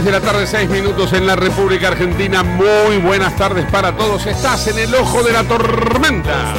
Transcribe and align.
6 0.00 0.06
de 0.06 0.18
la 0.18 0.20
tarde, 0.22 0.46
6 0.46 0.70
minutos 0.70 1.12
en 1.12 1.26
la 1.26 1.36
República 1.36 1.88
Argentina. 1.88 2.42
Muy 2.42 2.96
buenas 2.96 3.36
tardes 3.36 3.66
para 3.70 3.94
todos. 3.94 4.24
Estás 4.24 4.66
en 4.68 4.78
el 4.78 4.94
ojo 4.94 5.22
de 5.22 5.30
la 5.30 5.44
tormenta. 5.44 6.54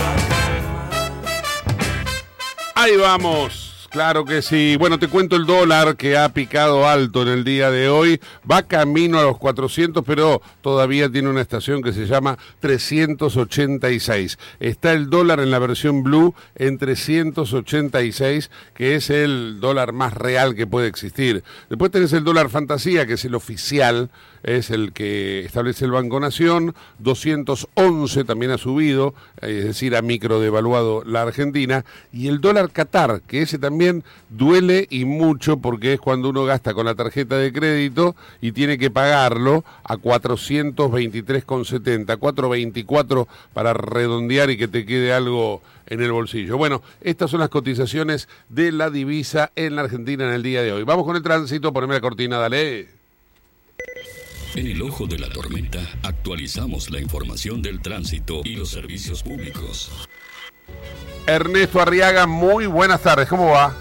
Ahí 2.76 2.98
vamos. 2.98 3.61
Claro 3.92 4.24
que 4.24 4.42
sí. 4.42 4.78
Bueno, 4.80 5.00
te 5.00 5.10
cuento 5.10 5.36
el 5.36 5.46
dólar 5.46 5.98
que 5.98 6.18
ha 6.18 6.30
picado 6.30 6.88
alto 6.88 7.24
en 7.24 7.28
el 7.28 7.44
día 7.44 7.70
de 7.72 7.90
hoy. 7.90 8.22
Va 8.50 8.64
camino 8.64 9.20
a 9.20 9.24
los 9.24 9.38
400, 9.38 10.06
pero 10.06 10.42
todavía 10.62 11.12
tiene 11.12 11.28
una 11.28 11.42
estación 11.42 11.82
que 11.82 11.92
se 11.92 12.06
llama 12.06 12.38
386. 12.62 14.40
Está 14.62 14.94
el 14.94 15.10
dólar 15.10 15.42
en 15.42 15.52
la 15.52 15.60
versión 15.60 16.04
blue 16.04 16.34
en 16.56 16.78
386, 16.78 18.50
que 18.74 18.96
es 18.96 19.10
el 19.10 19.60
dólar 19.60 19.92
más 19.92 20.14
real 20.14 20.56
que 20.56 20.68
puede 20.68 20.88
existir. 20.88 21.44
Después 21.70 21.92
tenés 21.92 22.14
el 22.14 22.24
dólar 22.24 22.50
fantasía, 22.50 23.06
que 23.06 23.16
es 23.16 23.26
el 23.26 23.36
oficial, 23.36 24.10
es 24.44 24.70
el 24.70 24.94
que 24.94 25.42
establece 25.42 25.84
el 25.84 25.92
Banco 25.92 26.18
Nación. 26.18 26.76
211 27.00 28.24
también 28.24 28.52
ha 28.52 28.58
subido, 28.58 29.14
eh, 29.42 29.58
es 29.60 29.66
decir, 29.66 29.98
ha 29.98 30.02
microdevaluado 30.02 31.04
la 31.04 31.24
Argentina. 31.24 31.84
Y 32.14 32.30
el 32.30 32.40
dólar 32.40 32.72
Qatar, 32.72 33.22
que 33.28 33.42
ese 33.42 33.60
también 33.60 33.81
duele 34.30 34.88
y 34.90 35.06
mucho 35.06 35.58
porque 35.58 35.94
es 35.94 36.00
cuando 36.00 36.30
uno 36.30 36.46
gasta 36.46 36.74
con 36.74 36.86
la 36.86 36.96
tarjeta 36.96 37.38
de 37.38 37.52
crédito 37.52 38.16
y 38.42 38.52
tiene 38.52 38.78
que 38.78 38.92
pagarlo 38.92 39.64
a 39.84 39.98
423,70, 39.98 42.18
424 42.18 43.28
para 43.54 43.74
redondear 43.74 44.50
y 44.50 44.58
que 44.58 44.68
te 44.68 44.86
quede 44.86 45.14
algo 45.14 45.62
en 45.88 46.02
el 46.02 46.12
bolsillo. 46.12 46.58
Bueno, 46.58 46.82
estas 47.02 47.32
son 47.32 47.42
las 47.42 47.50
cotizaciones 47.50 48.28
de 48.50 48.72
la 48.72 48.90
divisa 48.90 49.52
en 49.56 49.76
la 49.76 49.84
Argentina 49.84 50.28
en 50.28 50.34
el 50.34 50.44
día 50.44 50.62
de 50.62 50.72
hoy. 50.72 50.84
Vamos 50.84 51.06
con 51.06 51.16
el 51.16 51.24
tránsito, 51.24 51.74
poneme 51.74 51.96
la 51.96 52.02
cortina, 52.02 52.38
dale. 52.38 52.88
En 54.56 54.68
el 54.68 54.82
ojo 54.82 55.08
de 55.08 55.18
la 55.18 55.30
tormenta 55.30 55.80
actualizamos 56.04 56.92
la 56.92 57.00
información 57.00 57.62
del 57.62 57.82
tránsito 57.82 58.42
y 58.44 58.56
los 58.56 58.70
servicios 58.70 59.24
públicos. 59.24 60.10
Ernesto 61.28 61.80
Arriaga, 61.82 62.26
muy 62.28 62.66
buenas 62.66 63.02
tardes, 63.02 63.28
¿cómo 63.28 63.52
va? 63.52 63.74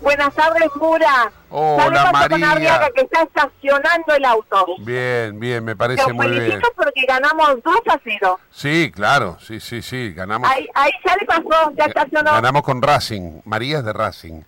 Buenas 0.00 0.32
tardes, 0.32 0.68
Mura. 0.76 1.32
Hola, 1.50 1.82
¿Sabe 1.82 1.90
qué 2.06 2.12
pasa 2.12 2.28
con 2.28 2.40
María. 2.40 2.52
Arriaga 2.52 2.90
que 2.94 3.00
está 3.00 3.22
estacionando 3.22 4.14
el 4.14 4.24
auto? 4.24 4.66
Bien, 4.78 5.40
bien, 5.40 5.64
me 5.64 5.72
Te 5.72 5.76
parece 5.76 6.12
muy 6.12 6.28
bien. 6.28 6.42
felicito 6.42 6.68
porque 6.76 7.04
ganamos 7.06 7.56
2 7.64 7.74
a 7.88 8.00
0. 8.04 8.40
Sí, 8.52 8.92
claro, 8.94 9.38
sí, 9.40 9.58
sí, 9.58 9.82
sí, 9.82 10.12
ganamos. 10.12 10.48
Ahí, 10.48 10.68
ahí 10.74 10.92
ya 11.04 11.16
le 11.16 11.26
pasó, 11.26 11.72
ya 11.76 11.86
estacionó. 11.86 12.30
Ganamos 12.32 12.62
con 12.62 12.80
Racing, 12.80 13.40
María 13.44 13.78
es 13.78 13.84
de 13.84 13.92
Racing. 13.92 14.42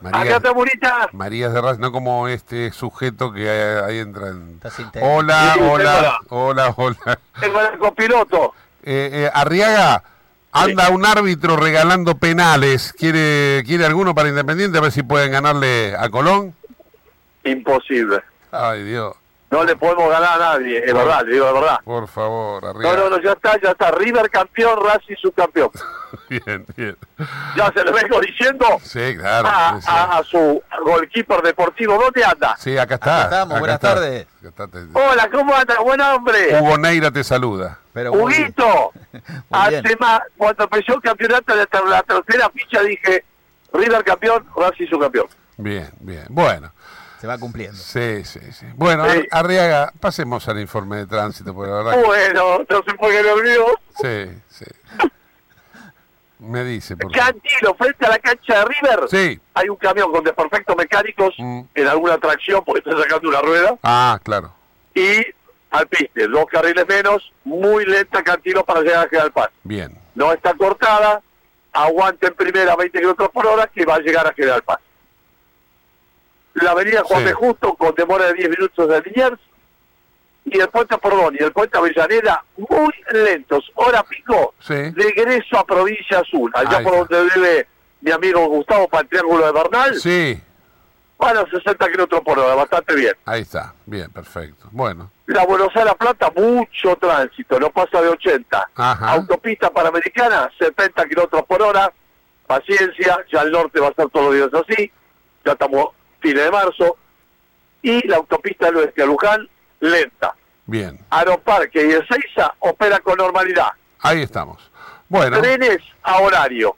María, 0.00 0.20
Acá 0.20 0.36
está 0.36 0.52
Murita. 0.54 1.08
María 1.12 1.46
es 1.48 1.54
de 1.54 1.60
Racing, 1.60 1.80
no 1.80 1.90
como 1.90 2.28
este 2.28 2.70
sujeto 2.72 3.32
que 3.32 3.48
ahí, 3.50 3.82
ahí 3.94 3.98
entra 3.98 4.28
en... 4.28 4.60
Hola, 5.00 5.56
hola, 5.60 6.18
hola, 6.28 6.74
hola. 6.76 7.18
Tengo 7.40 7.60
el 7.60 7.78
copiloto. 7.78 8.54
Eh, 8.82 9.10
eh, 9.12 9.30
Arriaga, 9.32 10.02
anda 10.54 10.88
un 10.90 11.04
árbitro 11.04 11.56
regalando 11.56 12.16
penales. 12.16 12.92
¿Quiere, 12.92 13.62
¿Quiere 13.66 13.84
alguno 13.84 14.14
para 14.14 14.28
Independiente? 14.28 14.78
A 14.78 14.80
ver 14.80 14.92
si 14.92 15.02
pueden 15.02 15.32
ganarle 15.32 15.94
a 15.98 16.08
Colón. 16.08 16.54
Imposible. 17.44 18.20
Ay, 18.50 18.84
Dios. 18.84 19.14
No 19.54 19.62
le 19.64 19.76
podemos 19.76 20.10
ganar 20.10 20.32
a 20.42 20.54
nadie, 20.58 20.78
es 20.84 20.92
verdad, 20.92 21.22
le 21.24 21.32
digo 21.34 21.46
la 21.46 21.52
verdad. 21.52 21.78
Por 21.84 22.08
favor, 22.08 22.62
No, 22.64 22.70
Arriaga. 22.70 22.96
no, 22.96 23.10
no, 23.10 23.20
ya 23.22 23.32
está, 23.32 23.52
ya 23.62 23.70
está. 23.70 23.92
River 23.92 24.28
campeón, 24.28 24.80
Racing 24.84 25.14
subcampeón. 25.22 25.70
Bien, 26.28 26.64
bien. 26.76 26.96
Ya 27.56 27.72
se 27.72 27.82
lo 27.84 27.92
vengo 27.92 28.20
diciendo 28.20 28.66
Sí, 28.82 29.16
claro. 29.16 29.48
a, 29.48 29.74
sí, 29.76 29.82
sí. 29.82 29.88
a- 29.90 30.18
a 30.18 30.22
su 30.24 30.62
goalkeeper 30.84 31.42
deportivo. 31.42 31.94
¿Dónde 32.00 32.24
anda? 32.24 32.56
Sí, 32.58 32.76
acá 32.78 32.94
está. 32.96 33.16
Acá 33.16 33.24
estamos, 33.24 33.50
acá 33.52 33.60
buenas 33.60 33.74
está. 33.76 33.94
tardes. 33.94 34.26
Acá 34.38 34.48
está, 34.48 34.68
te- 34.68 34.78
Hola, 34.92 35.30
¿cómo 35.30 35.54
anda? 35.54 35.74
Buen 35.80 36.00
hombre. 36.00 36.60
Hugo 36.60 36.78
Neira 36.78 37.10
te 37.12 37.22
saluda. 37.24 37.78
Pero. 37.92 38.12
Huguito, 38.12 38.92
hace 39.52 39.96
más, 40.00 40.20
cuando 40.36 40.64
empezó 40.64 40.94
el 40.94 41.00
campeonato 41.00 41.54
de 41.56 41.66
la 41.88 42.02
tercera 42.02 42.50
ficha 42.50 42.80
dije 42.82 43.24
River 43.72 44.02
campeón, 44.04 44.46
Racing 44.56 44.86
subcampeón. 44.88 45.26
Bien, 45.56 45.90
bien. 46.00 46.26
Bueno, 46.30 46.72
Se 47.24 47.28
va 47.28 47.38
cumpliendo. 47.38 47.74
sí, 47.78 48.22
sí, 48.24 48.38
sí. 48.52 48.66
Bueno, 48.74 49.08
Sí. 49.08 49.26
Arriaga, 49.30 49.90
pasemos 49.98 50.46
al 50.46 50.60
informe 50.60 50.98
de 50.98 51.06
tránsito, 51.06 51.54
porque 51.54 51.70
la 51.70 51.78
verdad 51.78 51.92
que- 52.02 52.06
Bueno, 52.06 52.58
no 52.68 52.82
se 52.86 52.94
fue 52.98 53.10
que 53.12 53.22
lo 53.22 53.32
olvidó. 53.32 53.66
Sí, 54.02 54.42
sí. 54.50 54.64
Me 56.38 56.64
dice, 56.64 56.98
por. 56.98 57.10
Cantilo, 57.12 57.74
frente 57.76 58.04
a 58.04 58.10
la 58.10 58.18
cancha 58.18 58.58
de 58.58 58.64
River, 58.66 59.00
Sí. 59.08 59.40
hay 59.54 59.68
un 59.70 59.76
camión 59.76 60.12
con 60.12 60.22
desperfectos 60.22 60.76
mecánicos 60.76 61.34
Mm. 61.38 61.60
en 61.74 61.88
alguna 61.88 62.18
tracción 62.18 62.62
porque 62.62 62.80
está 62.86 63.00
sacando 63.02 63.30
una 63.30 63.40
rueda 63.40 63.74
Ah, 63.82 64.20
claro. 64.22 64.52
y 64.94 65.24
al 65.70 65.86
piste, 65.86 66.28
dos 66.28 66.44
carriles 66.50 66.86
menos, 66.86 67.32
muy 67.44 67.86
lenta 67.86 68.22
Cantilo 68.22 68.66
para 68.66 68.82
llegar 68.82 69.06
a 69.06 69.08
General 69.08 69.32
Paz. 69.32 69.48
Bien. 69.62 69.96
No 70.14 70.30
está 70.30 70.52
cortada, 70.52 71.22
aguanta 71.72 72.26
en 72.28 72.34
primera 72.34 72.76
20 72.76 72.98
kilómetros 72.98 73.30
por 73.30 73.46
hora 73.46 73.66
que 73.68 73.86
va 73.86 73.94
a 73.94 74.00
llegar 74.00 74.26
a 74.26 74.34
General 74.34 74.62
Paz. 74.62 74.78
La 76.54 76.70
avenida 76.72 77.02
Juan 77.04 77.20
Sí. 77.20 77.26
B. 77.26 77.32
Justo 77.34 77.74
con 77.74 77.94
demora 77.94 78.26
de 78.26 78.34
10 78.34 78.50
minutos 78.50 78.88
de 78.88 79.00
Liniers 79.02 79.40
y 80.44 80.58
el 80.60 80.68
puente 80.68 80.96
Pordón 80.98 81.36
y 81.38 81.42
el 81.42 81.52
puente 81.52 81.76
Avellaneda 81.78 82.44
muy 82.56 82.92
lentos, 83.12 83.70
hora 83.74 84.02
pico, 84.04 84.54
Sí. 84.60 84.74
regreso 84.94 85.58
a 85.58 85.64
Provincia 85.66 86.20
Azul, 86.20 86.50
allá 86.54 86.82
por 86.82 87.08
donde 87.08 87.30
vive 87.34 87.66
mi 88.02 88.10
amigo 88.12 88.46
Gustavo 88.48 88.86
para 88.88 89.02
el 89.02 89.08
Triángulo 89.08 89.46
de 89.46 89.52
Bernal, 89.52 89.94
Sí, 89.96 90.38
van 91.18 91.38
a 91.38 91.46
60 91.50 91.88
kilómetros 91.90 92.20
por 92.20 92.38
hora, 92.38 92.54
bastante 92.54 92.94
bien. 92.94 93.14
ahí 93.24 93.40
está. 93.40 93.74
Bien, 93.86 94.10
perfecto. 94.12 94.68
Bueno, 94.70 95.10
La 95.26 95.46
Buenos 95.46 95.74
Aires 95.74 95.94
Plata, 95.98 96.30
mucho 96.36 96.94
tránsito, 96.96 97.58
no 97.58 97.70
pasa 97.70 98.02
de 98.02 98.08
80. 98.10 98.68
Ajá. 98.76 99.12
Autopista 99.12 99.70
Panamericana, 99.70 100.50
70 100.58 101.06
kilómetros 101.06 101.42
por 101.46 101.62
hora. 101.62 101.90
Paciencia, 102.46 103.16
ya 103.32 103.40
el 103.40 103.50
norte 103.50 103.80
va 103.80 103.86
a 103.86 103.90
estar 103.90 104.06
todos 104.10 104.26
los 104.26 104.34
días 104.52 104.62
así. 104.68 104.92
Ya 105.46 105.52
estamos 105.52 105.88
fines 106.24 106.44
de 106.44 106.50
marzo. 106.50 106.96
Y 107.82 108.06
la 108.08 108.16
autopista 108.16 108.66
del 108.66 108.76
oeste 108.76 109.02
a 109.02 109.06
Luján, 109.06 109.46
lenta. 109.80 110.34
bien. 110.66 110.98
Aeroparque 111.10 111.86
y 111.86 111.90
Ezeiza 111.92 112.54
opera 112.60 112.98
con 113.00 113.16
normalidad. 113.18 113.68
Ahí 114.00 114.22
estamos. 114.22 114.70
Bueno, 115.08 115.38
Trenes 115.40 115.78
a 116.02 116.18
horario. 116.20 116.74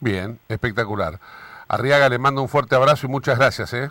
bien, 0.00 0.40
espectacular. 0.48 1.20
Arriaga 1.68 2.08
le 2.08 2.18
mando 2.18 2.42
un 2.42 2.48
fuerte 2.48 2.74
abrazo 2.74 3.06
y 3.06 3.10
muchas 3.10 3.38
gracias, 3.38 3.72
¿eh? 3.74 3.90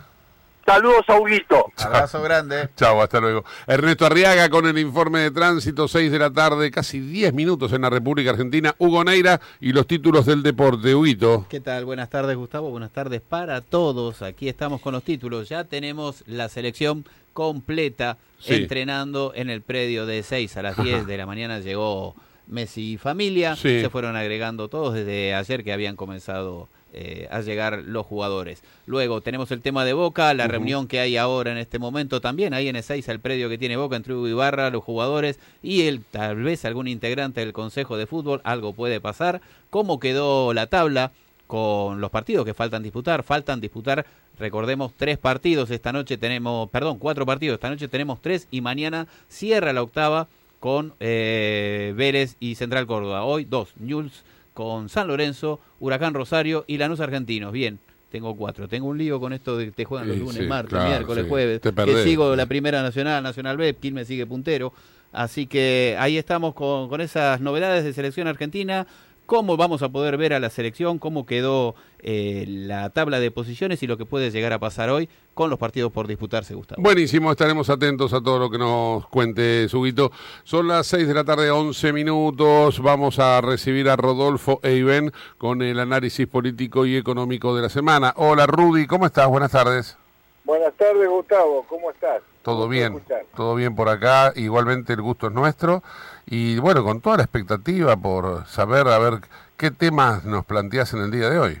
Saludos 0.64 1.04
a 1.08 1.18
Huguito. 1.18 1.66
Abrazo 1.78 2.22
grande. 2.22 2.68
Chao, 2.76 3.02
hasta 3.02 3.20
luego. 3.20 3.44
Ernesto 3.66 4.06
Arriaga 4.06 4.48
con 4.48 4.66
el 4.66 4.78
informe 4.78 5.20
de 5.20 5.30
tránsito, 5.30 5.88
6 5.88 6.10
de 6.10 6.18
la 6.18 6.30
tarde, 6.32 6.70
casi 6.70 7.00
10 7.00 7.34
minutos 7.34 7.72
en 7.72 7.82
la 7.82 7.90
República 7.90 8.30
Argentina. 8.30 8.74
Hugo 8.78 9.02
Neira 9.04 9.40
y 9.60 9.72
los 9.72 9.86
títulos 9.86 10.24
del 10.26 10.42
deporte. 10.42 10.94
Huguito. 10.94 11.46
¿Qué 11.48 11.60
tal? 11.60 11.84
Buenas 11.84 12.10
tardes, 12.10 12.36
Gustavo. 12.36 12.70
Buenas 12.70 12.92
tardes 12.92 13.20
para 13.20 13.60
todos. 13.60 14.22
Aquí 14.22 14.48
estamos 14.48 14.80
con 14.80 14.92
los 14.92 15.02
títulos. 15.02 15.48
Ya 15.48 15.64
tenemos 15.64 16.22
la 16.26 16.48
selección 16.48 17.04
completa 17.32 18.18
Sí. 18.38 18.54
entrenando 18.54 19.32
en 19.34 19.50
el 19.50 19.62
predio 19.62 20.04
de 20.04 20.22
6 20.22 20.56
a 20.56 20.62
las 20.62 20.76
10 20.76 21.06
de 21.06 21.16
la 21.16 21.26
mañana. 21.26 21.60
Llegó 21.60 22.14
Messi 22.48 22.94
y 22.94 22.96
familia. 22.98 23.54
Sí. 23.56 23.80
Se 23.80 23.88
fueron 23.90 24.16
agregando 24.16 24.68
todos 24.68 24.94
desde 24.94 25.32
ayer 25.34 25.62
que 25.64 25.72
habían 25.72 25.94
comenzado 25.96 26.68
eh, 26.94 27.26
a 27.30 27.40
llegar 27.40 27.82
los 27.86 28.04
jugadores. 28.04 28.62
Luego 28.86 29.22
tenemos 29.22 29.50
el 29.50 29.62
tema 29.62 29.84
de 29.84 29.94
Boca, 29.94 30.34
la 30.34 30.46
reunión 30.46 30.86
que 30.86 31.00
hay 31.00 31.16
ahora 31.16 31.52
en 31.52 31.58
este 31.58 31.78
momento 31.78 32.20
también, 32.20 32.52
ahí 32.52 32.68
en 32.68 32.76
Ezeiza, 32.76 33.12
el 33.12 33.20
predio 33.20 33.48
que 33.48 33.56
tiene 33.56 33.76
Boca 33.76 33.96
entre 33.96 34.14
Hugo 34.14 34.28
Ibarra, 34.28 34.70
los 34.70 34.84
jugadores 34.84 35.40
y 35.62 35.82
el, 35.82 36.02
tal 36.04 36.42
vez 36.42 36.64
algún 36.64 36.88
integrante 36.88 37.40
del 37.40 37.52
Consejo 37.52 37.96
de 37.96 38.06
Fútbol, 38.06 38.40
algo 38.44 38.72
puede 38.74 39.00
pasar. 39.00 39.40
¿Cómo 39.70 39.98
quedó 39.98 40.52
la 40.52 40.66
tabla 40.66 41.12
con 41.46 42.00
los 42.00 42.10
partidos 42.10 42.44
que 42.44 42.52
faltan 42.54 42.82
disputar? 42.82 43.22
Faltan 43.22 43.60
disputar, 43.60 44.04
recordemos, 44.38 44.92
tres 44.96 45.16
partidos. 45.16 45.70
Esta 45.70 45.92
noche 45.92 46.18
tenemos, 46.18 46.68
perdón, 46.68 46.98
cuatro 46.98 47.24
partidos. 47.24 47.54
Esta 47.54 47.70
noche 47.70 47.88
tenemos 47.88 48.20
tres 48.20 48.48
y 48.50 48.60
mañana 48.60 49.06
cierra 49.28 49.72
la 49.72 49.82
octava 49.82 50.28
con 50.60 50.94
eh, 51.00 51.94
Vélez 51.96 52.36
y 52.38 52.54
Central 52.54 52.86
Córdoba. 52.86 53.24
Hoy 53.24 53.44
dos, 53.44 53.70
Newell's 53.78 54.24
con 54.54 54.88
San 54.88 55.08
Lorenzo, 55.08 55.60
Huracán 55.80 56.14
Rosario 56.14 56.64
y 56.66 56.78
Lanús 56.78 57.00
Argentinos. 57.00 57.52
Bien, 57.52 57.78
tengo 58.10 58.36
cuatro. 58.36 58.68
Tengo 58.68 58.88
un 58.88 58.98
lío 58.98 59.18
con 59.20 59.32
esto 59.32 59.56
de 59.56 59.66
que 59.66 59.70
te 59.72 59.84
juegan 59.84 60.08
los 60.08 60.16
Sí, 60.16 60.22
lunes, 60.22 60.42
sí, 60.42 60.46
martes, 60.46 60.70
claro, 60.70 60.88
miércoles, 60.88 61.24
sí. 61.24 61.30
jueves. 61.30 61.60
Te 61.60 61.70
que 61.70 61.72
perdés, 61.74 62.04
sigo 62.04 62.30
sí. 62.32 62.36
la 62.36 62.46
primera 62.46 62.82
nacional, 62.82 63.22
Nacional 63.22 63.56
B, 63.56 63.76
me 63.92 64.04
sigue 64.04 64.26
puntero. 64.26 64.72
Así 65.12 65.46
que 65.46 65.96
ahí 65.98 66.16
estamos 66.16 66.54
con, 66.54 66.88
con 66.88 67.00
esas 67.00 67.40
novedades 67.40 67.84
de 67.84 67.92
selección 67.92 68.28
argentina. 68.28 68.86
¿Cómo 69.26 69.56
vamos 69.56 69.82
a 69.82 69.88
poder 69.88 70.16
ver 70.16 70.32
a 70.34 70.40
la 70.40 70.50
selección? 70.50 70.98
¿Cómo 70.98 71.26
quedó 71.26 71.74
eh, 72.00 72.44
la 72.48 72.90
tabla 72.90 73.20
de 73.20 73.30
posiciones 73.30 73.82
y 73.82 73.86
lo 73.86 73.96
que 73.96 74.04
puede 74.04 74.30
llegar 74.30 74.52
a 74.52 74.58
pasar 74.58 74.90
hoy 74.90 75.08
con 75.34 75.48
los 75.48 75.58
partidos 75.58 75.92
por 75.92 76.06
disputarse, 76.06 76.54
Gustavo? 76.54 76.82
Buenísimo, 76.82 77.30
estaremos 77.30 77.70
atentos 77.70 78.12
a 78.12 78.20
todo 78.20 78.38
lo 78.38 78.50
que 78.50 78.58
nos 78.58 79.06
cuente 79.08 79.68
Suguito. 79.68 80.12
Son 80.44 80.68
las 80.68 80.86
6 80.88 81.08
de 81.08 81.14
la 81.14 81.24
tarde, 81.24 81.50
11 81.50 81.92
minutos. 81.92 82.80
Vamos 82.80 83.18
a 83.18 83.40
recibir 83.40 83.88
a 83.88 83.96
Rodolfo 83.96 84.60
Eiben 84.62 85.12
con 85.38 85.62
el 85.62 85.80
análisis 85.80 86.26
político 86.26 86.84
y 86.84 86.96
económico 86.96 87.54
de 87.54 87.62
la 87.62 87.68
semana. 87.68 88.12
Hola 88.16 88.46
Rudy, 88.46 88.86
¿cómo 88.86 89.06
estás? 89.06 89.28
Buenas 89.28 89.52
tardes. 89.52 90.01
Buenas 90.44 90.74
tardes, 90.74 91.08
Gustavo. 91.08 91.64
¿Cómo 91.68 91.90
estás? 91.90 92.22
Todo 92.42 92.68
bien, 92.68 92.94
escuchar. 92.94 93.24
todo 93.36 93.54
bien 93.54 93.76
por 93.76 93.88
acá. 93.88 94.32
Igualmente 94.34 94.92
el 94.92 95.02
gusto 95.02 95.28
es 95.28 95.32
nuestro. 95.32 95.82
Y 96.26 96.58
bueno, 96.58 96.82
con 96.82 97.00
toda 97.00 97.18
la 97.18 97.22
expectativa 97.22 97.96
por 97.96 98.46
saber, 98.46 98.88
a 98.88 98.98
ver, 98.98 99.14
qué 99.56 99.70
temas 99.70 100.24
nos 100.24 100.44
planteas 100.44 100.92
en 100.94 101.00
el 101.02 101.10
día 101.10 101.30
de 101.30 101.38
hoy. 101.38 101.58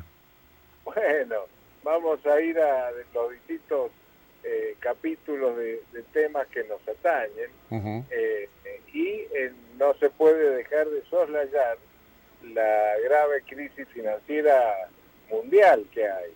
Bueno, 0.84 1.36
vamos 1.84 2.24
a 2.26 2.40
ir 2.40 2.58
a 2.58 2.90
los 3.14 3.30
distintos 3.30 3.90
eh, 4.42 4.76
capítulos 4.80 5.56
de, 5.56 5.82
de 5.92 6.02
temas 6.12 6.48
que 6.48 6.64
nos 6.64 6.80
atañen 6.88 7.50
eh, 8.10 8.48
y 8.92 9.08
eh, 9.08 9.52
no 9.78 9.94
se 9.94 10.10
puede 10.10 10.56
dejar 10.56 10.88
de 10.88 11.02
soslayar 11.08 11.78
la 12.42 12.94
grave 13.04 13.42
crisis 13.46 13.86
financiera 13.94 14.88
mundial 15.30 15.86
que 15.92 16.08
hay 16.08 16.32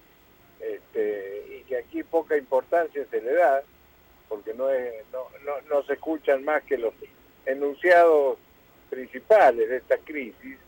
este, 0.74 1.44
y 1.58 1.62
que 1.64 1.78
aquí 1.78 2.02
poca 2.02 2.36
importancia 2.36 3.04
se 3.10 3.20
le 3.20 3.34
da 3.34 3.62
porque 4.28 4.54
no, 4.54 4.70
es, 4.70 5.04
no, 5.12 5.26
no, 5.44 5.60
no 5.68 5.82
se 5.84 5.94
escuchan 5.94 6.44
más 6.44 6.62
que 6.64 6.78
los 6.78 6.92
enunciados 7.44 8.38
principales 8.90 9.68
de 9.68 9.76
esta 9.76 9.98
crisis, 9.98 10.58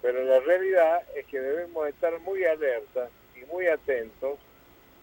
pero 0.00 0.22
la 0.24 0.40
realidad 0.40 1.02
es 1.14 1.26
que 1.26 1.40
debemos 1.40 1.88
estar 1.88 2.18
muy 2.20 2.44
alertas 2.44 3.10
y 3.34 3.44
muy 3.46 3.66
atentos 3.66 4.38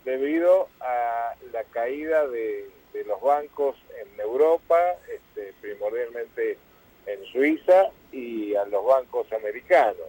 debido 0.06 0.70
a 0.80 1.36
la 1.52 1.64
caída 1.66 2.28
de, 2.28 2.70
de 2.94 3.04
los 3.06 3.22
bancos 3.22 3.76
en 4.02 4.20
Europa, 4.20 4.78
este, 5.14 5.54
primordialmente 5.62 6.58
en 7.06 7.24
Suiza, 7.26 7.92
y 8.12 8.56
a 8.56 8.66
los 8.66 8.86
bancos 8.86 9.32
americanos. 9.34 10.08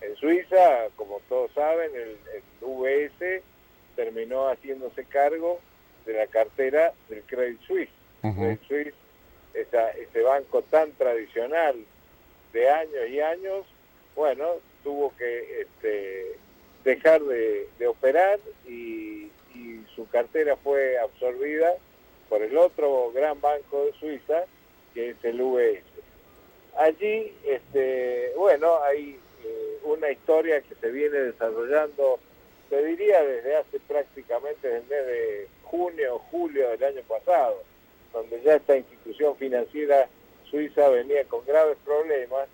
En 0.00 0.16
Suiza, 0.16 0.88
como 0.96 1.20
todos 1.28 1.50
saben, 1.52 1.90
el, 1.94 2.16
el 2.34 2.42
VS 2.62 3.42
terminó 4.02 4.46
haciéndose 4.48 5.04
cargo 5.06 5.58
de 6.06 6.12
la 6.12 6.28
cartera 6.28 6.92
del 7.08 7.22
Credit 7.24 7.60
Suisse. 7.62 7.90
Ujú. 8.22 8.36
Credit 8.40 8.62
Suisse, 8.68 8.94
esa- 9.54 9.90
ese 9.90 10.22
banco 10.22 10.62
tan 10.62 10.92
tradicional 10.92 11.74
de 12.52 12.70
años 12.70 13.08
y 13.10 13.20
años, 13.20 13.66
bueno, 14.14 14.44
tuvo 14.84 15.12
que 15.16 15.62
este, 15.62 16.36
dejar 16.84 17.20
de, 17.22 17.66
de 17.80 17.86
operar 17.88 18.38
y, 18.68 19.32
y 19.52 19.84
su 19.96 20.08
cartera 20.08 20.54
fue 20.56 20.96
absorbida 20.96 21.74
por 22.28 22.40
el 22.42 22.56
otro 22.56 23.10
gran 23.12 23.40
banco 23.40 23.84
de 23.86 23.92
Suiza, 23.94 24.44
que 24.94 25.10
es 25.10 25.16
el 25.24 25.40
UBS. 25.40 25.82
Allí, 26.76 27.34
este, 27.44 28.32
bueno, 28.36 28.80
hay 28.84 29.18
eh, 29.44 29.78
una 29.82 30.08
historia 30.12 30.60
que 30.60 30.76
se 30.76 30.90
viene 30.92 31.18
desarrollando, 31.18 32.20
te 32.68 32.84
diría 32.84 33.22
desde 33.22 33.56
hace 33.56 33.80
prácticamente 33.80 34.68
desde 34.68 34.78
el 34.78 34.86
mes 34.88 35.06
de 35.06 35.48
junio, 35.64 36.20
julio 36.30 36.70
del 36.70 36.84
año 36.84 37.02
pasado, 37.02 37.62
donde 38.12 38.40
ya 38.42 38.54
esta 38.56 38.76
institución 38.76 39.36
financiera 39.36 40.08
suiza 40.50 40.88
venía 40.88 41.24
con 41.24 41.44
graves 41.44 41.76
problemas 41.84 42.48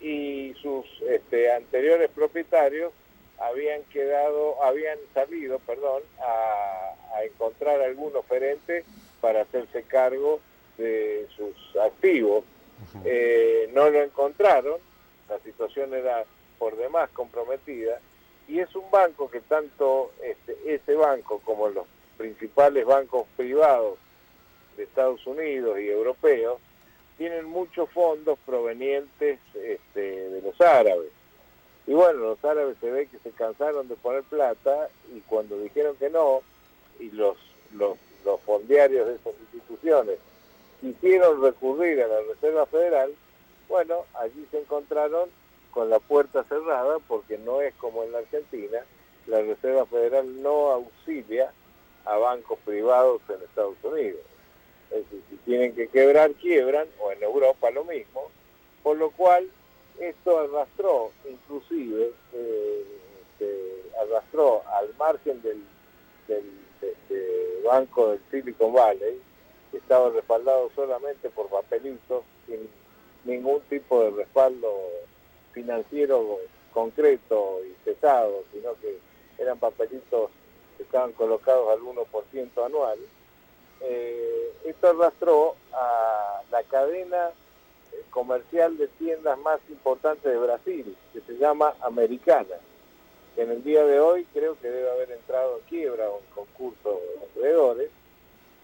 y 0.00 0.54
sus 0.60 0.84
este, 1.08 1.52
anteriores 1.52 2.10
propietarios 2.10 2.92
habían 3.38 3.82
quedado, 3.84 4.62
habían 4.62 4.98
salido, 5.12 5.58
perdón, 5.60 6.02
a, 6.20 6.94
a 7.16 7.24
encontrar 7.24 7.80
algún 7.80 8.14
oferente 8.14 8.84
para 9.20 9.42
hacerse 9.42 9.82
cargo 9.82 10.40
de 10.78 11.26
sus 11.36 11.54
activos. 11.76 12.44
Eh, 13.04 13.70
no 13.72 13.88
lo 13.88 14.02
encontraron, 14.02 14.78
la 15.28 15.38
situación 15.40 15.94
era 15.94 16.24
por 16.58 16.76
demás 16.76 17.08
comprometida 17.10 18.00
y 18.48 18.60
es 18.60 18.74
un 18.74 18.90
banco 18.90 19.30
que 19.30 19.40
tanto 19.40 20.12
este, 20.22 20.56
ese 20.66 20.94
banco 20.94 21.40
como 21.44 21.68
los 21.68 21.86
principales 22.16 22.84
bancos 22.84 23.26
privados 23.36 23.98
de 24.76 24.84
Estados 24.84 25.26
Unidos 25.26 25.78
y 25.80 25.88
europeos 25.88 26.58
tienen 27.16 27.46
muchos 27.46 27.88
fondos 27.90 28.38
provenientes 28.44 29.38
este, 29.54 30.30
de 30.30 30.42
los 30.42 30.60
árabes. 30.60 31.10
Y 31.86 31.92
bueno, 31.92 32.20
los 32.20 32.44
árabes 32.44 32.76
se 32.80 32.90
ve 32.90 33.06
que 33.06 33.18
se 33.18 33.30
cansaron 33.30 33.88
de 33.88 33.94
poner 33.96 34.22
plata 34.24 34.88
y 35.14 35.20
cuando 35.20 35.58
dijeron 35.58 35.96
que 35.96 36.10
no, 36.10 36.40
y 36.98 37.10
los, 37.10 37.36
los, 37.74 37.96
los 38.24 38.40
fondiarios 38.40 39.06
de 39.06 39.14
esas 39.14 39.34
instituciones 39.40 40.18
quisieron 40.80 41.42
recurrir 41.42 42.02
a 42.02 42.08
la 42.08 42.20
Reserva 42.22 42.66
Federal, 42.66 43.14
bueno, 43.68 44.04
allí 44.14 44.46
se 44.50 44.60
encontraron 44.60 45.28
con 45.74 45.90
la 45.90 45.98
puerta 45.98 46.44
cerrada 46.44 47.00
porque 47.00 47.36
no 47.36 47.60
es 47.60 47.74
como 47.74 48.04
en 48.04 48.12
la 48.12 48.18
Argentina, 48.18 48.78
la 49.26 49.42
Reserva 49.42 49.84
Federal 49.86 50.40
no 50.40 50.70
auxilia 50.70 51.52
a 52.04 52.16
bancos 52.16 52.58
privados 52.64 53.20
en 53.28 53.42
Estados 53.42 53.76
Unidos. 53.82 54.20
Es 54.90 54.98
decir, 55.04 55.22
si 55.28 55.36
tienen 55.38 55.74
que 55.74 55.88
quebrar, 55.88 56.30
quiebran, 56.34 56.86
o 57.00 57.10
en 57.10 57.22
Europa 57.22 57.70
lo 57.72 57.84
mismo, 57.84 58.30
por 58.84 58.96
lo 58.96 59.10
cual 59.10 59.50
esto 59.98 60.38
arrastró, 60.38 61.10
inclusive, 61.28 62.12
eh, 62.32 62.84
este, 63.22 63.82
arrastró 64.00 64.62
al 64.68 64.94
margen 64.96 65.42
del, 65.42 65.64
del 66.28 66.44
banco 67.64 68.10
del 68.10 68.20
Silicon 68.30 68.72
Valley, 68.72 69.20
que 69.72 69.78
estaba 69.78 70.10
respaldado 70.10 70.70
solamente 70.76 71.30
por 71.30 71.48
papelitos, 71.48 72.22
sin 72.46 72.68
ningún 73.24 73.60
tipo 73.62 74.04
de 74.04 74.10
respaldo 74.10 74.68
financiero 75.54 76.40
concreto 76.72 77.60
y 77.64 77.70
pesado, 77.84 78.44
sino 78.52 78.74
que 78.80 78.98
eran 79.38 79.58
papelitos 79.58 80.30
que 80.76 80.82
estaban 80.82 81.12
colocados 81.12 81.70
al 81.70 81.80
1% 81.80 82.66
anual. 82.66 82.98
Eh, 83.80 84.52
esto 84.64 84.88
arrastró 84.90 85.54
a 85.72 86.42
la 86.50 86.62
cadena 86.64 87.28
eh, 87.28 88.02
comercial 88.10 88.76
de 88.76 88.88
tiendas 88.88 89.38
más 89.38 89.60
importantes 89.68 90.24
de 90.24 90.38
Brasil, 90.38 90.96
que 91.12 91.20
se 91.20 91.38
llama 91.38 91.74
Americana, 91.80 92.56
que 93.34 93.42
en 93.42 93.50
el 93.50 93.62
día 93.62 93.84
de 93.84 94.00
hoy 94.00 94.26
creo 94.32 94.58
que 94.60 94.68
debe 94.68 94.90
haber 94.90 95.12
entrado 95.12 95.58
en 95.58 95.64
quiebra 95.66 96.10
o 96.10 96.18
en 96.18 96.34
concurso 96.34 97.00
de 97.20 97.26
acreedores. 97.26 97.90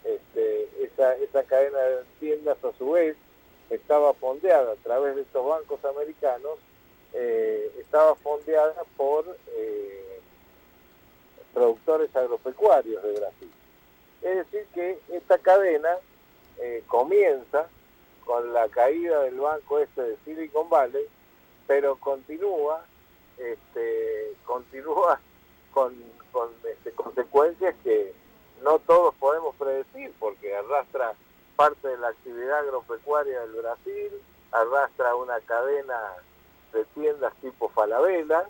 Este, 0.02 0.68
esa, 0.82 1.14
esa 1.16 1.44
cadena 1.44 1.78
de 1.78 2.04
tiendas 2.18 2.56
a 2.64 2.72
su 2.78 2.92
vez 2.92 3.16
estaba 3.68 4.14
fondeada 4.14 4.72
a 4.72 4.76
través 4.76 5.14
de 5.14 5.22
estos 5.22 5.46
bancos 5.46 5.84
americanos, 5.84 6.58
eh, 7.12 7.72
estaba 7.78 8.14
fondeada 8.16 8.82
por 8.96 9.24
eh, 9.48 10.20
productores 11.52 12.14
agropecuarios 12.14 13.02
de 13.02 13.12
Brasil. 13.12 13.52
Es 14.22 14.36
decir, 14.36 14.66
que 14.74 14.98
esta 15.12 15.38
cadena 15.38 15.96
eh, 16.58 16.82
comienza 16.86 17.68
con 18.24 18.52
la 18.52 18.68
caída 18.68 19.22
del 19.22 19.40
banco 19.40 19.78
este 19.78 20.02
de 20.02 20.16
Silicon 20.24 20.68
Valley, 20.68 21.06
pero 21.66 21.96
continúa, 21.96 22.84
este, 23.38 24.34
continúa 24.44 25.20
con, 25.72 25.94
con 26.30 26.50
este, 26.64 26.92
consecuencias 26.92 27.74
que 27.82 28.12
no 28.62 28.78
todos 28.80 29.14
podemos 29.16 29.54
predecir, 29.56 30.12
porque 30.18 30.54
arrastra 30.54 31.14
parte 31.56 31.88
de 31.88 31.98
la 31.98 32.08
actividad 32.08 32.60
agropecuaria 32.60 33.40
del 33.40 33.52
Brasil, 33.52 34.22
arrastra 34.52 35.14
una 35.14 35.40
cadena 35.40 35.98
de 36.72 36.84
tiendas 36.86 37.34
tipo 37.40 37.68
Falabella, 37.70 38.44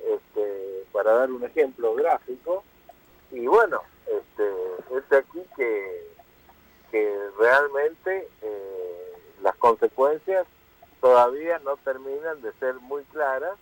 este, 0.00 0.84
para 0.92 1.12
dar 1.12 1.30
un 1.30 1.44
ejemplo 1.44 1.94
gráfico, 1.94 2.64
y 3.30 3.46
bueno, 3.46 3.82
este, 4.06 4.96
este 4.96 5.16
aquí 5.16 5.42
que, 5.56 6.08
que 6.90 7.18
realmente 7.38 8.28
eh, 8.42 9.12
las 9.42 9.56
consecuencias 9.56 10.46
todavía 11.00 11.58
no 11.60 11.76
terminan 11.78 12.40
de 12.42 12.52
ser 12.54 12.74
muy 12.76 13.02
claras 13.04 13.56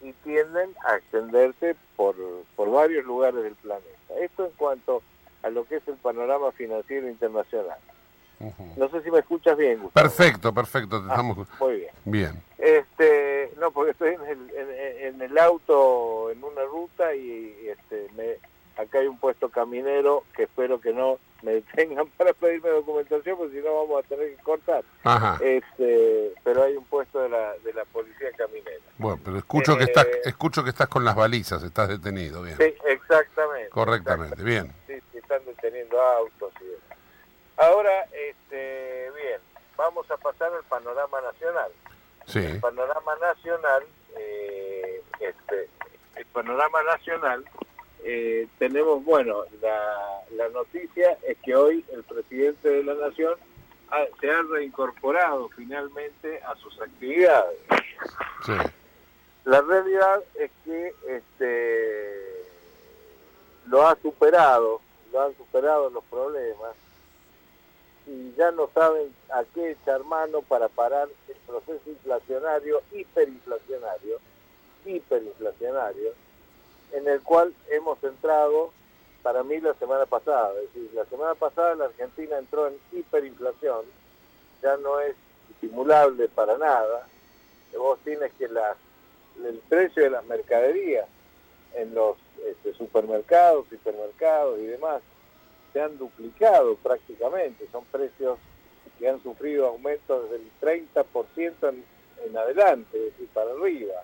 y 0.00 0.12
tienden 0.24 0.74
a 0.84 0.96
extenderse 0.96 1.76
por, 1.96 2.16
por 2.56 2.70
varios 2.70 3.04
lugares 3.04 3.42
del 3.42 3.54
planeta. 3.56 4.14
Esto 4.20 4.46
en 4.46 4.52
cuanto 4.52 5.02
a 5.42 5.50
lo 5.50 5.64
que 5.64 5.76
es 5.76 5.88
el 5.88 5.96
panorama 5.96 6.52
financiero 6.52 7.08
internacional. 7.08 7.78
No 8.76 8.88
sé 8.88 9.02
si 9.02 9.10
me 9.10 9.20
escuchas 9.20 9.56
bien, 9.56 9.80
Gustavo. 9.82 10.06
Perfecto, 10.08 10.52
perfecto. 10.52 11.00
te 11.00 11.06
Ah, 11.08 11.10
estamos... 11.10 11.48
muy 11.60 11.76
bien. 11.76 11.90
Bien. 12.04 12.42
Este, 12.58 13.52
no, 13.58 13.70
porque 13.70 13.92
estoy 13.92 14.14
en 14.14 14.22
el, 14.22 14.50
en, 14.50 15.14
en 15.14 15.22
el 15.22 15.38
auto 15.38 16.30
en 16.30 16.42
una 16.42 16.62
ruta 16.64 17.14
y, 17.14 17.68
este, 17.68 18.08
me, 18.16 18.36
acá 18.82 18.98
hay 19.00 19.06
un 19.06 19.18
puesto 19.18 19.48
caminero 19.48 20.24
que 20.34 20.44
espero 20.44 20.80
que 20.80 20.92
no 20.92 21.18
me 21.42 21.54
detengan 21.54 22.06
para 22.16 22.32
pedirme 22.32 22.70
documentación, 22.70 23.36
porque 23.36 23.58
si 23.58 23.64
no 23.64 23.74
vamos 23.86 24.04
a 24.04 24.08
tener 24.08 24.36
que 24.36 24.42
cortar. 24.42 24.84
Ajá. 25.04 25.38
Este, 25.42 26.32
pero 26.44 26.62
hay 26.62 26.76
un 26.76 26.84
puesto 26.84 27.20
de 27.20 27.28
la, 27.28 27.52
de 27.64 27.72
la 27.72 27.84
policía 27.86 28.28
caminera. 28.36 28.78
Bueno, 28.98 29.18
pero 29.24 29.38
escucho 29.38 29.76
que 29.76 29.84
estás, 29.84 30.06
Eh, 30.06 30.20
escucho 30.26 30.62
que 30.62 30.70
estás 30.70 30.88
con 30.88 31.04
las 31.04 31.16
balizas, 31.16 31.62
estás 31.64 31.88
detenido, 31.88 32.42
bien. 32.42 32.56
Sí, 32.56 32.72
exactamente. 32.86 33.70
Correctamente, 33.70 34.42
bien. 34.42 34.72
Sí, 34.86 34.94
sí, 35.10 35.18
están 35.18 35.44
deteniendo 35.44 36.00
autos 36.00 36.52
y. 36.60 36.91
Ahora, 37.66 38.08
este, 38.12 39.10
bien, 39.12 39.40
vamos 39.76 40.10
a 40.10 40.16
pasar 40.16 40.52
al 40.52 40.64
panorama 40.64 41.20
nacional. 41.20 41.70
Sí. 42.26 42.38
el 42.40 42.58
panorama 42.60 43.16
nacional, 43.20 43.84
eh, 44.16 45.00
este, 45.20 45.68
el 46.16 46.26
panorama 46.26 46.82
nacional, 46.82 47.44
eh, 48.04 48.48
tenemos, 48.58 49.04
bueno, 49.04 49.44
la, 49.60 50.22
la 50.32 50.48
noticia 50.48 51.16
es 51.26 51.36
que 51.44 51.54
hoy 51.54 51.84
el 51.92 52.02
presidente 52.02 52.68
de 52.68 52.82
la 52.82 52.94
nación 52.94 53.34
ha- 53.90 54.06
se 54.20 54.28
ha 54.28 54.42
reincorporado 54.50 55.48
finalmente 55.50 56.42
a 56.42 56.56
sus 56.56 56.80
actividades. 56.80 57.58
Sí. 58.44 58.54
La 59.44 59.60
realidad 59.60 60.20
es 60.34 60.50
que 60.64 60.94
este, 61.08 62.44
lo 63.66 63.86
ha 63.86 63.94
superado, 64.02 64.80
lo 65.12 65.20
han 65.22 65.36
superado 65.36 65.90
los 65.90 66.02
problemas 66.04 66.74
y 68.06 68.34
ya 68.36 68.50
no 68.50 68.68
saben 68.74 69.14
a 69.30 69.44
qué 69.54 69.72
echar 69.72 70.02
mano 70.04 70.42
para 70.42 70.68
parar 70.68 71.08
el 71.28 71.36
proceso 71.46 71.88
inflacionario, 71.88 72.82
hiperinflacionario, 72.92 74.18
hiperinflacionario, 74.84 76.12
en 76.92 77.08
el 77.08 77.20
cual 77.22 77.54
hemos 77.70 78.02
entrado, 78.02 78.72
para 79.22 79.44
mí, 79.44 79.60
la 79.60 79.74
semana 79.74 80.04
pasada. 80.06 80.52
Es 80.62 80.74
decir, 80.74 80.90
la 80.94 81.04
semana 81.06 81.34
pasada 81.34 81.76
la 81.76 81.84
Argentina 81.86 82.38
entró 82.38 82.66
en 82.66 82.74
hiperinflación, 82.92 83.84
ya 84.62 84.76
no 84.78 84.98
es 85.00 85.14
estimulable 85.50 86.28
para 86.28 86.58
nada. 86.58 87.06
Vos 87.76 87.98
tienes 88.04 88.32
que 88.34 88.48
las 88.48 88.76
el 89.42 89.58
precio 89.68 90.02
de 90.02 90.10
las 90.10 90.24
mercaderías 90.26 91.06
en 91.74 91.94
los 91.94 92.16
este, 92.46 92.74
supermercados, 92.74 93.64
hipermercados 93.72 94.58
y 94.58 94.64
demás 94.64 95.00
se 95.72 95.80
han 95.80 95.98
duplicado 95.98 96.76
prácticamente, 96.76 97.66
son 97.72 97.84
precios 97.86 98.38
que 98.98 99.08
han 99.08 99.22
sufrido 99.22 99.68
aumentos 99.68 100.30
del 100.30 100.48
30% 100.60 101.68
en, 101.68 101.84
en 102.24 102.36
adelante, 102.36 102.98
es 102.98 103.12
decir, 103.12 103.28
para 103.32 103.50
arriba. 103.50 103.94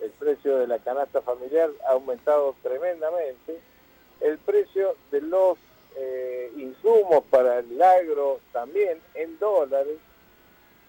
El 0.00 0.10
precio 0.18 0.58
de 0.58 0.66
la 0.66 0.78
canasta 0.78 1.22
familiar 1.22 1.70
ha 1.88 1.92
aumentado 1.92 2.54
tremendamente. 2.62 3.60
El 4.20 4.38
precio 4.38 4.96
de 5.10 5.20
los 5.22 5.58
eh, 5.96 6.52
insumos 6.56 7.24
para 7.30 7.58
el 7.58 7.82
agro 7.82 8.40
también 8.52 8.98
en 9.14 9.38
dólares 9.38 9.98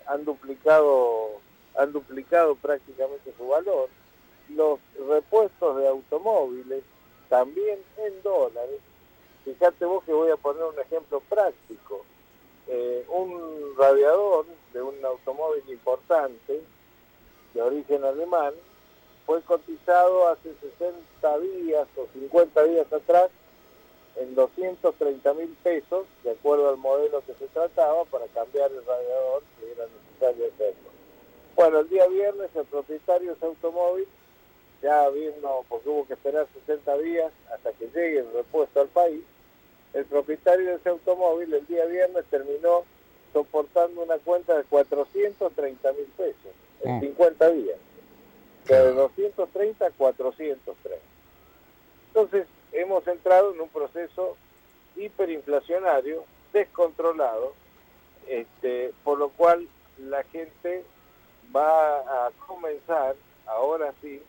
han 0.08 0.24
duplicado 0.26 1.42
han 1.76 1.92
duplicado 1.92 2.56
prácticamente 2.56 3.34
su 3.38 3.48
valor. 3.48 3.90
Los 4.50 4.80
repuestos 5.08 5.78
de 5.78 5.88
automóviles 5.88 6.84
también 7.30 7.80
en 7.98 8.22
dólares. 8.22 8.80
Fíjate 9.46 9.86
vos 9.86 10.04
que 10.04 10.14
voy 10.14 10.32
a 10.32 10.38
poner 10.38 10.64
un 10.64 10.80
ejemplo 10.80 11.20
práctico. 11.22 12.06
Eh, 12.68 13.06
un 13.10 13.76
radiador 13.78 14.46
de 14.72 14.82
un 14.82 15.04
automóvil 15.04 15.64
importante 15.68 16.62
de 17.54 17.62
origen 17.62 18.04
alemán 18.06 18.54
fue 19.26 19.42
cotizado 19.42 20.30
hace 20.30 20.54
60 20.80 21.40
días 21.40 21.88
o 21.98 22.08
50 22.14 22.64
días 22.64 22.92
atrás 22.92 23.30
en 24.16 24.36
230 24.36 25.34
mil 25.34 25.56
pesos, 25.64 26.06
de 26.24 26.32
acuerdo 26.32 26.70
al 26.70 26.78
modelo 26.78 27.24
que 27.26 27.34
se 27.34 27.48
trataba, 27.48 28.06
para 28.06 28.28
cambiar 28.28 28.72
el 28.72 28.86
radiador, 28.86 29.44
que 29.60 29.72
era 29.72 29.86
necesario 29.88 30.54
hacerlo. 30.54 30.90
Bueno, 31.56 31.80
el 31.80 31.90
día 31.90 32.08
viernes 32.08 32.50
el 32.56 32.66
propietario 32.66 33.30
de 33.30 33.36
ese 33.36 33.46
automóvil, 33.46 34.08
ya 34.82 35.10
viendo, 35.10 35.66
porque 35.68 35.90
hubo 35.90 36.06
que 36.06 36.14
esperar 36.14 36.48
60 36.54 36.98
días 37.00 37.32
hasta 37.52 37.72
que 37.74 37.86
llegue 37.88 38.20
el 38.20 38.34
repuesto 38.34 38.82
al 38.82 38.90
país, 38.90 39.24
el 39.94 40.06
propietario 40.06 40.68
de 40.68 40.76
ese 40.76 40.90
automóvil 40.90 41.54
el 41.54 41.66
día 41.68 41.86
viernes 41.86 42.26
terminó 42.30 42.84
soportando 43.32 44.02
una 44.02 44.18
cuenta 44.20 44.58
de 44.58 44.64
430 44.64 45.92
mil 45.94 46.06
pesos 46.18 46.52
en 46.84 46.98
Mm. 46.98 47.02
50 47.02 47.50
días. 47.52 47.78
O 48.64 48.68
sea, 48.68 48.84
de 48.84 48.94
230 48.94 49.86
a 49.86 49.92
430. 49.92 51.04
Entonces, 52.08 52.48
hemos 52.72 53.06
entrado 53.08 53.54
en 53.54 53.62
un 53.62 53.70
proceso 53.70 54.38
hiperinflacionario, 54.96 56.24
descontrolado, 56.54 57.54
este, 58.28 58.94
por 59.04 59.18
lo 59.18 59.30
cual 59.30 59.68
la 59.98 60.24
gente 60.26 60.84
va 61.56 62.28
a 62.28 62.32
comenzar, 62.48 63.16
ahora 63.46 63.94
sí, 64.02 64.22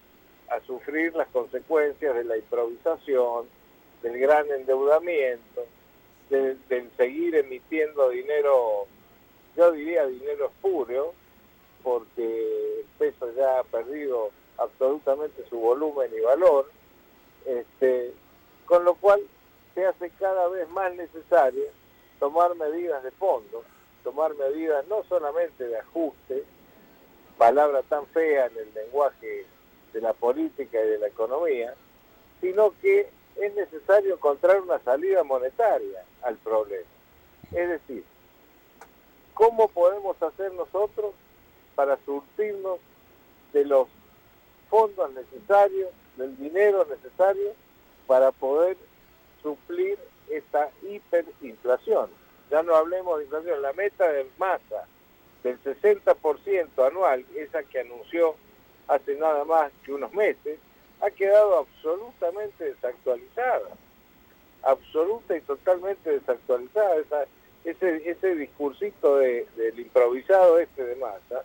a 0.48 0.60
sufrir 0.60 1.14
las 1.14 1.28
consecuencias 1.28 2.14
de 2.14 2.24
la 2.24 2.36
improvisación, 2.36 3.46
del 4.04 4.18
gran 4.18 4.48
endeudamiento, 4.50 5.64
de- 6.28 6.56
del 6.68 6.90
seguir 6.96 7.34
emitiendo 7.34 8.10
dinero, 8.10 8.86
yo 9.56 9.72
diría 9.72 10.06
dinero 10.06 10.46
espurio, 10.46 11.12
porque 11.82 12.80
el 12.80 12.86
peso 12.98 13.32
ya 13.34 13.58
ha 13.60 13.64
perdido 13.64 14.30
absolutamente 14.58 15.44
su 15.48 15.58
volumen 15.58 16.10
y 16.16 16.20
valor, 16.20 16.70
este, 17.46 18.12
con 18.66 18.84
lo 18.84 18.94
cual 18.94 19.20
se 19.74 19.86
hace 19.86 20.10
cada 20.18 20.48
vez 20.48 20.68
más 20.68 20.94
necesario 20.94 21.64
tomar 22.20 22.54
medidas 22.56 23.02
de 23.02 23.10
fondo, 23.12 23.64
tomar 24.02 24.34
medidas 24.34 24.86
no 24.86 25.02
solamente 25.04 25.66
de 25.66 25.78
ajuste, 25.78 26.44
palabra 27.38 27.82
tan 27.82 28.06
fea 28.08 28.46
en 28.46 28.58
el 28.58 28.74
lenguaje 28.74 29.46
de 29.94 30.00
la 30.00 30.12
política 30.12 30.78
y 30.82 30.88
de 30.88 30.98
la 30.98 31.08
economía, 31.08 31.74
sino 32.40 32.72
que 32.80 33.08
es 33.36 33.54
necesario 33.54 34.14
encontrar 34.14 34.60
una 34.60 34.78
salida 34.80 35.24
monetaria 35.24 36.04
al 36.22 36.36
problema. 36.36 36.88
Es 37.52 37.68
decir, 37.68 38.04
¿cómo 39.34 39.68
podemos 39.68 40.20
hacer 40.22 40.52
nosotros 40.52 41.14
para 41.74 41.98
surtirnos 42.04 42.78
de 43.52 43.64
los 43.64 43.88
fondos 44.70 45.12
necesarios, 45.12 45.90
del 46.16 46.36
dinero 46.36 46.86
necesario 46.88 47.52
para 48.06 48.32
poder 48.32 48.76
suplir 49.42 49.98
esta 50.30 50.70
hiperinflación? 50.82 52.10
Ya 52.50 52.62
no 52.62 52.74
hablemos 52.74 53.18
de 53.18 53.24
inflación, 53.24 53.62
la 53.62 53.72
meta 53.72 54.10
de 54.10 54.26
masa 54.38 54.86
del 55.42 55.62
60% 55.62 56.86
anual, 56.86 57.24
esa 57.36 57.62
que 57.64 57.80
anunció 57.80 58.34
hace 58.88 59.16
nada 59.16 59.44
más 59.44 59.70
que 59.84 59.92
unos 59.92 60.12
meses, 60.12 60.58
ha 61.04 61.10
quedado 61.10 61.58
absolutamente 61.58 62.64
desactualizada, 62.64 63.70
absoluta 64.62 65.36
y 65.36 65.40
totalmente 65.42 66.10
desactualizada. 66.10 66.96
Esa, 66.96 67.24
ese, 67.64 68.10
ese 68.10 68.34
discursito 68.34 69.16
de, 69.18 69.46
del 69.56 69.80
improvisado 69.80 70.58
este 70.58 70.84
de 70.84 70.96
masa 70.96 71.44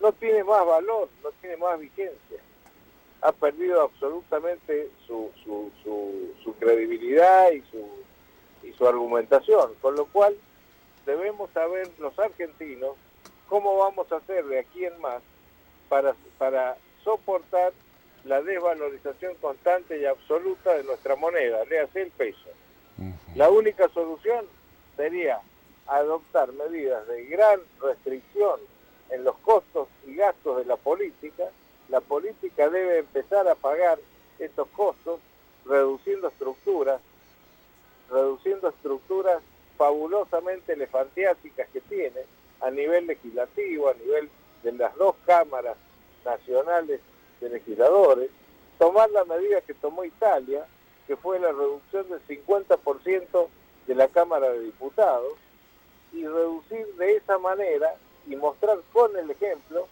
no 0.00 0.12
tiene 0.12 0.42
más 0.44 0.64
valor, 0.66 1.08
no 1.22 1.30
tiene 1.40 1.56
más 1.58 1.78
vigencia. 1.78 2.38
Ha 3.20 3.32
perdido 3.32 3.82
absolutamente 3.82 4.90
su, 5.06 5.30
su, 5.44 6.54
credibilidad 6.58 7.50
y 7.52 7.62
su, 7.70 7.86
su 8.76 8.86
argumentación, 8.86 9.74
con 9.80 9.96
lo 9.96 10.06
cual 10.06 10.36
debemos 11.04 11.50
saber 11.52 11.90
los 11.98 12.18
argentinos 12.18 12.96
cómo 13.48 13.76
vamos 13.76 14.10
a 14.12 14.16
hacer 14.16 14.44
de 14.46 14.60
aquí 14.60 14.86
en 14.86 14.98
más 15.00 15.22
para, 15.88 16.14
para 16.38 16.76
soportar 17.02 17.72
la 18.24 18.40
desvalorización 18.42 19.34
constante 19.36 19.98
y 19.98 20.06
absoluta 20.06 20.74
de 20.74 20.84
nuestra 20.84 21.16
moneda, 21.16 21.64
le 21.66 21.80
hace 21.80 22.02
el 22.02 22.10
peso. 22.10 22.48
La 23.34 23.50
única 23.50 23.88
solución 23.88 24.46
sería 24.96 25.40
adoptar 25.86 26.52
medidas 26.52 27.06
de 27.08 27.24
gran 27.26 27.60
restricción 27.82 28.60
en 29.10 29.24
los 29.24 29.36
costos 29.38 29.88
y 30.06 30.14
gastos 30.14 30.58
de 30.58 30.64
la 30.64 30.76
política. 30.76 31.44
La 31.88 32.00
política 32.00 32.70
debe 32.70 33.00
empezar 33.00 33.46
a 33.48 33.54
pagar 33.54 33.98
estos 34.38 34.68
costos 34.68 35.20
reduciendo 35.66 36.28
estructuras, 36.28 37.00
reduciendo 38.10 38.68
estructuras 38.68 39.42
fabulosamente 39.76 40.72
elefantiásicas 40.72 41.68
que 41.70 41.80
tiene 41.82 42.20
a 42.60 42.70
nivel 42.70 43.06
legislativo, 43.06 43.88
a 43.88 43.94
nivel 43.94 44.30
de 44.62 44.72
las 44.72 44.94
dos 44.96 45.14
cámaras 45.26 45.76
nacionales 46.24 47.00
de 47.44 47.50
legisladores, 47.50 48.30
tomar 48.78 49.10
la 49.10 49.24
medida 49.24 49.60
que 49.60 49.74
tomó 49.74 50.04
Italia, 50.04 50.66
que 51.06 51.16
fue 51.16 51.38
la 51.38 51.52
reducción 51.52 52.08
del 52.08 52.26
50% 52.26 53.48
de 53.86 53.94
la 53.94 54.08
Cámara 54.08 54.50
de 54.50 54.60
Diputados, 54.60 55.34
y 56.12 56.26
reducir 56.26 56.86
de 56.94 57.16
esa 57.16 57.38
manera 57.38 57.96
y 58.26 58.36
mostrar 58.36 58.78
con 58.92 59.16
el 59.16 59.30
ejemplo 59.30 59.88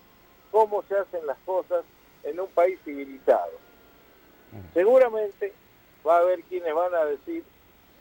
cómo 0.50 0.82
se 0.84 0.96
hacen 0.96 1.26
las 1.26 1.38
cosas 1.44 1.84
en 2.22 2.38
un 2.38 2.48
país 2.48 2.78
civilizado. 2.84 3.52
Seguramente 4.72 5.52
va 6.06 6.18
a 6.18 6.20
haber 6.20 6.42
quienes 6.44 6.74
van 6.74 6.94
a 6.94 7.04
decir 7.04 7.42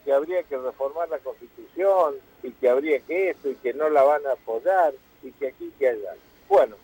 que 0.06 0.14
habría 0.14 0.44
que 0.44 0.58
reformar 0.58 1.10
la 1.10 1.20
constitución 1.20 2.16
y 2.44 2.52
que 2.52 2.70
habría 2.70 3.00
que 3.00 3.32
esto 3.32 3.50
y 3.50 3.56
que 3.56 3.74
no 3.74 3.90
la 3.90 4.04
van 4.04 4.26
a 4.28 4.34
apoyar 4.34 4.94
y 5.24 5.32
que 5.32 5.48
aquí 5.48 5.72
que 5.80 5.90
allá. 5.90 6.16
Bueno, 6.50 6.76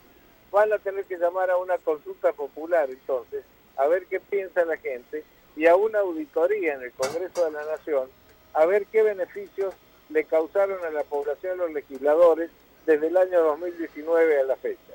van 0.51 0.71
a 0.73 0.79
tener 0.79 1.05
que 1.05 1.17
llamar 1.17 1.49
a 1.49 1.57
una 1.57 1.77
consulta 1.77 2.33
popular 2.33 2.89
entonces 2.89 3.43
a 3.77 3.87
ver 3.87 4.05
qué 4.07 4.19
piensa 4.19 4.65
la 4.65 4.77
gente 4.77 5.23
y 5.55 5.67
a 5.67 5.75
una 5.75 5.99
auditoría 5.99 6.75
en 6.75 6.83
el 6.83 6.91
Congreso 6.93 7.45
de 7.45 7.51
la 7.51 7.65
Nación 7.65 8.09
a 8.53 8.65
ver 8.65 8.85
qué 8.87 9.03
beneficios 9.03 9.73
le 10.09 10.23
causaron 10.23 10.83
a 10.85 10.89
la 10.89 11.03
población 11.03 11.57
los 11.57 11.71
legisladores 11.71 12.49
desde 12.85 13.07
el 13.07 13.17
año 13.17 13.43
2019 13.43 14.39
a 14.39 14.43
la 14.43 14.55
fecha. 14.55 14.93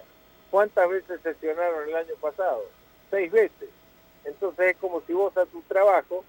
¿Cuántas 0.50 0.88
veces 0.88 1.20
sesionaron 1.22 1.88
el 1.88 1.94
año 1.94 2.14
pasado? 2.20 2.64
Seis 3.10 3.30
veces. 3.30 3.68
Entonces 4.24 4.72
es 4.72 4.76
como 4.78 5.02
si 5.02 5.12
vos 5.12 5.36
a 5.36 5.46
tu 5.46 5.60
trabajo 5.62 6.24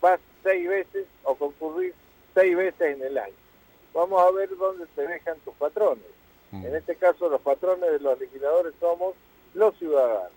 vas 0.00 0.20
seis 0.42 0.68
veces 0.68 1.06
o 1.22 1.34
concurrís 1.36 1.94
seis 2.34 2.56
veces 2.56 2.96
en 2.96 3.02
el 3.02 3.16
año. 3.16 3.34
Vamos 3.92 4.20
a 4.20 4.30
ver 4.32 4.54
dónde 4.56 4.86
te 4.94 5.06
dejan 5.06 5.38
tus 5.40 5.54
patrones. 5.54 6.04
Mm. 6.54 6.66
En 6.66 6.76
este 6.76 6.94
caso 6.96 7.28
los 7.28 7.40
patrones 7.40 7.90
de 7.90 8.00
los 8.00 8.18
legisladores 8.18 8.74
somos 8.80 9.14
los 9.54 9.76
ciudadanos. 9.76 10.30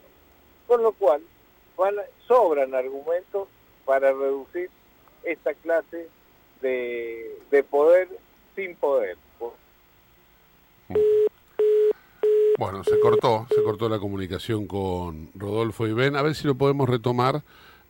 Con 0.67 0.81
lo 0.81 0.91
cual 0.93 1.21
van 1.77 1.95
sobran 2.27 2.73
argumentos 2.73 3.47
para 3.85 4.11
reducir 4.11 4.69
esta 5.23 5.53
clase 5.53 6.09
de, 6.61 7.39
de 7.51 7.63
poder 7.63 8.09
sin 8.55 8.75
poder. 8.75 9.17
Bueno, 12.57 12.83
se 12.83 12.99
cortó, 12.99 13.45
se 13.53 13.61
cortó 13.61 13.87
la 13.87 13.99
comunicación 13.99 14.65
con 14.65 15.29
Rodolfo 15.35 15.85
y 15.85 15.93
Ben. 15.93 16.15
A 16.15 16.23
ver 16.23 16.33
si 16.33 16.47
lo 16.47 16.55
podemos 16.55 16.89
retomar 16.89 17.43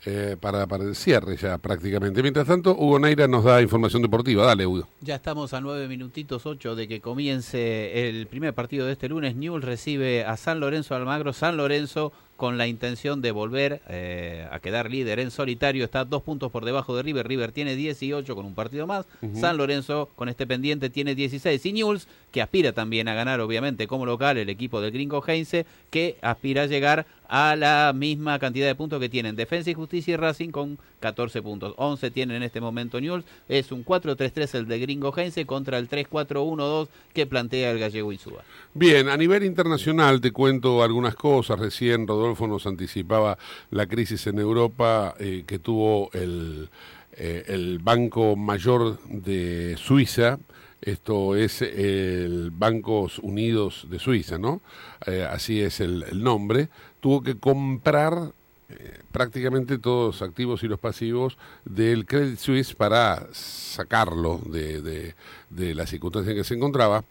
eh, 0.05 0.37
para, 0.39 0.67
para 0.67 0.83
el 0.83 0.95
cierre 0.95 1.35
ya 1.37 1.57
prácticamente. 1.57 2.21
Mientras 2.21 2.47
tanto, 2.47 2.71
Hugo 2.71 2.99
Neira 2.99 3.27
nos 3.27 3.43
da 3.43 3.61
información 3.61 4.01
deportiva. 4.01 4.45
Dale, 4.45 4.65
Hugo. 4.65 4.87
Ya 5.01 5.15
estamos 5.15 5.53
a 5.53 5.61
nueve 5.61 5.87
minutitos 5.87 6.45
ocho 6.45 6.75
de 6.75 6.87
que 6.87 7.01
comience 7.01 8.07
el 8.07 8.27
primer 8.27 8.53
partido 8.53 8.85
de 8.85 8.93
este 8.93 9.09
lunes. 9.09 9.35
Newell 9.35 9.61
recibe 9.61 10.23
a 10.23 10.37
San 10.37 10.59
Lorenzo 10.59 10.95
Almagro. 10.95 11.33
San 11.33 11.57
Lorenzo 11.57 12.13
con 12.37 12.57
la 12.57 12.67
intención 12.67 13.21
de 13.21 13.31
volver 13.31 13.81
eh, 13.89 14.47
a 14.51 14.59
quedar 14.59 14.89
líder 14.89 15.19
en 15.19 15.31
solitario. 15.31 15.83
Está 15.83 16.05
dos 16.05 16.21
puntos 16.21 16.51
por 16.51 16.63
debajo 16.63 16.95
de 16.95 17.01
River. 17.01 17.27
River 17.27 17.51
tiene 17.51 17.75
18 17.75 18.35
con 18.35 18.45
un 18.45 18.53
partido 18.53 18.87
más. 18.87 19.05
San 19.33 19.57
Lorenzo 19.57 20.09
con 20.15 20.29
este 20.29 20.45
pendiente 20.45 20.89
tiene 20.89 21.15
16. 21.15 21.65
Y 21.65 21.73
Newell's, 21.73 22.07
que 22.31 22.41
aspira 22.41 22.71
también 22.71 23.07
a 23.07 23.15
ganar, 23.15 23.41
obviamente, 23.41 23.87
como 23.87 24.05
local, 24.05 24.37
el 24.37 24.49
equipo 24.49 24.79
del 24.79 24.91
gringo 24.91 25.23
Heinze, 25.27 25.65
que 25.89 26.17
aspira 26.21 26.63
a 26.63 26.67
llegar 26.67 27.07
a 27.29 27.55
la 27.55 27.93
misma 27.93 28.39
cantidad 28.39 28.67
de 28.67 28.75
puntos 28.75 28.99
que 28.99 29.09
tienen 29.09 29.35
Defensa 29.35 29.69
y 29.69 29.73
Justicia 29.73 30.13
y 30.13 30.17
Racing 30.17 30.49
con 30.49 30.79
14 30.99 31.41
puntos. 31.41 31.73
11 31.77 32.11
tienen 32.11 32.37
en 32.37 32.43
este 32.43 32.61
momento 32.61 32.99
Newell's. 32.99 33.25
Es 33.47 33.71
un 33.71 33.83
4-3-3 33.83 34.55
el 34.55 34.67
de 34.67 34.79
gringo 34.79 35.13
Heinze 35.15 35.45
contra 35.45 35.77
el 35.77 35.89
3-4-1-2 35.89 36.87
que 37.13 37.25
plantea 37.25 37.71
el 37.71 37.79
gallego 37.79 38.11
Insúa. 38.11 38.43
Bien, 38.73 39.09
a 39.09 39.17
nivel 39.17 39.43
internacional 39.43 40.21
te 40.21 40.31
cuento 40.31 40.83
algunas 40.83 41.15
cosas. 41.15 41.59
Recién 41.59 42.07
Rodolfo 42.07 42.47
nos 42.47 42.65
anticipaba 42.65 43.37
la 43.71 43.85
crisis 43.87 44.27
en 44.27 44.39
Europa 44.39 45.15
eh, 45.19 45.43
que 45.45 45.59
tuvo 45.59 46.09
el, 46.13 46.69
eh, 47.13 47.43
el 47.47 47.79
Banco 47.79 48.35
Mayor 48.35 48.99
de 49.05 49.75
Suiza. 49.77 50.39
Esto 50.79 51.35
es 51.35 51.63
el 51.63 52.51
Bancos 52.51 53.17
Unidos 53.19 53.87
de 53.89 53.97
Suiza, 53.97 54.37
¿no? 54.37 54.61
Eh, 55.05 55.27
así 55.27 55.59
es 55.59 55.79
el, 55.79 56.03
el 56.03 56.23
nombre. 56.23 56.69
Tuvo 57.07 57.23
que 57.23 57.37
comprar 57.37 58.33
eh, 58.67 58.99
prácticamente 59.13 59.77
todos 59.77 60.19
los 60.19 60.29
activos 60.29 60.61
y 60.63 60.67
los 60.67 60.77
pasivos 60.77 61.37
del 61.63 62.05
Credit 62.05 62.37
Suisse 62.37 62.73
para 62.75 63.27
sacarlo 63.31 64.41
de, 64.45 64.81
de, 64.81 65.15
de 65.49 65.73
la 65.73 65.87
circunstancia 65.87 66.31
en 66.31 66.37
que 66.39 66.43
se 66.43 66.55
encontraba. 66.55 67.05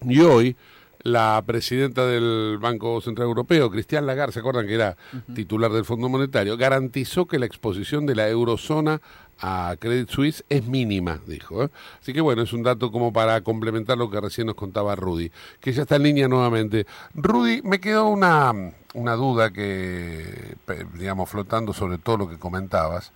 Y 0.00 0.20
hoy 0.20 0.56
la 1.02 1.44
presidenta 1.46 2.06
del 2.06 2.56
Banco 2.58 3.02
Central 3.02 3.28
Europeo, 3.28 3.70
Cristian 3.70 4.06
Lagarde, 4.06 4.32
¿se 4.32 4.40
acuerdan 4.40 4.66
que 4.66 4.76
era 4.76 4.96
titular 5.34 5.70
del 5.72 5.84
Fondo 5.84 6.08
Monetario? 6.08 6.56
Garantizó 6.56 7.26
que 7.26 7.38
la 7.38 7.44
exposición 7.44 8.06
de 8.06 8.14
la 8.14 8.30
eurozona 8.30 9.02
a 9.40 9.76
Credit 9.78 10.08
Suisse 10.08 10.44
es 10.48 10.66
mínima, 10.66 11.20
dijo. 11.26 11.64
¿eh? 11.64 11.68
Así 12.00 12.12
que 12.12 12.20
bueno, 12.20 12.42
es 12.42 12.52
un 12.52 12.62
dato 12.62 12.90
como 12.90 13.12
para 13.12 13.40
complementar 13.42 13.98
lo 13.98 14.10
que 14.10 14.20
recién 14.20 14.46
nos 14.46 14.56
contaba 14.56 14.96
Rudy, 14.96 15.30
que 15.60 15.72
ya 15.72 15.82
está 15.82 15.96
en 15.96 16.02
línea 16.04 16.28
nuevamente. 16.28 16.86
Rudy, 17.14 17.62
me 17.62 17.80
quedó 17.80 18.08
una, 18.08 18.52
una 18.94 19.14
duda 19.14 19.50
que, 19.50 20.56
digamos, 20.94 21.30
flotando 21.30 21.72
sobre 21.72 21.98
todo 21.98 22.16
lo 22.18 22.28
que 22.28 22.38
comentabas, 22.38 23.12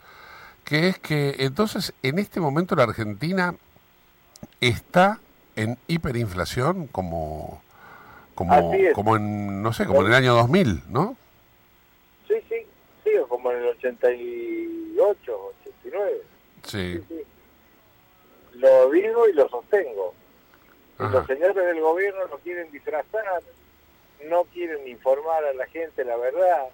que 0.64 0.88
es 0.88 0.98
que 0.98 1.37
entonces 1.38 1.92
en 2.02 2.18
este 2.18 2.40
momento 2.40 2.76
la 2.76 2.85
Argentina 2.85 3.54
está 4.61 5.20
en 5.56 5.78
hiperinflación 5.87 6.87
como 6.87 7.62
como 8.35 8.72
como 8.94 9.16
en 9.16 9.62
no 9.62 9.72
sé 9.74 9.85
como 9.85 10.00
en 10.00 10.06
el 10.06 10.14
año 10.14 10.35
2000 10.35 10.85
no 10.88 11.16
Sí, 12.26 12.35
sí, 12.48 12.66
sí, 13.04 13.11
o 13.18 13.28
como 13.28 13.50
en 13.52 13.58
el 13.58 13.66
88, 13.66 15.52
89. 15.92 16.22
sí 16.64 16.98
Sí, 16.98 17.05
sí. 17.09 17.22
Lo 18.55 18.90
digo 18.90 19.28
y 19.28 19.33
lo 19.33 19.48
sostengo. 19.48 20.14
Ajá. 20.98 21.18
los 21.18 21.26
señores 21.26 21.57
del 21.57 21.81
gobierno 21.81 22.26
lo 22.26 22.38
quieren 22.38 22.70
disfrazar, 22.70 23.42
no 24.24 24.44
quieren 24.44 24.87
informar 24.87 25.42
a 25.44 25.52
la 25.55 25.66
gente 25.66 26.05
la 26.05 26.16
verdad 26.16 26.68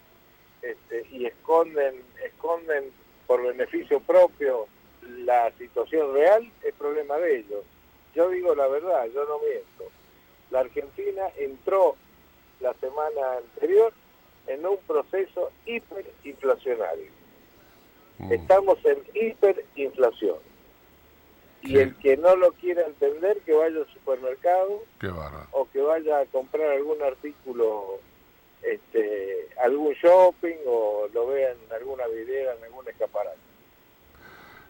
este, 0.60 1.06
y 1.12 1.24
esconden, 1.26 2.02
esconden 2.24 2.90
por 3.26 3.42
beneficio 3.42 4.00
propio 4.00 4.66
la 5.02 5.50
situación 5.56 6.12
real, 6.12 6.50
es 6.62 6.74
problema 6.74 7.16
de 7.16 7.38
ellos. 7.38 7.64
Yo 8.14 8.28
digo 8.30 8.54
la 8.54 8.66
verdad, 8.66 9.06
yo 9.14 9.24
no 9.24 9.38
miento. 9.38 9.92
La 10.50 10.60
Argentina 10.60 11.28
entró 11.36 11.96
la 12.60 12.74
semana 12.74 13.38
anterior 13.38 13.92
en 14.46 14.66
un 14.66 14.78
proceso 14.78 15.52
hiperinflacionario. 15.66 17.17
Mm. 18.18 18.32
Estamos 18.32 18.78
en 18.84 18.98
hiperinflación. 19.14 20.36
Y 21.62 21.76
el 21.78 21.96
que 21.96 22.16
no 22.16 22.36
lo 22.36 22.52
quiera 22.52 22.82
entender, 22.86 23.38
que 23.44 23.52
vaya 23.52 23.78
al 23.78 23.86
supermercado 23.92 24.84
o 25.50 25.68
que 25.72 25.80
vaya 25.80 26.20
a 26.20 26.26
comprar 26.26 26.70
algún 26.70 27.02
artículo, 27.02 27.98
este, 28.62 29.48
algún 29.62 29.92
shopping 29.94 30.56
o 30.66 31.08
lo 31.12 31.26
vea 31.26 31.50
en 31.50 31.72
alguna 31.72 32.06
vidriera, 32.06 32.54
en 32.54 32.64
algún 32.64 32.88
escaparate. 32.88 33.38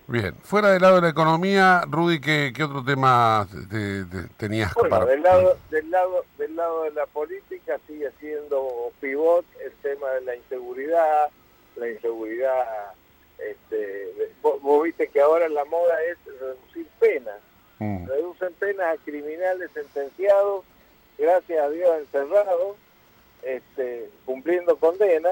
bien 0.07 0.35
fuera 0.43 0.71
del 0.71 0.81
lado 0.81 0.97
de 0.97 1.03
la 1.03 1.09
economía 1.11 1.83
Rudy 1.87 2.21
qué, 2.21 2.53
qué 2.57 2.65
otro 2.65 2.83
tema 2.83 3.47
te- 3.71 4.05
te- 4.07 4.29
tenías 4.39 4.73
Bueno, 4.75 4.89
para 4.89 5.05
del 5.05 5.23
lado, 5.23 5.59
del 5.71 5.91
lado, 5.91 6.25
del 6.39 6.57
lado 6.57 6.85
de 6.85 6.91
la 6.93 7.05
política 7.07 7.79
sigue 7.87 8.11
siendo 8.19 8.91
pivot 9.01 9.45
el 9.63 9.73
tema 9.83 10.09
de 10.13 10.23
la 10.23 10.37
inseguridad, 10.37 11.29
la 11.77 11.91
inseguridad, 11.91 12.95
este, 13.51 14.33
vos, 14.43 14.61
vos 14.63 14.83
viste 14.85 15.09
que 15.09 15.21
ahora 15.21 15.49
la 15.49 15.65
moda 15.65 16.03
es 16.05 16.19
reducir 16.41 16.87
penas, 16.99 17.39
Mm. 17.81 18.09
reducen 18.09 18.53
penas 18.55 18.99
a 18.99 19.05
criminales 19.05 19.71
sentenciados, 19.73 20.65
gracias 21.17 21.63
a 21.63 21.71
Dios 21.71 21.99
encerrados, 22.01 22.77
este, 23.43 24.11
cumpliendo 24.25 24.77
condena, 24.77 25.31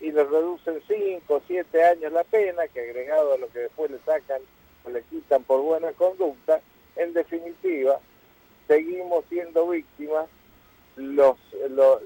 y 0.00 0.12
les 0.12 0.30
reducen 0.30 0.80
5 0.86 1.34
o 1.34 1.42
7 1.46 1.82
años 1.82 2.12
la 2.12 2.22
pena, 2.22 2.68
que 2.68 2.80
agregado 2.80 3.32
a 3.32 3.38
lo 3.38 3.48
que 3.48 3.60
después 3.60 3.90
le 3.90 3.98
sacan 4.06 4.40
al 4.86 4.96
equipo 4.96 5.34
amonestan 5.34 5.42
por 5.44 5.60
buena 5.62 5.92
conducta, 5.92 6.60
en 6.96 7.12
definitiva, 7.12 8.00
seguimos 8.66 9.24
siendo 9.28 9.68
víctimas 9.68 10.26
los, 10.96 11.36
los, 11.70 12.00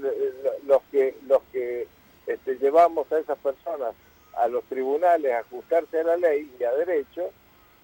los 0.64 0.82
que, 0.90 1.14
los 1.26 1.42
que 1.52 1.86
este, 2.26 2.56
llevamos 2.56 3.10
a 3.12 3.18
esas 3.18 3.38
personas 3.38 3.94
a 4.34 4.48
los 4.48 4.64
tribunales 4.64 5.32
a 5.32 5.38
ajustarse 5.40 6.00
a 6.00 6.04
la 6.04 6.16
ley 6.16 6.50
y 6.58 6.64
a 6.64 6.72
derecho, 6.72 7.30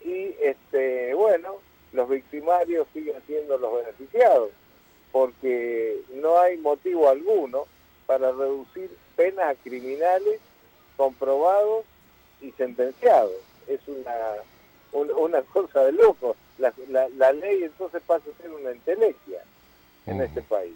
y 0.02 0.34
este, 0.40 1.12
bueno, 1.14 1.56
los 1.92 2.08
victimarios 2.08 2.87
siguen 2.92 3.16
siendo 3.26 3.58
los 3.58 3.74
beneficiados, 3.82 4.50
porque 5.12 6.00
no 6.14 6.38
hay 6.38 6.56
motivo 6.58 7.08
alguno 7.08 7.66
para 8.06 8.30
reducir 8.32 8.90
penas 9.16 9.50
a 9.50 9.54
criminales 9.62 10.40
comprobados 10.96 11.84
y 12.40 12.50
sentenciados. 12.52 13.32
Es 13.66 13.80
una, 13.87 14.14
un- 14.92 15.11
una 15.12 15.42
cosa 15.52 15.84
de 15.84 15.92
loco. 15.92 16.37
La, 16.58 16.72
la- 16.88 17.08
la 17.11 17.32
ley 17.32 17.64
entonces 17.64 18.02
pasa 18.06 18.24
a 18.30 18.42
ser 18.42 18.50
una 18.50 18.70
entelequia 18.70 19.42
en 20.06 20.20
este 20.22 20.42
país. 20.42 20.74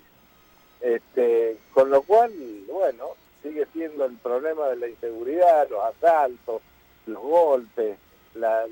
Este, 0.81 1.57
con 1.73 1.91
lo 1.91 2.03
cual, 2.03 2.33
bueno, 2.69 3.15
sigue 3.43 3.67
siendo 3.73 4.05
el 4.05 4.17
problema 4.19 4.69
de 4.69 4.77
la 4.77 4.89
inseguridad, 4.89 5.69
los 5.69 5.85
asaltos, 5.85 6.63
los 7.07 7.23
golpes, 7.23 7.99
la, 8.35 8.65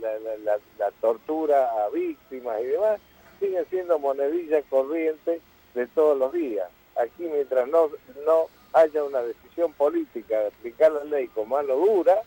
tortura 1.00 1.68
a 1.84 1.88
víctimas 1.90 2.60
y 2.60 2.66
demás, 2.66 3.00
siguen 3.38 3.66
siendo 3.70 3.98
monedilla 3.98 4.62
corriente 4.62 5.40
de 5.74 5.86
todos 5.88 6.18
los 6.18 6.32
días. 6.32 6.68
Aquí 6.96 7.24
mientras 7.24 7.68
no, 7.68 7.90
no 8.26 8.46
haya 8.72 9.04
una 9.04 9.22
decisión 9.22 9.72
política 9.72 10.40
de 10.40 10.46
aplicar 10.48 10.92
la 10.92 11.04
ley 11.04 11.28
con 11.28 11.48
mano 11.48 11.74
dura 11.74 12.20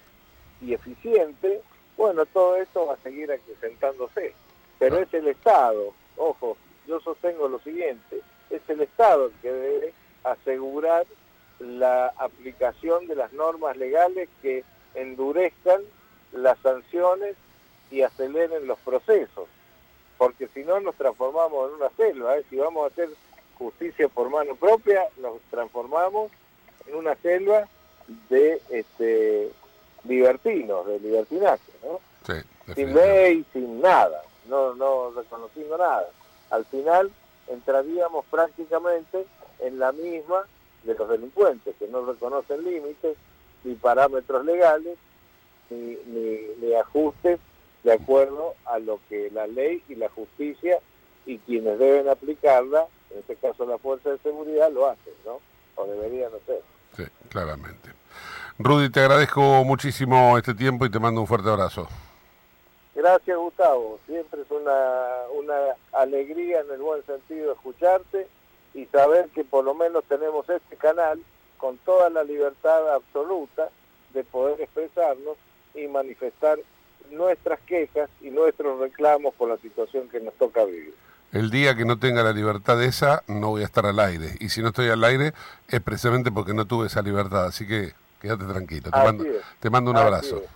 y 0.62 0.74
eficiente, 0.74 1.62
bueno, 1.98 2.26
todo 2.26 2.56
esto 2.58 2.88
va 2.88 2.94
a 2.94 3.04
seguir 3.04 3.32
acrecentándose. 3.32 4.34
Pero 4.80 4.98
es 4.98 5.14
el 5.14 5.28
Estado, 5.28 5.94
ojo, 6.18 6.58
yo 6.88 7.00
sostengo 7.00 7.48
lo 7.48 7.60
siguiente, 7.60 8.22
es 8.50 8.62
el 8.68 8.82
Estado 8.82 9.28
el 9.28 9.32
que 9.42 9.52
debe 9.52 9.94
asegurar 10.24 11.06
la 11.64 12.08
aplicación 12.18 13.08
de 13.08 13.16
las 13.16 13.34
normas 13.34 13.78
legales 13.78 14.30
que 14.42 14.64
endurezcan 14.96 15.82
las 16.32 16.58
sanciones 16.60 17.36
y 17.92 18.02
aceleren 18.02 18.68
los 18.68 18.80
procesos, 18.80 19.48
porque 20.18 20.48
si 20.54 20.64
no 20.64 20.80
nos 20.80 20.96
transformamos 20.96 21.70
en 21.70 21.76
una 21.76 21.90
selva, 21.96 22.38
¿eh? 22.38 22.44
si 22.50 22.58
vamos 22.58 22.84
a 22.84 22.88
hacer 22.88 23.10
justicia 23.58 24.08
por 24.10 24.30
mano 24.30 24.56
propia, 24.56 25.04
nos 25.18 25.40
transformamos 25.52 26.32
en 26.88 26.96
una 26.96 27.16
selva 27.16 27.68
de 28.30 28.62
este, 28.70 29.52
libertinos, 30.04 30.86
de 30.88 31.00
libertinaje, 31.00 31.72
¿no? 31.84 32.00
Sí, 32.26 32.74
sin 32.76 32.94
ley, 32.94 33.46
sin 33.54 33.82
nada, 33.82 34.24
no, 34.48 34.74
no 34.76 35.12
reconociendo 35.12 35.78
nada. 35.78 36.10
Al 36.50 36.66
final 36.66 37.12
entraríamos 37.48 38.26
prácticamente 38.26 39.26
en 39.60 39.80
la 39.80 39.92
misma 39.92 40.46
de 40.84 40.96
los 40.96 41.10
delincuentes, 41.10 41.76
que 41.78 41.88
no 41.88 42.06
reconocen 42.06 42.64
límites, 42.64 43.18
ni 43.64 43.76
parámetros 43.76 44.46
legales, 44.46 44.98
ni, 45.70 45.98
ni, 46.08 46.40
ni 46.62 46.74
ajustes 46.74 47.40
de 47.84 47.94
acuerdo 47.94 48.56
a 48.66 48.80
lo 48.80 49.00
que 49.10 49.30
la 49.32 49.48
ley 49.48 49.84
y 49.90 49.96
la 49.96 50.10
justicia 50.10 50.80
y 51.26 51.38
quienes 51.40 51.80
deben 51.80 52.10
aplicarla, 52.10 52.88
en 53.12 53.20
este 53.20 53.36
caso 53.36 53.66
la 53.66 53.78
Fuerza 53.78 54.10
de 54.10 54.18
Seguridad, 54.20 54.72
lo 54.72 54.88
hacen, 54.88 55.14
¿no? 55.26 55.40
O 55.76 55.86
deberían 55.86 56.32
hacer. 56.34 56.62
Sí, 56.96 57.04
claramente. 57.30 57.90
Rudy, 58.60 58.90
te 58.90 59.00
agradezco 59.00 59.42
muchísimo 59.64 60.38
este 60.38 60.54
tiempo 60.54 60.86
y 60.86 60.92
te 60.92 61.00
mando 61.00 61.22
un 61.22 61.28
fuerte 61.28 61.50
abrazo. 61.50 61.88
Gracias 62.96 63.36
Gustavo, 63.36 64.00
siempre 64.06 64.42
es 64.42 64.52
una, 64.52 65.10
una 65.36 65.56
alegría 65.94 66.60
en 66.60 66.72
el 66.72 66.82
buen 66.82 67.04
sentido 67.06 67.54
escucharte 67.54 68.28
y 68.74 68.86
saber 68.86 69.30
que 69.30 69.44
por 69.44 69.64
lo 69.64 69.74
menos 69.74 70.04
tenemos 70.06 70.48
este 70.50 70.76
canal 70.78 71.20
con 71.58 71.78
toda 71.80 72.10
la 72.10 72.24
libertad 72.24 72.94
absoluta 72.94 73.70
de 74.14 74.24
poder 74.24 74.62
expresarnos 74.62 75.38
y 75.76 75.88
manifestar 75.88 76.60
nuestras 77.12 77.60
quejas 77.62 78.10
y 78.22 78.30
nuestros 78.30 78.80
reclamos 78.80 79.34
por 79.36 79.50
la 79.50 79.58
situación 79.58 80.10
que 80.10 80.20
nos 80.20 80.34
toca 80.36 80.64
vivir. 80.66 80.94
El 81.32 81.50
día 81.50 81.76
que 81.76 81.86
no 81.86 81.98
tenga 81.98 82.22
la 82.22 82.32
libertad 82.32 82.82
esa, 82.84 83.24
no 83.28 83.50
voy 83.50 83.64
a 83.64 83.66
estar 83.66 83.86
al 83.86 84.00
aire. 84.00 84.36
Y 84.40 84.50
si 84.50 84.62
no 84.62 84.68
estoy 84.68 84.90
al 84.90 85.04
aire, 85.04 85.34
es 85.68 85.82
precisamente 85.82 86.32
porque 86.32 86.54
no 86.54 86.66
tuve 86.66 86.88
esa 86.88 87.02
libertad. 87.02 87.46
Así 87.46 87.68
que 87.68 87.94
quédate 88.22 88.46
tranquilo. 88.46 88.92
Te, 88.92 88.98
mando, 89.00 89.26
te 89.60 89.70
mando 89.72 89.92
un 89.92 89.98
Así 89.98 90.06
abrazo. 90.06 90.38
es. 90.38 90.50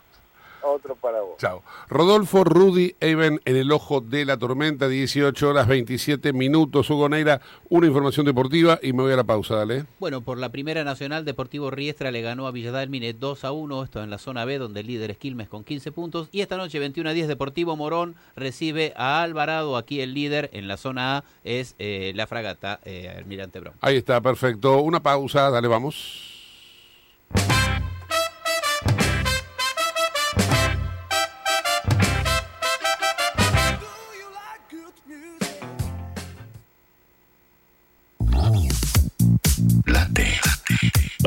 Otro 0.68 0.96
para 0.96 1.22
vos. 1.22 1.38
Chao. 1.38 1.64
Rodolfo, 1.88 2.44
Rudy, 2.44 2.96
Even 3.00 3.40
en 3.46 3.56
el 3.56 3.72
ojo 3.72 4.02
de 4.02 4.26
la 4.26 4.38
tormenta, 4.38 4.88
18 4.88 5.50
horas 5.50 5.68
27 5.68 6.34
minutos. 6.34 6.90
Hugo 6.90 7.08
Neira, 7.10 7.42
una 7.70 7.88
información 7.88 8.26
deportiva 8.26 8.80
y 8.82 8.94
me 8.94 9.04
voy 9.04 9.14
a 9.14 9.16
la 9.16 9.24
pausa, 9.24 9.56
dale. 9.56 9.86
Bueno, 10.00 10.22
por 10.22 10.38
la 10.38 10.50
primera 10.50 10.84
nacional, 10.84 11.26
Deportivo 11.26 11.72
Riestra 11.72 12.12
le 12.12 12.22
ganó 12.22 12.48
a 12.48 12.52
Villadalmine 12.52 13.14
2 13.14 13.46
a 13.46 13.52
1, 13.52 13.84
esto 13.84 14.04
en 14.04 14.10
la 14.10 14.18
zona 14.18 14.46
B, 14.46 14.58
donde 14.58 14.82
el 14.82 14.88
líder 14.88 15.12
es 15.12 15.18
Quilmes 15.18 15.48
con 15.48 15.64
15 15.64 15.92
puntos. 15.92 16.30
Y 16.32 16.42
esta 16.42 16.58
noche, 16.58 16.80
21 16.80 17.10
a 17.10 17.14
10, 17.14 17.28
Deportivo 17.28 17.76
Morón 17.76 18.16
recibe 18.36 18.94
a 18.96 19.22
Alvarado. 19.22 19.78
Aquí 19.78 20.02
el 20.02 20.14
líder 20.14 20.50
en 20.54 20.68
la 20.68 20.78
zona 20.78 21.18
A 21.18 21.24
es 21.44 21.76
eh, 21.80 22.12
la 22.16 22.28
fragata 22.28 22.80
eh, 22.86 23.14
Almirante 23.16 23.60
Brown. 23.60 23.78
Ahí 23.82 23.98
está, 23.98 24.22
perfecto. 24.22 24.82
Una 24.82 25.02
pausa, 25.02 25.50
dale, 25.50 25.68
vamos. 25.68 26.36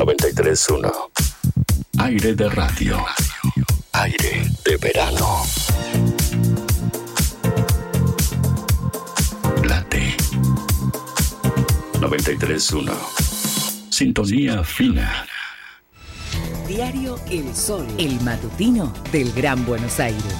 931. 0.03 0.91
Aire 1.99 2.33
de 2.33 2.49
radio. 2.49 2.97
Aire 3.91 4.49
de 4.65 4.77
verano. 4.77 5.43
Late 9.63 10.17
931. 11.99 12.91
Sintonía 13.91 14.63
fina. 14.63 15.27
Diario 16.67 17.19
El 17.29 17.55
Sol, 17.55 17.85
el 17.99 18.19
matutino 18.21 18.91
del 19.11 19.31
Gran 19.33 19.63
Buenos 19.67 19.99
Aires. 19.99 20.35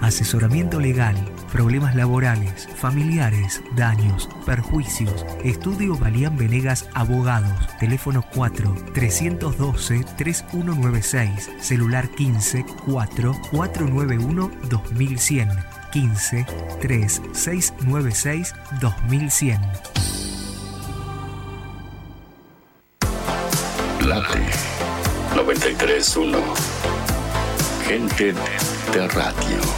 Asesoramiento 0.00 0.78
legal, 0.78 1.16
problemas 1.48 1.94
laborales, 1.94 2.68
familiares, 2.76 3.62
daños, 3.74 4.28
perjuicios. 4.46 5.26
Estudio 5.44 5.96
Balían 5.96 6.36
Venegas 6.36 6.88
Abogados. 6.94 7.68
Teléfono 7.78 8.22
4 8.34 8.74
312 8.94 10.04
3196. 10.16 11.50
Celular 11.60 12.08
15 12.08 12.64
4 12.86 13.34
491 13.50 14.50
2100. 14.68 15.48
15 15.90 16.46
3 16.80 17.22
696 17.32 18.54
2100. 18.80 19.60
Late 24.06 24.40
931. 25.34 26.38
Gente 27.86 28.34
de 28.92 29.08
radio. 29.08 29.77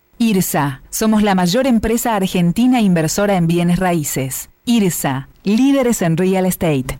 IRSA. 0.21 0.83
Somos 0.91 1.23
la 1.23 1.33
mayor 1.33 1.65
empresa 1.65 2.15
argentina 2.15 2.79
inversora 2.79 3.37
en 3.37 3.47
bienes 3.47 3.79
raíces. 3.79 4.51
IRSA. 4.65 5.29
Líderes 5.43 6.03
en 6.03 6.15
real 6.15 6.45
estate. 6.45 6.99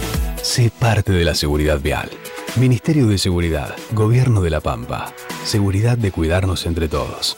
Sé 0.41 0.71
parte 0.71 1.11
de 1.11 1.23
la 1.23 1.35
seguridad 1.35 1.79
vial. 1.79 2.09
Ministerio 2.59 3.05
de 3.05 3.19
Seguridad, 3.19 3.75
Gobierno 3.91 4.41
de 4.41 4.49
la 4.49 4.59
Pampa. 4.59 5.13
Seguridad 5.43 5.99
de 5.99 6.11
cuidarnos 6.11 6.65
entre 6.65 6.87
todos. 6.87 7.37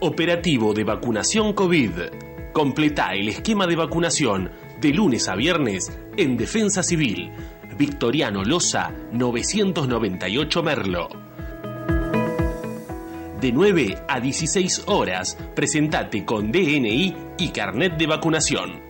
Operativo 0.00 0.74
de 0.74 0.82
vacunación 0.82 1.52
COVID. 1.52 1.92
Completa 2.52 3.14
el 3.14 3.28
esquema 3.28 3.68
de 3.68 3.76
vacunación 3.76 4.50
de 4.80 4.88
lunes 4.88 5.28
a 5.28 5.36
viernes 5.36 5.96
en 6.16 6.36
Defensa 6.36 6.82
Civil. 6.82 7.30
Victoriano 7.78 8.42
Loza, 8.42 8.90
998 9.12 10.62
Merlo. 10.64 11.08
De 13.42 13.50
9 13.50 14.04
a 14.06 14.20
16 14.20 14.84
horas, 14.86 15.36
presentate 15.56 16.24
con 16.24 16.52
DNI 16.52 17.12
y 17.38 17.48
carnet 17.48 17.96
de 17.96 18.06
vacunación. 18.06 18.80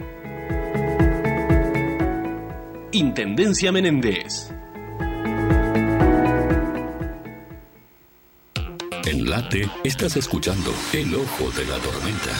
Intendencia 2.92 3.72
Menéndez. 3.72 4.50
En 9.06 9.30
Late 9.30 9.70
estás 9.84 10.18
escuchando 10.18 10.70
El 10.92 11.14
Ojo 11.14 11.50
de 11.52 11.64
la 11.64 11.78
Tormenta 11.78 12.38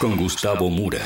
con 0.00 0.16
Gustavo 0.16 0.70
Mura. 0.70 1.04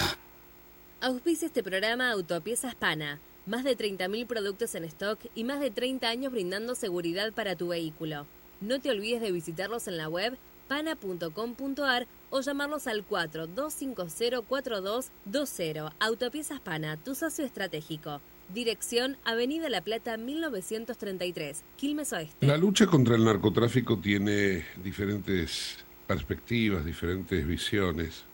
Auspicia 1.01 1.47
este 1.47 1.65
programa 1.65 2.13
Autopiezas 2.13 2.77
Pana. 2.77 3.19
Más 3.47 3.65
de 3.65 3.77
30.000 3.77 4.29
productos 4.29 4.77
en 4.77 4.85
stock 4.85 5.19
y 5.35 5.43
más 5.43 5.59
de 5.59 5.73
30 5.73 6.09
años 6.09 6.31
brindando 6.31 6.77
seguridad 6.77 7.33
para 7.33 7.57
tu 7.57 7.69
vehículo. 7.69 8.29
No 8.65 8.81
te 8.81 8.91
olvides 8.91 9.21
de 9.21 9.31
visitarlos 9.31 9.87
en 9.89 9.99
la 9.99 10.09
web 10.09 10.39
pana.com.ar 10.69 12.07
o 12.31 12.41
llamarlos 12.41 12.87
al 12.87 13.07
42504220. 13.07 15.93
Autopiezas 16.01 16.61
Pana, 16.61 16.97
tu 16.97 17.15
socio 17.15 17.45
estratégico. 17.45 18.23
Dirección 18.55 19.19
Avenida 19.27 19.69
La 19.69 19.83
Plata 19.83 20.17
1933, 20.17 21.63
Quilmes 21.77 22.15
Oeste. 22.15 22.47
La 22.47 22.57
lucha 22.57 22.87
contra 22.87 23.17
el 23.17 23.25
narcotráfico 23.27 23.99
tiene 23.99 24.65
diferentes 24.83 25.85
perspectivas, 26.07 26.87
diferentes 26.87 27.47
visiones. 27.47 28.25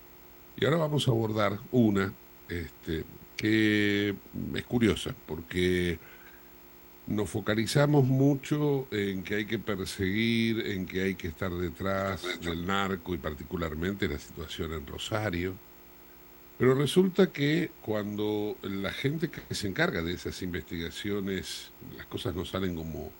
Y 0.56 0.64
ahora 0.64 0.76
vamos 0.76 1.08
a 1.08 1.10
abordar 1.10 1.58
una 1.72 2.14
este, 2.48 3.04
que 3.36 4.14
es 4.54 4.64
curiosa, 4.64 5.12
porque 5.26 5.98
nos 7.06 7.28
focalizamos 7.28 8.04
mucho 8.04 8.86
en 8.90 9.22
que 9.22 9.36
hay 9.36 9.44
que 9.44 9.58
perseguir, 9.58 10.66
en 10.66 10.86
que 10.86 11.02
hay 11.02 11.14
que 11.14 11.28
estar 11.28 11.52
detrás 11.52 12.22
del 12.40 12.66
narco 12.66 13.14
y 13.14 13.18
particularmente 13.18 14.08
la 14.08 14.18
situación 14.18 14.72
en 14.72 14.86
Rosario. 14.86 15.54
Pero 16.58 16.74
resulta 16.74 17.32
que 17.32 17.70
cuando 17.80 18.56
la 18.62 18.92
gente 18.92 19.30
que 19.30 19.54
se 19.54 19.66
encarga 19.66 20.02
de 20.02 20.12
esas 20.12 20.42
investigaciones, 20.42 21.72
las 21.96 22.06
cosas 22.06 22.34
no 22.34 22.44
salen 22.44 22.76
como 22.76 23.10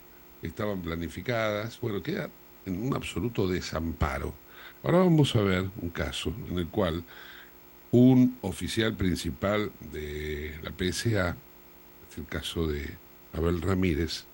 estaban 0.43 0.83
planificadas, 0.83 1.81
bueno, 1.81 2.03
queda 2.03 2.29
en 2.67 2.83
un 2.83 2.95
absoluto 2.95 3.49
desamparo. 3.49 4.35
Ahora 4.83 4.99
vamos 4.99 5.35
a 5.37 5.43
ver 5.43 5.71
un 5.81 5.91
caso 5.91 6.35
en 6.49 6.59
el 6.59 6.69
cual 6.69 7.03
un 7.91 8.39
oficial 8.43 8.95
principal 8.95 9.73
de 9.93 10.59
la 10.63 10.71
PSA, 10.71 11.37
es 12.11 12.19
el 12.19 12.27
caso 12.27 12.67
de 12.67 12.97
Abel 13.33 13.61
Ramírez, 13.61 14.25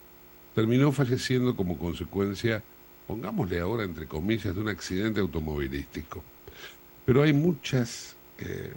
terminó 0.55 0.93
falleciendo 0.93 1.55
como 1.55 1.79
consecuencia, 1.79 2.63
pongámosle 3.07 3.61
ahora 3.61 3.85
entre 3.85 4.07
comillas, 4.07 4.55
de 4.55 4.61
un 4.61 4.69
accidente 4.69 5.21
automovilístico. 5.21 6.23
Pero 7.05 7.23
hay 7.23 7.33
muchas, 7.33 8.17
eh, 8.39 8.73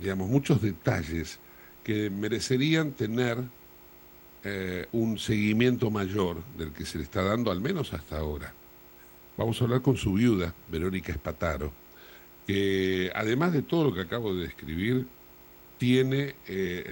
digamos, 0.00 0.28
muchos 0.28 0.62
detalles 0.62 1.38
que 1.84 2.10
merecerían 2.10 2.92
tener 2.92 3.38
eh, 4.42 4.86
un 4.92 5.18
seguimiento 5.18 5.90
mayor 5.90 6.42
del 6.56 6.72
que 6.72 6.84
se 6.84 6.98
le 6.98 7.04
está 7.04 7.22
dando, 7.22 7.50
al 7.50 7.60
menos 7.60 7.92
hasta 7.92 8.18
ahora. 8.18 8.52
Vamos 9.36 9.60
a 9.60 9.64
hablar 9.64 9.82
con 9.82 9.96
su 9.96 10.14
viuda, 10.14 10.54
Verónica 10.70 11.12
Espataro, 11.12 11.72
que 12.46 13.10
además 13.14 13.52
de 13.52 13.62
todo 13.62 13.84
lo 13.84 13.94
que 13.94 14.02
acabo 14.02 14.34
de 14.34 14.44
describir, 14.44 15.06
tiene 15.78 16.34
eh, 16.48 16.84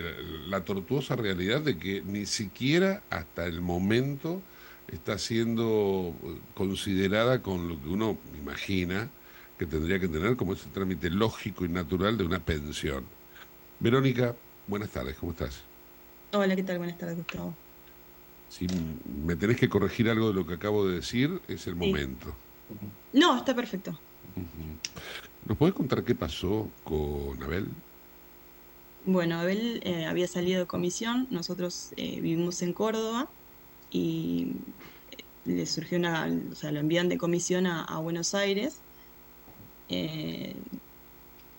la 0.49 0.65
tortuosa 0.65 1.17
realidad 1.17 1.61
de 1.61 1.79
que 1.79 2.03
ni 2.03 2.27
siquiera 2.27 3.03
hasta 3.11 3.47
el 3.47 3.61
momento 3.61 4.43
está 4.89 5.19
siendo 5.19 6.15
considerada 6.55 7.43
con 7.43 7.69
lo 7.69 7.81
que 7.81 7.89
uno 7.89 8.19
imagina 8.39 9.09
que 9.59 9.67
tendría 9.67 9.99
que 10.01 10.09
tener 10.09 10.37
como 10.37 10.55
ese 10.55 10.69
trámite 10.71 11.09
lógico 11.11 11.65
y 11.65 11.69
natural 11.69 12.19
de 12.19 12.25
una 12.25 12.41
pensión. 12.41 13.05
Verónica, 13.81 14.35
buenas 14.67 14.91
tardes, 14.91 15.17
¿cómo 15.17 15.33
estás? 15.33 15.63
Hola, 16.33 16.57
¿qué 16.57 16.63
tal? 16.63 16.79
Buenas 16.79 16.99
tardes, 16.99 17.17
Gustavo. 17.17 17.55
Si 18.49 18.67
me 19.25 19.37
tenés 19.37 19.57
que 19.57 19.69
corregir 19.69 20.11
algo 20.11 20.29
de 20.29 20.35
lo 20.35 20.47
que 20.47 20.55
acabo 20.55 20.87
de 20.87 20.97
decir, 20.97 21.41
es 21.49 21.67
el 21.67 21.77
momento. 21.77 22.35
No, 23.13 23.37
está 23.37 23.55
perfecto. 23.55 23.99
¿Nos 25.47 25.57
podés 25.57 25.75
contar 25.75 26.05
qué 26.05 26.15
pasó 26.15 26.69
con 26.85 27.43
Abel? 27.43 27.69
Bueno, 29.05 29.41
Abel 29.41 29.81
eh, 29.85 30.07
había 30.07 30.29
salido 30.29 30.61
de 30.61 30.67
comisión, 30.67 31.27
nosotros 31.31 31.93
eh, 31.97 32.21
vivimos 32.21 32.63
en 32.63 32.73
Córdoba 32.73 33.29
y 33.91 34.53
eh, 35.11 35.25
le 35.45 35.67
surgió 35.67 35.99
una, 35.99 36.29
o 36.53 36.55
sea, 36.55 36.71
lo 36.71 36.79
envían 36.81 37.09
de 37.09 37.19
comisión 37.19 37.67
a, 37.67 37.83
a 37.85 37.99
Buenos 37.99 38.35
Aires. 38.35 38.85
Eh, 39.89 40.55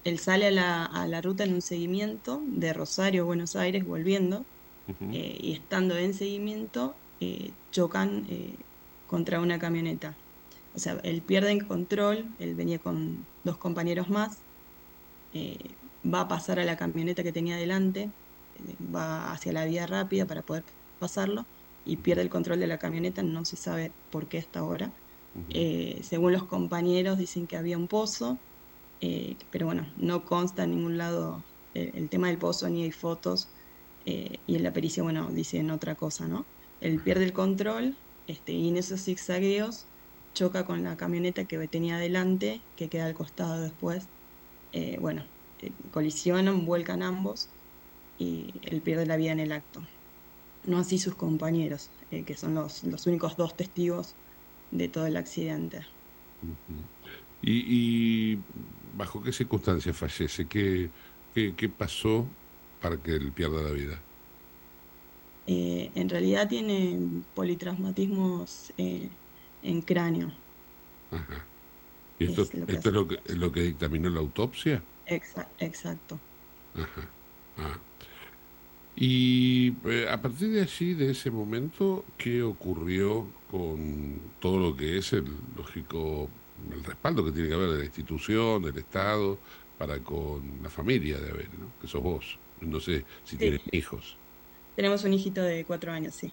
él 0.06 0.19
sale 0.19 0.47
a 0.47 0.51
la, 0.51 0.86
a 0.86 1.08
la 1.08 1.21
ruta 1.21 1.43
en 1.43 1.53
un 1.53 1.62
seguimiento 1.62 2.41
de 2.47 2.73
Rosario 2.73 3.23
a 3.23 3.25
Buenos 3.25 3.56
Aires 3.58 3.86
volviendo 3.86 4.45
eh, 5.12 5.38
y 5.41 5.53
estando 5.53 5.97
en 5.97 6.13
seguimiento 6.13 6.95
eh, 7.19 7.51
chocan 7.71 8.25
contra 9.08 9.39
una 9.41 9.60
camioneta. 9.60 10.15
O 10.75 10.79
sea, 10.79 10.99
él 11.03 11.21
pierde 11.21 11.51
el 11.51 11.67
control, 11.67 12.25
él 12.39 12.56
venía 12.56 12.79
con 12.79 13.25
dos 13.43 13.58
compañeros 13.58 14.10
más, 14.10 14.38
va 16.05 16.21
a 16.21 16.27
pasar 16.27 16.59
a 16.59 16.65
la 16.65 16.77
camioneta 16.77 17.23
que 17.23 17.31
tenía 17.31 17.57
delante, 17.57 18.03
eh, 18.03 18.09
va 18.93 19.31
hacia 19.31 19.53
la 19.53 19.65
vía 19.65 19.87
rápida 19.87 20.25
para 20.25 20.41
poder 20.41 20.63
pasarlo 20.99 21.45
y 21.85 21.97
pierde 21.97 22.21
el 22.21 22.29
control 22.29 22.59
de 22.59 22.67
la 22.67 22.77
camioneta, 22.77 23.23
no 23.23 23.45
se 23.45 23.57
sabe 23.57 23.91
por 24.11 24.27
qué 24.27 24.39
hasta 24.39 24.59
ahora. 24.59 24.91
Eh, 25.49 25.99
según 26.03 26.31
los 26.31 26.43
compañeros 26.43 27.17
dicen 27.17 27.47
que 27.47 27.57
había 27.57 27.77
un 27.77 27.87
pozo, 27.87 28.37
eh, 29.01 29.35
pero 29.51 29.65
bueno, 29.65 29.87
no 29.97 30.25
consta 30.25 30.63
en 30.63 30.71
ningún 30.71 30.97
lado 30.97 31.43
el 31.73 32.07
tema 32.09 32.27
del 32.27 32.37
pozo 32.37 32.69
ni 32.69 32.83
hay 32.83 32.91
fotos 32.91 33.49
eh, 34.05 34.37
y 34.45 34.55
en 34.55 34.63
la 34.63 34.71
pericia, 34.71 35.01
bueno, 35.01 35.31
dicen 35.31 35.71
otra 35.71 35.95
cosa, 35.95 36.27
¿no? 36.27 36.45
Él 36.81 37.01
pierde 37.01 37.23
el 37.25 37.33
control 37.33 37.95
este, 38.27 38.53
y 38.53 38.69
en 38.69 38.77
esos 38.77 39.03
zigzagueos 39.03 39.85
choca 40.35 40.65
con 40.65 40.83
la 40.83 40.97
camioneta 40.97 41.45
que 41.45 41.67
tenía 41.67 41.95
adelante, 41.95 42.61
que 42.75 42.89
queda 42.89 43.05
al 43.07 43.13
costado 43.15 43.61
después. 43.61 44.07
Bueno, 44.99 45.23
colisionan, 45.91 46.65
vuelcan 46.65 47.04
ambos 47.04 47.49
y 48.17 48.54
él 48.63 48.82
pierde 48.82 49.06
la 49.06 49.17
vida 49.17 49.32
en 49.32 49.39
el 49.39 49.52
acto. 49.52 49.82
No 50.65 50.78
así 50.80 50.97
sus 50.99 51.15
compañeros, 51.15 51.91
eh, 52.12 52.23
que 52.26 52.36
son 52.38 52.56
los, 52.56 52.84
los 52.84 53.08
únicos 53.08 53.38
dos 53.38 53.56
testigos 53.56 54.15
de 54.71 54.89
todo 54.89 55.06
el 55.08 55.17
accidente. 55.17 55.86
¿Y, 57.41 58.34
y 58.36 58.45
bajo 58.93 59.21
qué 59.23 59.32
circunstancias 59.34 59.97
fallece? 59.97 60.47
¿Qué, 60.47 60.91
qué, 61.34 61.56
qué 61.56 61.69
pasó 61.69 62.28
para 62.80 63.02
que 63.02 63.15
él 63.15 63.34
pierda 63.34 63.62
la 63.62 63.71
vida? 63.71 64.06
Eh, 65.45 65.91
en 65.95 66.10
realidad 66.10 66.47
tiene 66.47 67.23
politraumatismos 67.34 68.73
eh, 68.78 69.10
en 69.62 69.82
cráneo. 69.82 70.32
Ajá. 71.12 71.49
¿Y 72.19 72.26
esto, 72.26 72.43
Es 72.43 72.54
lo 72.54 72.67
que 72.69 72.76
esto 72.76 72.89
es 72.89 72.95
lo 72.95 73.08
que, 73.08 73.15
es 73.26 73.38
lo 73.38 73.52
que 73.52 73.62
dictaminó 73.62 74.10
la 74.10 74.19
autopsia? 74.19 74.84
Exa- 75.05 75.49
exacto. 75.59 76.19
Ajá. 76.73 77.09
Ah. 77.57 77.79
Y 78.95 79.73
eh, 79.85 80.07
a 80.09 80.21
partir 80.21 80.49
de 80.51 80.61
allí, 80.61 80.93
de 80.93 81.11
ese 81.11 81.31
momento, 81.31 82.05
¿qué 82.17 82.43
ocurrió 82.43 83.27
con 83.49 84.19
todo 84.39 84.59
lo 84.59 84.75
que 84.75 84.97
es 84.97 85.13
el 85.13 85.25
lógico, 85.57 86.29
el 86.71 86.83
respaldo 86.83 87.25
que 87.25 87.31
tiene 87.31 87.49
que 87.49 87.55
haber 87.55 87.69
de 87.71 87.77
la 87.79 87.85
institución, 87.85 88.61
del 88.63 88.77
Estado, 88.77 89.39
para 89.77 89.99
con 89.99 90.61
la 90.61 90.69
familia 90.69 91.19
de 91.19 91.31
Abel, 91.31 91.49
¿no? 91.59 91.71
que 91.81 91.87
sos 91.87 92.03
vos? 92.03 92.37
No 92.61 92.79
sé 92.79 93.03
si 93.23 93.35
tienen 93.35 93.61
hijos. 93.71 94.15
Tenemos 94.75 95.03
un 95.03 95.13
hijito 95.13 95.41
de 95.41 95.65
cuatro 95.65 95.91
años, 95.91 96.15
sí. 96.15 96.31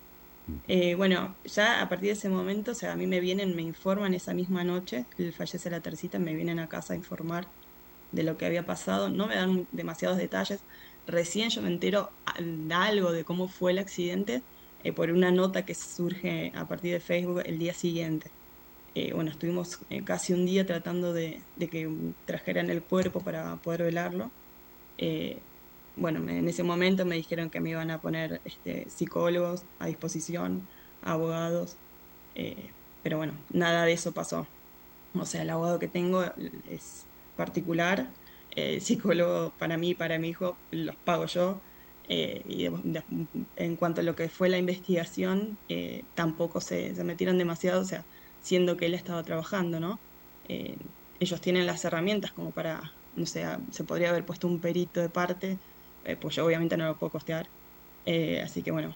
Eh, 0.68 0.94
bueno, 0.96 1.37
ya 1.44 1.80
a 1.80 1.88
partir 1.88 2.09
de 2.09 2.12
ese 2.14 2.28
momento, 2.28 2.72
o 2.72 2.74
sea, 2.74 2.92
a 2.92 2.96
mí 2.96 3.06
me 3.06 3.20
vienen, 3.20 3.54
me 3.54 3.62
informan 3.62 4.14
esa 4.14 4.35
misma 4.35 4.64
noche, 4.64 5.06
fallece 5.37 5.70
la 5.70 5.80
tercita, 5.80 6.18
me 6.18 6.35
vienen 6.35 6.59
a 6.59 6.68
casa 6.68 6.94
a 6.94 6.96
informar 6.96 7.46
de 8.12 8.23
lo 8.23 8.37
que 8.37 8.46
había 8.46 8.66
pasado, 8.66 9.09
no 9.09 9.27
me 9.27 9.37
dan 9.37 9.66
demasiados 9.73 10.18
detalles, 10.18 10.61
recién 11.07 11.51
yo 11.51 11.62
me 11.62 11.68
entero 11.68 12.11
de 12.38 12.75
algo 12.75 13.12
de 13.12 13.25
cómo 13.25 13.49
fue 13.49 13.73
el 13.73 13.79
accidente 13.79 14.42
eh, 14.85 14.92
por 14.92 15.11
una 15.11 15.31
nota 15.31 15.64
que 15.64 15.75
surge 15.75 16.53
a 16.55 16.66
partir 16.66 16.92
de 16.92 17.01
Facebook 17.01 17.42
el 17.44 17.59
día 17.59 17.75
siguiente. 17.75 18.31
Eh, 18.94 19.12
bueno, 19.12 19.31
estuvimos 19.31 19.79
eh, 19.90 20.03
casi 20.05 20.33
un 20.33 20.46
día 20.46 20.66
tratando 20.66 21.12
de, 21.12 21.40
de, 21.57 21.68
que 21.68 21.88
trajeran 22.27 22.70
el 22.70 22.83
cuerpo 22.83 23.20
para 23.20 23.57
poder 23.57 23.85
velarlo. 23.85 24.31
bueno, 25.96 26.20
en 26.31 26.49
ese 26.49 26.62
momento 26.62 27.05
me 27.05 27.16
dijeron 27.16 27.51
que 27.51 27.61
me 27.61 27.70
iban 27.70 27.90
a 27.90 28.01
poner 28.01 28.40
este, 28.44 28.88
psicólogos 28.88 29.64
a 29.79 29.87
disposición, 29.87 30.66
abogados, 31.03 31.77
pero 33.03 33.18
bueno, 33.18 33.35
nada 33.51 33.85
de 33.85 33.92
eso 33.92 34.12
pasó. 34.12 34.46
O 35.14 35.27
sea, 35.27 35.42
el 35.42 35.51
abogado 35.51 35.79
que 35.79 35.88
tengo 35.88 36.23
es 36.70 37.05
particular, 37.40 38.07
eh, 38.55 38.81
psicólogo 38.81 39.53
para 39.59 39.79
mí, 39.79 39.94
para 39.94 40.18
mi 40.18 40.29
hijo, 40.29 40.59
los 40.72 40.94
pago 40.96 41.24
yo. 41.24 41.59
Eh, 42.12 42.42
y 42.48 42.66
en 43.57 43.76
cuanto 43.76 44.00
a 44.03 44.05
lo 44.05 44.14
que 44.14 44.29
fue 44.29 44.48
la 44.50 44.59
investigación, 44.59 45.57
eh, 45.68 46.03
tampoco 46.14 46.61
se, 46.61 46.94
se, 46.94 47.05
metieron 47.05 47.38
demasiado, 47.38 47.81
o 47.81 47.85
sea, 47.85 48.05
siendo 48.42 48.76
que 48.76 48.87
él 48.87 48.94
estaba 48.94 49.22
trabajando, 49.22 49.81
¿no? 49.81 49.98
Eh, 50.48 50.76
ellos 51.20 51.40
tienen 51.40 51.64
las 51.66 51.85
herramientas 51.85 52.33
como 52.33 52.50
para, 52.50 52.92
no 53.16 53.24
sé, 53.26 53.46
se 53.70 53.85
podría 53.85 54.11
haber 54.11 54.26
puesto 54.26 54.46
un 54.48 54.59
perito 54.61 55.00
de 55.00 55.09
parte, 55.09 55.59
pues 56.20 56.35
yo 56.35 56.44
obviamente 56.46 56.76
no 56.76 56.87
lo 56.87 56.96
puedo 56.98 57.12
costear. 57.12 57.46
así 58.44 58.62
que 58.62 58.70
bueno, 58.72 58.94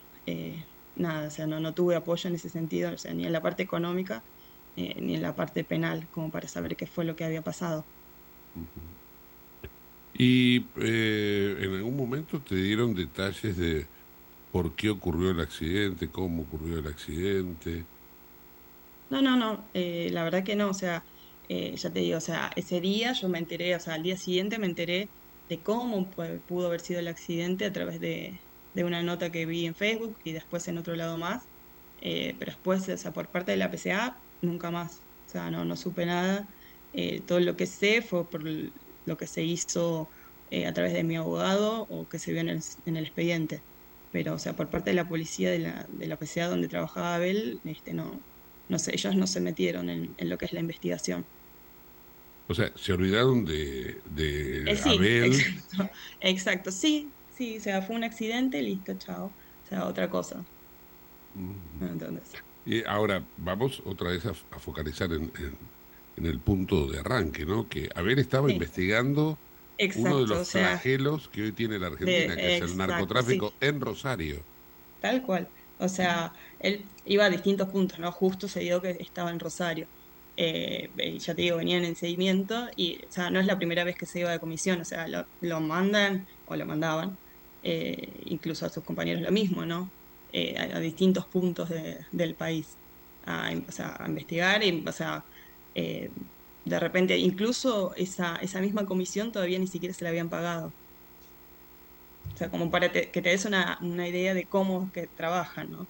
nada, 0.97 1.29
o 1.29 1.31
sea, 1.31 1.47
no, 1.47 1.61
no 1.61 1.73
tuve 1.75 1.95
apoyo 1.97 2.29
en 2.29 2.35
ese 2.37 2.49
sentido, 2.49 2.93
o 2.93 2.99
sea, 2.99 3.13
ni 3.15 3.25
en 3.27 3.33
la 3.33 3.43
parte 3.43 3.63
económica, 3.63 4.23
ni 4.77 5.15
en 5.15 5.23
la 5.23 5.37
parte 5.37 5.65
penal, 5.65 6.09
como 6.13 6.31
para 6.31 6.49
saber 6.49 6.77
qué 6.77 6.87
fue 6.87 7.05
lo 7.05 7.15
que 7.15 7.25
había 7.25 7.43
pasado. 7.43 7.85
Y 10.13 10.69
eh, 10.77 11.57
en 11.61 11.75
algún 11.75 11.97
momento 11.97 12.41
te 12.43 12.55
dieron 12.57 12.95
detalles 12.95 13.57
de 13.57 13.87
por 14.51 14.77
qué 14.77 14.91
ocurrió 14.91 15.31
el 15.31 15.41
accidente, 15.41 16.11
cómo 16.11 16.43
ocurrió 16.45 16.79
el 16.79 16.87
accidente. 16.87 17.89
No, 19.11 19.23
no, 19.23 19.37
no, 19.37 19.69
eh, 19.75 20.09
la 20.13 20.25
verdad 20.25 20.45
que 20.45 20.57
no, 20.57 20.71
o 20.71 20.75
sea, 20.75 21.05
eh, 21.49 21.77
ya 21.77 21.93
te 21.93 22.01
digo, 22.01 22.19
o 22.19 22.21
sea, 22.21 22.51
ese 22.57 22.81
día 22.81 23.13
yo 23.13 23.29
me 23.29 23.39
enteré, 23.39 23.75
o 23.77 23.81
sea, 23.81 23.95
al 23.95 24.03
día 24.03 24.17
siguiente 24.17 24.59
me 24.59 24.67
enteré 24.67 25.09
de 25.49 25.63
cómo 25.63 26.11
pudo 26.47 26.67
haber 26.69 26.81
sido 26.81 27.01
el 27.01 27.09
accidente 27.09 27.67
a 27.67 27.73
través 27.73 28.01
de, 28.01 28.41
de 28.75 28.85
una 28.85 29.03
nota 29.03 29.31
que 29.31 29.47
vi 29.47 29.67
en 29.67 29.75
Facebook 29.75 30.19
y 30.25 30.33
después 30.33 30.67
en 30.69 30.79
otro 30.79 30.97
lado 30.97 31.19
más, 31.19 31.49
eh, 32.01 32.35
pero 32.39 32.53
después, 32.53 32.89
o 32.89 32.97
sea, 32.97 33.13
por 33.13 33.29
parte 33.29 33.53
de 33.53 33.59
la 33.59 33.71
PCA, 33.71 34.25
nunca 34.43 34.71
más, 34.71 35.03
o 35.27 35.29
sea, 35.31 35.51
no, 35.51 35.65
no 35.65 35.77
supe 35.77 36.07
nada, 36.07 36.49
eh, 36.95 37.21
todo 37.27 37.41
lo 37.41 37.57
que 37.57 37.67
sé 37.67 38.03
fue 38.03 38.25
por 38.25 38.45
lo 38.45 39.17
que 39.17 39.27
se 39.27 39.43
hizo 39.43 40.09
eh, 40.51 40.67
a 40.67 40.73
través 40.73 40.93
de 40.93 41.03
mi 41.03 41.17
abogado 41.17 41.87
o 41.91 42.09
que 42.09 42.19
se 42.21 42.31
vio 42.33 42.41
en 42.41 42.49
el, 42.49 42.63
en 42.87 42.97
el, 42.97 43.05
expediente. 43.05 43.61
Pero, 44.13 44.35
o 44.35 44.39
sea, 44.39 44.55
por 44.55 44.69
parte 44.69 44.91
de 44.91 44.95
la 44.95 45.09
policía 45.09 45.51
de 45.51 45.59
la, 45.59 45.87
de 45.91 46.07
la 46.07 46.17
PCA 46.17 46.49
donde 46.49 46.69
trabajaba 46.69 47.17
Abel, 47.17 47.59
este, 47.65 47.93
no, 47.95 48.21
no 48.69 48.79
sé, 48.79 48.95
ellos 48.95 49.17
no 49.17 49.27
se 49.27 49.41
metieron 49.41 49.91
en, 49.91 50.15
en 50.17 50.29
lo 50.29 50.39
que 50.39 50.45
es 50.45 50.53
la 50.53 50.61
investigación. 50.61 51.25
O 52.47 52.55
sea, 52.55 52.71
se 52.77 52.93
olvidaron 52.93 53.45
de, 53.45 54.01
de 54.15 54.71
eh, 54.71 54.77
sí, 54.77 54.97
Abel. 54.97 55.25
Exacto, 55.25 55.91
exacto, 56.21 56.71
sí, 56.71 57.09
sí, 57.37 57.57
o 57.57 57.61
sea, 57.61 57.83
fue 57.83 57.97
un 57.97 58.05
accidente, 58.05 58.63
listo, 58.63 58.95
chao. 58.95 59.33
O 59.65 59.69
sea, 59.69 59.87
otra 59.87 60.09
cosa. 60.09 60.45
Mm. 61.35 61.85
Entonces. 61.85 62.43
Y 62.67 62.85
ahora, 62.85 63.25
vamos 63.39 63.83
otra 63.85 64.11
vez 64.11 64.25
a, 64.27 64.31
a 64.53 64.59
focalizar 64.59 65.13
en, 65.13 65.25
en, 65.39 65.59
en, 66.17 66.27
el 66.27 66.39
punto 66.39 66.87
de 66.87 67.01
arranque, 67.01 67.45
¿no? 67.45 67.69
Que 67.69 67.89
Abel 67.95 68.19
estaba 68.19 68.49
sí. 68.49 68.55
investigando 68.55 69.39
Exacto, 69.79 70.09
uno 70.09 70.19
de 70.21 70.27
los 70.29 70.39
o 70.39 70.45
sea, 70.45 70.69
flagelos 70.69 71.29
que 71.29 71.43
hoy 71.43 71.53
tiene 71.53 71.79
la 71.79 71.89
Argentina, 71.89 72.35
de, 72.35 72.41
que 72.41 72.57
exacto, 72.57 72.65
es 72.65 72.71
el 72.71 72.77
narcotráfico 72.77 73.49
sí. 73.49 73.55
en 73.67 73.81
Rosario. 73.81 74.43
Tal 75.01 75.23
cual. 75.23 75.49
O 75.79 75.89
sea, 75.89 76.33
él 76.61 76.85
iba 77.05 77.25
a 77.25 77.31
distintos 77.31 77.69
puntos, 77.69 77.99
¿no? 77.99 78.11
Justo 78.13 78.49
se 78.49 78.61
dio 78.61 78.81
que 78.81 78.91
estaba 79.01 79.31
en 79.31 79.41
Rosario. 79.41 79.87
Eh, 80.37 80.91
ya 81.19 81.35
te 81.35 81.43
digo, 81.43 81.59
venían 81.59 81.85
en 81.85 81.95
seguimiento 81.95 82.69
y, 82.77 82.99
o 83.09 83.13
sea, 83.13 83.31
no 83.31 83.39
es 83.39 83.47
la 83.47 83.57
primera 83.57 83.85
vez 83.85 83.97
que 83.97 84.07
se 84.07 84.21
iba 84.21 84.31
de 84.31 84.41
comisión, 84.41 84.81
o 84.81 84.85
sea, 84.85 85.07
lo, 85.07 85.27
lo 85.41 85.61
mandan 85.61 86.27
o 86.47 86.57
lo 86.57 86.67
mandaban, 86.67 87.17
eh, 87.63 88.09
incluso 88.25 88.67
a 88.67 88.69
sus 88.69 88.83
compañeros 88.83 89.23
lo 89.23 89.31
mismo, 89.31 89.65
¿no? 89.65 89.91
Eh, 90.33 90.57
a, 90.59 90.77
a, 90.77 90.81
distintos 90.81 91.27
puntos 91.27 91.69
de, 91.69 91.99
del 92.11 92.35
país, 92.35 92.77
a, 93.27 93.53
o 93.69 93.71
sea, 93.71 93.97
a 94.01 94.09
investigar 94.09 94.65
y, 94.65 94.83
o 94.85 94.93
sea, 94.93 95.23
eh, 95.75 96.11
de 96.65 96.81
repente, 96.81 97.19
incluso 97.19 97.95
esa, 97.97 98.37
esa 98.37 98.61
misma 98.61 98.87
comisión 98.87 99.33
todavía 99.33 99.59
ni 99.59 99.67
siquiera 99.67 99.95
se 99.95 100.05
la 100.05 100.11
habían 100.11 100.29
pagado. 100.29 100.73
O 102.33 102.37
sea, 102.37 102.49
como 102.49 102.71
para 102.71 102.91
te, 102.91 103.11
que 103.11 103.21
te 103.21 103.29
des 103.29 103.45
una, 103.45 103.79
una, 103.83 104.09
idea 104.09 104.35
de 104.35 104.45
cómo 104.45 104.91
que 104.93 105.07
trabajan, 105.07 105.71
¿no? 105.71 105.87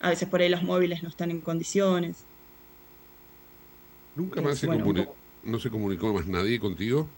A 0.00 0.10
veces 0.10 0.28
por 0.28 0.40
ahí 0.40 0.48
los 0.48 0.62
móviles 0.62 1.02
no 1.02 1.08
están 1.08 1.30
en 1.30 1.40
condiciones. 1.40 2.24
¿Nunca 4.14 4.40
más 4.40 4.54
es, 4.54 4.60
se, 4.60 4.66
bueno, 4.66 4.84
comunicó, 4.84 5.16
no 5.44 5.58
se 5.58 5.70
comunicó 5.70 6.12
más 6.12 6.26
nadie 6.26 6.60
contigo? 6.60 7.08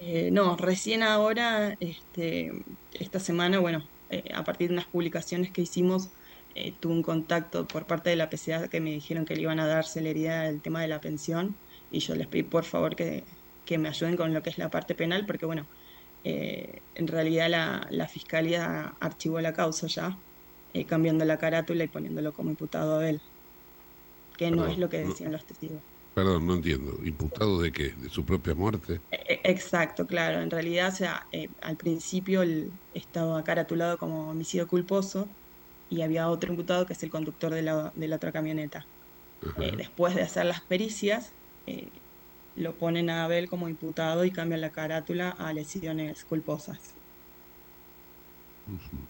Eh, 0.00 0.30
no, 0.32 0.56
recién 0.56 1.02
ahora, 1.02 1.76
este, 1.78 2.52
esta 2.94 3.20
semana, 3.20 3.60
bueno, 3.60 3.86
eh, 4.10 4.24
a 4.34 4.44
partir 4.44 4.68
de 4.68 4.74
unas 4.74 4.86
publicaciones 4.86 5.50
que 5.50 5.62
hicimos, 5.62 6.10
eh, 6.54 6.72
tuve 6.78 6.92
un 6.92 7.02
contacto 7.02 7.66
por 7.66 7.86
parte 7.86 8.10
de 8.10 8.16
la 8.16 8.28
PCA 8.28 8.68
que 8.68 8.80
me 8.80 8.90
dijeron 8.90 9.24
que 9.24 9.34
le 9.34 9.42
iban 9.42 9.60
a 9.60 9.66
dar 9.66 9.84
celeridad 9.84 10.46
al 10.46 10.60
tema 10.60 10.82
de 10.82 10.88
la 10.88 11.00
pensión 11.00 11.54
y 11.90 12.00
yo 12.00 12.14
les 12.14 12.26
pedí 12.26 12.42
por 12.42 12.64
favor 12.64 12.96
que, 12.96 13.24
que 13.64 13.78
me 13.78 13.88
ayuden 13.88 14.16
con 14.16 14.34
lo 14.34 14.42
que 14.42 14.50
es 14.50 14.58
la 14.58 14.70
parte 14.70 14.94
penal, 14.94 15.26
porque 15.26 15.46
bueno, 15.46 15.66
eh, 16.24 16.80
en 16.94 17.08
realidad 17.08 17.48
la, 17.48 17.86
la, 17.90 18.08
fiscalía 18.08 18.94
archivó 19.00 19.40
la 19.40 19.52
causa 19.52 19.86
ya, 19.86 20.16
eh, 20.74 20.84
cambiando 20.84 21.24
la 21.24 21.38
carátula 21.38 21.84
y 21.84 21.88
poniéndolo 21.88 22.32
como 22.32 22.50
imputado 22.50 22.98
a 22.98 23.08
él, 23.08 23.20
que 24.36 24.46
Perdón, 24.48 24.66
no 24.66 24.72
es 24.72 24.78
lo 24.78 24.88
que 24.88 24.98
decían 24.98 25.30
no, 25.30 25.36
los 25.36 25.46
testigos. 25.46 25.80
Perdón, 26.14 26.46
no 26.46 26.54
entiendo. 26.54 26.98
¿Imputado 27.04 27.60
de 27.62 27.72
qué? 27.72 27.90
¿De 27.90 28.10
su 28.10 28.24
propia 28.24 28.54
muerte? 28.54 29.00
Eh, 29.10 29.40
exacto, 29.44 30.06
claro. 30.06 30.40
En 30.40 30.50
realidad, 30.50 30.92
o 30.92 30.96
sea, 30.96 31.26
eh, 31.32 31.48
al 31.62 31.76
principio 31.76 32.42
él 32.42 32.70
estaba 32.94 33.42
caratulado 33.44 33.98
como 33.98 34.30
homicidio 34.30 34.68
culposo 34.68 35.28
y 35.92 36.00
había 36.00 36.28
otro 36.30 36.50
imputado 36.50 36.86
que 36.86 36.94
es 36.94 37.02
el 37.02 37.10
conductor 37.10 37.52
de 37.52 37.60
la, 37.60 37.92
de 37.94 38.08
la 38.08 38.16
otra 38.16 38.32
camioneta. 38.32 38.86
después 39.76 40.14
de 40.14 40.22
hacer 40.22 40.46
las 40.46 40.62
pericias, 40.62 41.32
eh, 41.66 41.88
lo 42.56 42.74
ponen 42.74 43.10
a 43.10 43.24
Abel 43.24 43.48
como 43.48 43.68
imputado 43.68 44.24
y 44.24 44.30
cambian 44.30 44.62
la 44.62 44.70
carátula 44.70 45.28
a 45.30 45.52
lesiones 45.52 46.24
culposas. 46.24 46.94
Uh 48.68 48.72
-huh. 48.72 49.06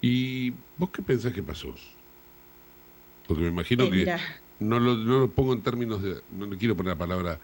¿Y 0.00 0.50
vos 0.76 0.90
qué 0.90 1.02
pensás 1.02 1.32
que 1.32 1.42
pasó? 1.42 1.72
Porque 3.28 3.42
me 3.42 3.50
imagino 3.50 3.84
eh, 3.84 3.90
que 3.90 3.96
mira, 3.96 4.18
no, 4.58 4.80
lo, 4.80 4.96
no 4.96 5.20
lo 5.20 5.30
pongo 5.30 5.52
en 5.52 5.62
términos 5.62 6.02
de, 6.02 6.20
no 6.32 6.46
le 6.46 6.56
quiero 6.56 6.76
poner 6.76 6.94
la 6.94 6.98
palabra 6.98 7.38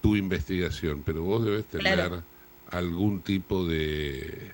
tu 0.00 0.14
investigación, 0.14 1.02
pero 1.04 1.24
vos 1.24 1.44
debes 1.44 1.64
tener 1.64 1.94
claro. 1.94 2.22
algún 2.70 3.20
tipo 3.20 3.66
de, 3.66 4.52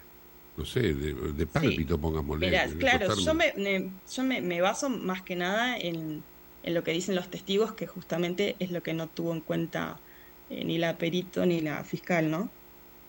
no 0.56 0.64
sé, 0.64 0.94
de, 0.94 1.14
de 1.32 1.46
pálpito, 1.46 1.94
sí. 1.94 2.00
pongámosle. 2.00 2.46
Mirá, 2.46 2.68
claro, 2.78 3.14
yo, 3.14 3.34
me, 3.34 3.52
me, 3.56 4.00
yo 4.14 4.22
me, 4.22 4.40
me 4.40 4.60
baso 4.60 4.88
más 4.90 5.22
que 5.22 5.36
nada 5.36 5.76
en 5.78 6.24
en 6.64 6.72
lo 6.74 6.82
que 6.82 6.92
dicen 6.92 7.14
los 7.14 7.30
testigos, 7.30 7.74
que 7.74 7.86
justamente 7.86 8.56
es 8.58 8.70
lo 8.70 8.82
que 8.82 8.94
no 8.94 9.10
tuvo 9.10 9.32
en 9.34 9.42
cuenta 9.42 10.02
eh, 10.48 10.64
ni 10.64 10.78
la 10.78 10.96
perito 10.96 11.44
ni 11.46 11.60
la 11.60 11.84
fiscal, 11.84 12.30
¿no? 12.30 12.56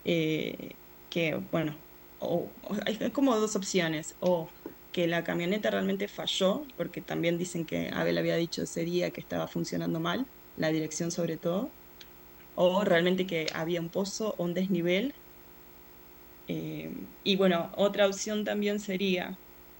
Eh, 0.04 0.76
que, 1.08 1.36
bueno, 1.36 1.74
o, 2.18 2.54
o 2.62 2.76
hay 2.84 3.10
como 3.12 3.34
dos 3.36 3.56
opciones, 3.56 4.14
o 4.20 4.50
que 4.92 5.06
la 5.06 5.24
camioneta 5.24 5.70
realmente 5.70 6.06
falló, 6.08 6.66
porque 6.76 7.00
también 7.00 7.38
dicen 7.38 7.64
que 7.64 7.90
Abel 7.92 8.18
había 8.18 8.36
dicho 8.36 8.62
ese 8.62 8.84
día 8.84 9.10
que 9.10 9.20
estaba 9.22 9.48
funcionando 9.48 10.00
mal, 10.00 10.26
la 10.56 10.68
dirección 10.70 11.10
sobre 11.10 11.38
todo, 11.38 11.70
o 12.54 12.84
realmente 12.84 13.26
que 13.26 13.46
había 13.54 13.80
un 13.80 13.90
pozo 13.90 14.34
o 14.38 14.44
un 14.44 14.54
desnivel. 14.54 15.14
Eh, 16.48 16.92
y 17.24 17.36
bueno, 17.36 17.70
otra 17.76 18.06
opción 18.06 18.44
también 18.44 18.80
sería 18.80 19.36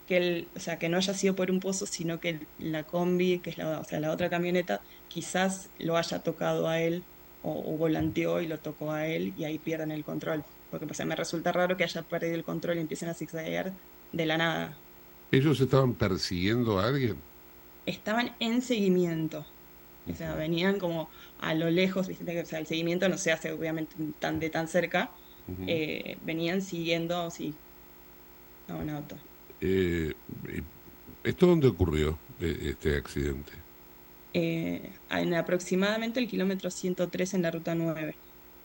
que 0.06 0.16
él, 0.16 0.48
o 0.56 0.60
sea, 0.60 0.78
que 0.78 0.88
no 0.88 0.96
haya 0.96 1.14
sido 1.14 1.34
por 1.34 1.50
un 1.50 1.60
pozo, 1.60 1.86
sino 1.86 2.20
que 2.20 2.40
la 2.58 2.84
combi, 2.84 3.38
que 3.40 3.50
es 3.50 3.58
la, 3.58 3.80
o 3.80 3.84
sea, 3.84 4.00
la 4.00 4.12
otra 4.12 4.30
camioneta, 4.30 4.80
quizás 5.08 5.68
lo 5.78 5.96
haya 5.96 6.20
tocado 6.20 6.68
a 6.68 6.80
él 6.80 7.02
o, 7.42 7.50
o, 7.52 7.76
volanteó 7.76 8.40
y 8.40 8.46
lo 8.46 8.58
tocó 8.58 8.92
a 8.92 9.06
él 9.06 9.32
y 9.36 9.44
ahí 9.44 9.58
pierden 9.58 9.90
el 9.90 10.04
control. 10.04 10.44
porque 10.70 10.92
sea, 10.94 11.06
me 11.06 11.16
resulta 11.16 11.52
raro 11.52 11.76
que 11.76 11.84
haya 11.84 12.02
perdido 12.02 12.34
el 12.34 12.44
control 12.44 12.78
y 12.78 12.80
empiecen 12.80 13.08
a 13.08 13.14
zigzaguear 13.14 13.72
de 14.12 14.26
la 14.26 14.36
nada. 14.38 14.76
¿Ellos 15.32 15.60
estaban 15.60 15.94
persiguiendo 15.94 16.78
a 16.78 16.86
alguien? 16.86 17.16
Estaban 17.84 18.34
en 18.40 18.62
seguimiento. 18.62 19.44
O 20.10 20.14
sea, 20.14 20.34
venían 20.34 20.78
como 20.78 21.08
a 21.40 21.54
lo 21.54 21.68
lejos, 21.70 22.06
¿viste? 22.06 22.40
o 22.40 22.46
sea, 22.46 22.60
el 22.60 22.66
seguimiento 22.66 23.08
no 23.08 23.18
se 23.18 23.32
hace 23.32 23.52
obviamente 23.52 23.94
tan 24.20 24.38
de 24.38 24.50
tan 24.50 24.68
cerca. 24.68 25.10
Eh, 25.66 26.16
venían 26.24 26.60
siguiendo, 26.62 27.30
sí, 27.30 27.54
a 28.68 28.74
un 28.74 28.90
auto. 28.90 29.16
Eh, 29.60 30.12
eh, 30.48 30.62
¿Esto 31.24 31.46
dónde 31.46 31.68
ocurrió, 31.68 32.18
este 32.40 32.96
accidente? 32.96 33.52
Eh, 34.32 34.90
en 35.10 35.34
aproximadamente 35.34 36.20
el 36.20 36.28
kilómetro 36.28 36.70
103 36.70 37.34
en 37.34 37.42
la 37.42 37.50
ruta 37.50 37.74
9, 37.74 38.14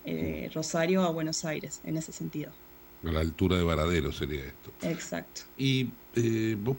eh, 0.06 0.52
Rosario 0.54 1.04
a 1.04 1.12
Buenos 1.12 1.46
Aires, 1.46 1.82
en 1.86 1.98
ese 1.98 2.12
sentido. 2.12 2.52
A 3.06 3.12
la 3.12 3.22
altura 3.22 3.58
de 3.58 3.64
Varadero 3.64 4.12
sería 4.12 4.44
esto. 4.46 4.72
Exacto. 4.82 5.44
¿Y 5.58 5.90
eh, 6.16 6.58
vos 6.60 6.78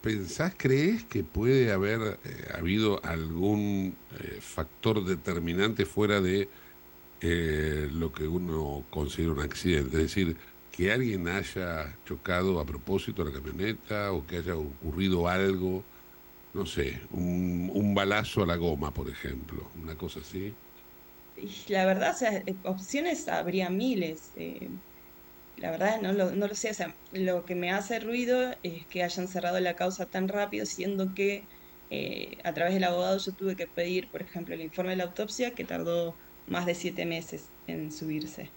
pensás, 0.00 0.54
crees 0.56 1.04
que 1.04 1.22
puede 1.22 1.70
haber 1.70 2.18
habido 2.54 3.04
algún 3.04 3.94
factor 4.40 5.04
determinante 5.04 5.84
fuera 5.84 6.20
de 6.20 6.48
eh, 7.20 7.88
lo 7.90 8.12
que 8.12 8.26
uno 8.28 8.86
considera 8.90 9.32
un 9.32 9.40
accidente? 9.40 9.96
Es 9.98 10.02
decir, 10.14 10.38
que 10.70 10.92
alguien 10.92 11.28
haya 11.28 12.00
chocado 12.04 12.60
a 12.60 12.66
propósito 12.66 13.24
la 13.24 13.32
camioneta 13.32 14.12
o 14.12 14.26
que 14.26 14.38
haya 14.38 14.56
ocurrido 14.56 15.28
algo, 15.28 15.88
no 16.52 16.66
sé, 16.66 17.06
un, 17.10 17.70
un 17.74 17.94
balazo 17.94 18.42
a 18.44 18.46
la 18.46 18.56
goma, 18.56 18.92
por 18.94 19.10
ejemplo, 19.10 19.70
una 19.74 19.96
cosa 19.98 20.20
así. 20.20 20.58
La 21.68 21.86
verdad, 21.86 22.14
eh, 22.22 22.58
opciones 22.64 23.26
habría 23.28 23.70
miles. 23.70 24.32
eh, 24.36 24.80
la 25.56 25.70
verdad, 25.72 26.00
no 26.02 26.12
lo, 26.12 26.32
no 26.36 26.48
lo 26.48 26.54
sé. 26.54 26.70
O 26.70 26.74
sea, 26.74 26.98
lo 27.12 27.44
que 27.44 27.54
me 27.56 27.72
hace 27.72 28.00
ruido 28.00 28.52
es 28.62 28.86
que 28.88 29.02
hayan 29.04 29.28
cerrado 29.28 29.60
la 29.60 29.76
causa 29.76 30.10
tan 30.10 30.28
rápido, 30.28 30.66
siendo 30.66 31.14
que 31.14 31.48
eh, 31.90 32.38
a 32.44 32.54
través 32.54 32.74
del 32.74 32.84
abogado 32.84 33.18
yo 33.18 33.34
tuve 33.34 33.56
que 33.56 33.68
pedir, 33.68 34.10
por 34.10 34.22
ejemplo, 34.22 34.54
el 34.54 34.62
informe 34.62 34.92
de 34.92 34.96
la 34.98 35.04
autopsia, 35.04 35.54
que 35.54 35.64
tardó 35.66 36.18
más 36.50 36.66
de 36.66 36.76
siete 36.76 37.06
meses 37.06 37.54
en 37.66 37.92
subirse. 37.92 38.54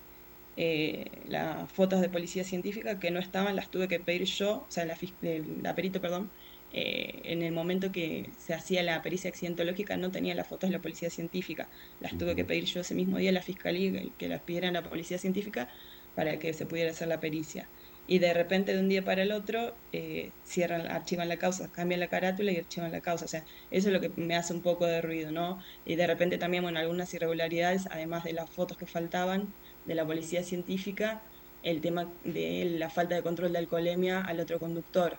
Eh, 0.56 1.24
las 1.26 1.72
fotos 1.74 2.02
de 2.02 2.10
policía 2.10 2.44
científica 2.44 3.00
que 3.00 3.12
no 3.12 3.20
estaban, 3.20 3.56
las 3.56 3.70
tuve 3.72 3.88
que 3.88 4.00
pedir 4.00 4.26
yo, 4.26 4.62
o 4.64 4.68
sea, 4.70 4.86
la, 4.86 4.96
la 5.22 5.76
perito, 5.76 6.00
perdón, 6.02 6.32
eh, 6.70 7.22
en 7.26 7.41
el 7.44 7.54
momento 7.54 7.91
que 7.91 8.32
se 8.38 8.54
hacía 8.54 8.84
la 8.84 9.02
pericia 9.02 9.30
accidentológica 9.30 9.98
no 9.98 10.12
tenía 10.12 10.36
las 10.36 10.48
fotos 10.48 10.70
de 10.70 10.76
la 10.78 10.82
policía 10.82 11.10
científica, 11.10 11.70
las 12.00 12.18
tuve 12.18 12.36
que 12.36 12.46
pedir 12.46 12.66
yo 12.66 12.82
ese 12.82 12.96
mismo 12.96 13.18
día 13.18 13.30
a 13.32 13.34
la 13.34 13.41
fiscalía 13.44 13.91
que- 14.18 14.30
las 14.30 14.44
pidieran 14.44 14.76
a 14.76 14.82
la 14.82 14.89
policía 14.89 15.18
científica 15.20 15.70
para 16.14 16.38
que 16.39 16.54
se 16.54 16.66
pudiera 16.68 16.91
hacer 16.91 17.08
la 17.08 17.20
pericia. 17.20 17.72
Y 18.06 18.20
de 18.20 18.34
repente 18.34 18.74
de 18.74 18.80
un 18.80 18.89
día 18.89 19.04
para 19.04 19.24
el 19.24 19.32
otro 19.32 19.74
eh, 19.93 20.32
cierran, 20.43 20.88
archivan 20.88 21.30
la 21.30 21.38
causa, 21.38 21.72
cambian 21.72 22.01
la 22.01 22.08
carátula 22.08 22.51
y 22.51 22.58
archivan 22.58 22.91
la 22.91 23.01
causa. 23.01 23.26
O 23.26 23.28
sea, 23.28 23.45
eso 23.72 23.88
es 23.88 23.93
lo 23.93 24.01
que 24.01 24.10
me 24.18 24.36
hace 24.36 24.54
un 24.54 24.62
poco 24.62 24.86
de 24.86 25.01
ruido, 25.01 25.32
¿no? 25.32 25.60
Y 25.86 25.95
de 25.95 26.06
repente 26.06 26.38
también, 26.38 26.64
bueno, 26.64 26.80
algunas 26.80 27.14
irregularidades, 27.14 27.88
además 27.91 28.26
de 28.26 28.34
las 28.34 28.49
fotos 28.49 28.78
que 28.78 28.86
faltaban 28.86 29.54
de 29.86 29.95
la 29.95 30.06
policía 30.06 30.43
científica, 30.43 31.22
el 31.64 31.82
tema 31.82 32.10
de 32.24 32.76
la 32.78 32.89
falta 32.89 33.16
de 33.16 33.24
control 33.24 33.54
de 33.54 33.60
alcoholemia 33.60 34.22
al 34.22 34.39
otro 34.39 34.60
conductor. 34.60 35.18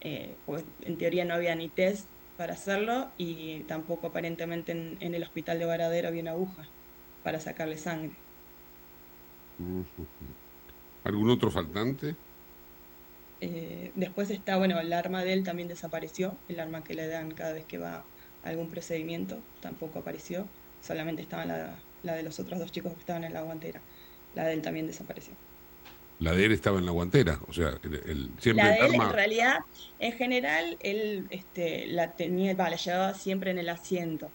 Eh, 0.00 0.36
pues 0.46 0.64
en 0.82 0.96
teoría 0.96 1.24
no 1.24 1.34
había 1.34 1.54
ni 1.56 1.68
test 1.68 2.08
para 2.36 2.52
hacerlo 2.52 3.10
y 3.18 3.60
tampoco 3.64 4.06
aparentemente 4.06 4.70
en, 4.72 5.14
el 5.14 5.22
hospital 5.24 5.58
de 5.58 5.64
Varadero 5.64 6.08
había 6.08 6.22
una 6.22 6.30
aguja 6.30 6.62
para 7.24 7.40
sacarle 7.40 7.76
sangre. 7.76 8.12
¿Algún 11.08 11.30
otro 11.30 11.50
faltante? 11.50 12.08
Eh, 13.40 13.92
después 13.94 14.30
está, 14.30 14.56
bueno, 14.56 14.80
el 14.80 14.92
arma 14.92 15.22
de 15.24 15.32
él 15.32 15.44
también 15.44 15.68
desapareció, 15.68 16.42
el 16.48 16.58
arma 16.60 16.82
que 16.82 16.94
le 16.94 17.06
dan 17.06 17.30
cada 17.30 17.52
vez 17.52 17.66
que 17.66 17.78
va 17.78 17.96
a 17.98 18.04
algún 18.42 18.68
procedimiento 18.68 19.46
tampoco 19.60 20.00
apareció, 20.00 20.52
solamente 20.80 21.22
estaba 21.22 21.44
la, 21.46 21.80
la 22.02 22.14
de 22.16 22.22
los 22.24 22.40
otros 22.40 22.58
dos 22.58 22.72
chicos 22.72 22.94
que 22.94 23.00
estaban 23.00 23.24
en 23.24 23.32
la 23.34 23.42
guantera, 23.42 23.84
la 24.32 24.44
de 24.46 24.54
él 24.54 24.62
también 24.62 24.86
desapareció. 24.88 25.36
La 26.18 26.32
de 26.32 26.44
él 26.46 26.52
estaba 26.52 26.78
en 26.78 26.86
la 26.86 26.92
guantera, 26.92 27.40
o 27.46 27.52
sea, 27.52 27.78
el, 27.82 27.94
el- 27.94 28.34
siempre 28.40 28.70
La 28.70 28.72
de 28.72 28.86
el 28.86 28.94
él, 28.94 28.94
en 28.94 29.08
realidad, 29.10 29.56
en 29.98 30.12
general, 30.12 30.76
él 30.80 31.26
este, 31.30 31.86
la 31.86 32.14
tenía, 32.14 32.54
va, 32.54 32.70
la 32.70 32.76
llevaba 32.76 33.14
siempre 33.14 33.50
en 33.50 33.58
el 33.58 33.68
asiento. 33.68 34.34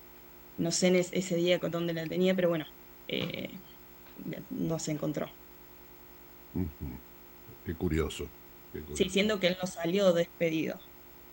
No 0.57 0.71
sé 0.71 0.88
en 0.89 0.97
es- 0.97 1.13
ese 1.13 1.36
día 1.38 1.59
con 1.59 1.71
dónde 1.71 1.93
la 1.93 2.07
tenía, 2.07 2.36
pero 2.36 2.49
bueno, 2.49 2.65
eh, 3.07 3.61
no 4.49 4.80
se 4.80 4.91
encontró. 4.91 5.28
Qué 7.66 7.76
curioso. 7.76 8.26
qué 8.72 8.82
curioso. 8.82 9.04
Sí, 9.06 9.10
siendo 9.10 9.39
que 9.39 9.47
él 9.47 9.58
no 9.62 9.68
salió 9.68 10.14
despedido 10.14 10.80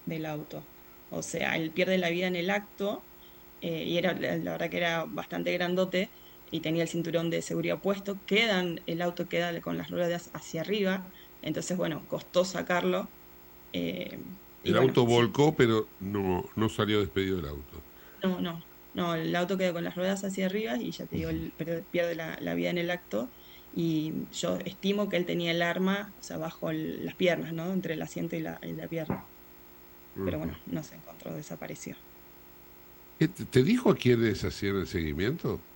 del 0.05 0.25
auto. 0.27 0.71
O 1.09 1.23
sea, 1.23 1.57
él 1.57 1.73
pierde 1.73 1.99
la 1.99 2.11
vida 2.11 2.27
en 2.27 2.37
el 2.37 2.51
acto 2.51 3.11
eh, 3.61 3.85
y 3.85 3.99
era, 3.99 4.15
la 4.15 4.53
verdad 4.53 4.71
que 4.71 4.79
era 4.79 5.05
bastante 5.07 5.53
grandote 5.53 6.13
y 6.51 6.61
tenía 6.63 6.83
el 6.85 6.89
cinturón 6.89 7.29
de 7.31 7.43
seguridad 7.43 7.81
puesto. 7.83 8.25
Quedan, 8.27 8.81
el 8.87 9.03
auto 9.03 9.29
queda 9.29 9.61
con 9.61 9.77
las 9.77 9.91
ruedas 9.91 10.31
hacia 10.35 10.63
arriba, 10.63 11.13
entonces 11.43 11.77
bueno, 11.77 12.07
costó 12.09 12.45
sacarlo. 12.45 13.15
eh, 13.73 14.19
El 14.65 14.75
bueno, 14.75 14.79
auto 14.79 15.05
sí, 15.07 15.07
volcó, 15.07 15.55
pero 15.55 15.87
no, 15.99 16.45
no 16.57 16.69
salió 16.71 17.01
despedido 17.01 17.37
del 17.37 17.49
auto. 17.49 17.83
no, 18.23 18.41
no, 18.41 18.61
no, 18.93 19.15
el 19.15 19.35
auto 19.37 19.57
queda 19.59 19.73
con 19.73 19.85
las 19.85 19.95
ruedas 19.97 20.25
hacia 20.25 20.47
arriba 20.47 20.77
y 20.79 20.93
ya 20.93 21.07
te 21.07 21.17
digo, 21.17 21.31
él 21.31 21.55
pierde, 21.57 21.83
pierde 21.85 22.15
la, 22.15 22.37
la 22.41 22.55
vida 22.55 22.71
en 22.71 22.79
el 22.79 22.91
acto. 22.91 23.33
Y 23.73 24.27
yo 24.31 24.59
estimo 24.59 25.09
que 25.09 25.17
él 25.17 25.27
tenía 25.27 25.53
el 25.53 25.63
arma, 25.63 26.13
o 26.19 26.23
sea, 26.23 26.39
bajo 26.39 26.71
el- 26.71 27.05
las 27.05 27.17
piernas, 27.17 27.53
¿no? 27.53 27.73
Entre 27.73 27.95
el 27.95 28.03
asiento 28.03 28.37
y 28.37 28.41
la, 28.41 28.59
y 28.63 28.75
la 28.75 28.89
pierna. 28.89 29.25
Pero 30.23 30.39
bueno, 30.39 30.55
no 30.67 30.83
se 30.83 30.97
encontró, 30.97 31.35
desapareció. 31.35 31.97
¿Eh, 33.21 33.29
¿Te 33.29 33.47
te 33.47 33.63
dijo 33.63 33.91
a 33.91 33.95
quiénes 33.97 34.43
hacían 34.45 34.77
el 34.77 34.87
seguimiento? 34.89 35.69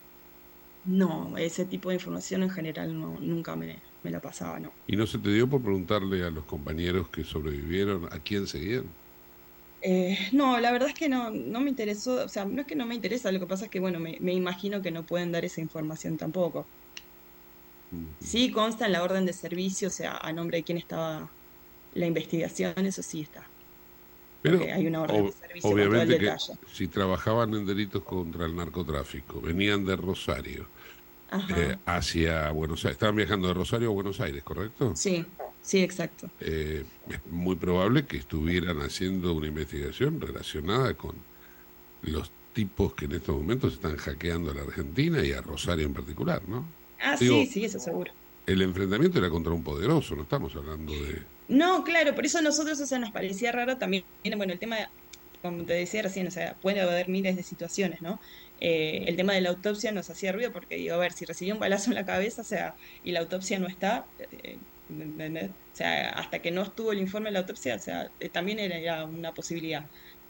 No, 0.85 1.37
ese 1.37 1.67
tipo 1.67 1.89
de 1.91 1.97
información 1.97 2.43
en 2.43 2.51
general 2.51 2.99
no, 2.99 3.19
nunca 3.21 3.55
me, 3.57 3.83
me 4.03 4.11
la 4.11 4.21
pasaba, 4.21 4.59
no. 4.61 4.73
¿Y 4.87 4.97
no 4.97 5.07
se 5.07 5.19
te 5.19 5.31
dio 5.31 5.47
por 5.49 5.63
preguntarle 5.63 6.25
a 6.25 6.31
los 6.31 6.47
compañeros 6.47 7.11
que 7.11 7.23
sobrevivieron 7.25 8.07
a 8.13 8.21
quién 8.21 8.47
seguían? 8.47 8.97
Eh, 9.81 10.17
no, 10.33 10.59
la 10.61 10.73
verdad 10.73 10.89
es 10.89 10.95
que 10.95 11.09
no, 11.11 11.31
no 11.31 11.61
me 11.61 11.69
interesó, 11.71 12.25
o 12.25 12.29
sea, 12.29 12.47
no 12.47 12.63
es 12.63 12.67
que 12.67 12.75
no 12.75 12.87
me 12.87 12.95
interesa, 12.95 13.31
lo 13.33 13.39
que 13.39 13.47
pasa 13.47 13.67
es 13.67 13.71
que, 13.71 13.81
bueno, 13.81 14.01
me, 14.01 14.17
me 14.21 14.33
imagino 14.33 14.81
que 14.81 14.91
no 14.91 15.05
pueden 15.05 15.31
dar 15.31 15.45
esa 15.45 15.61
información 15.61 16.17
tampoco. 16.17 16.71
Sí 18.21 18.51
consta 18.51 18.87
en 18.87 18.93
la 18.93 19.03
orden 19.03 19.27
de 19.27 19.33
servicio, 19.33 19.89
o 19.89 19.91
sea, 19.91 20.19
a 20.19 20.33
nombre 20.33 20.59
de 20.59 20.65
quién 20.65 20.79
estaba 20.79 21.31
la 21.95 22.07
investigación, 22.07 22.75
eso 22.79 23.03
sí 23.03 23.23
está. 23.23 23.47
Pero 24.43 24.61
hay 24.63 24.87
una 24.87 25.03
orden 25.03 25.27
de 25.27 25.33
servicio 25.33 25.71
obviamente 25.71 26.19
que 26.19 26.37
si 26.73 26.89
trabajaban 26.89 27.55
en 27.55 27.65
delitos 27.65 28.03
contra 28.03 28.45
el 28.45 28.55
narcotráfico, 28.55 29.41
venían 29.41 29.87
de 29.87 29.97
Rosario 29.97 30.67
eh, 31.57 31.77
hacia 31.87 32.51
Buenos 32.51 32.85
Aires, 32.85 32.97
estaban 32.97 33.17
viajando 33.17 33.49
de 33.49 33.55
Rosario 33.55 33.89
a 33.89 33.93
Buenos 33.93 34.21
Aires, 34.21 34.43
¿correcto? 34.43 34.95
Sí, 34.95 35.25
sí, 35.63 35.83
exacto. 35.83 36.29
Eh, 36.41 36.85
es 37.09 37.21
muy 37.31 37.57
probable 37.57 38.05
que 38.05 38.19
estuvieran 38.19 38.81
haciendo 38.81 39.33
una 39.33 39.47
investigación 39.47 40.21
relacionada 40.21 40.93
con 40.93 41.15
los 42.03 42.31
tipos 42.53 42.95
que 42.95 43.07
en 43.07 43.13
estos 43.13 43.37
momentos 43.37 43.75
están 43.75 43.97
hackeando 43.97 44.51
a 44.51 44.55
la 44.55 44.63
Argentina 44.63 45.25
y 45.25 45.33
a 45.33 45.41
Rosario 45.41 45.87
en 45.87 45.95
particular, 45.95 46.43
¿no? 46.47 46.67
Ah, 47.01 47.17
Digo, 47.19 47.37
sí, 47.37 47.47
sí, 47.47 47.65
eso 47.65 47.79
seguro. 47.79 48.13
El 48.47 48.63
enfrentamiento 48.63 49.19
era 49.19 49.31
contra 49.31 49.53
un 49.53 49.63
poderoso, 49.63 50.15
no 50.17 50.23
estamos 50.23 50.55
hablando 50.57 50.93
de... 50.93 51.23
No, 51.49 51.85
claro, 51.85 52.15
por 52.15 52.25
eso 52.27 52.39
a 52.39 52.43
nosotros, 52.43 52.81
o 52.81 52.87
sea, 52.87 52.99
nos 52.99 53.11
parecía 53.11 53.53
raro 53.53 53.77
también, 53.77 54.05
bueno, 54.37 54.53
el 54.53 54.59
tema, 54.59 54.91
como 55.43 55.65
te 55.65 55.75
decía 55.75 56.03
recién, 56.03 56.27
o 56.27 56.31
sea, 56.31 56.55
puede 56.55 56.81
haber 56.81 57.09
miles 57.09 57.37
de 57.37 57.43
situaciones, 57.43 58.03
¿no? 58.03 58.21
Eh, 58.61 59.05
el 59.07 59.17
tema 59.17 59.35
de 59.35 59.41
la 59.41 59.51
autopsia 59.51 59.93
nos 59.93 60.09
hacía 60.11 60.33
ruido 60.33 60.53
porque 60.53 60.77
digo, 60.77 60.95
a 60.95 60.99
ver, 60.99 61.13
si 61.13 61.25
recibió 61.25 61.55
un 61.55 61.61
balazo 61.61 61.91
en 61.91 61.97
la 61.97 62.07
cabeza, 62.07 62.43
o 62.43 62.45
sea, 62.45 62.75
y 63.03 63.13
la 63.13 63.21
autopsia 63.21 63.59
no 63.59 63.67
está, 63.67 64.07
eh, 64.19 64.59
¿entendés? 64.91 65.51
O 65.51 65.77
sea, 65.77 66.11
hasta 66.11 66.41
que 66.41 66.51
no 66.51 66.63
estuvo 66.63 66.93
el 66.93 67.01
informe 67.01 67.29
de 67.29 67.33
la 67.33 67.39
autopsia, 67.41 67.75
o 67.77 67.79
sea, 67.79 68.11
eh, 68.21 68.29
también 68.29 68.59
era, 68.59 68.79
era 68.79 69.05
una 69.05 69.35
posibilidad. 69.35 69.87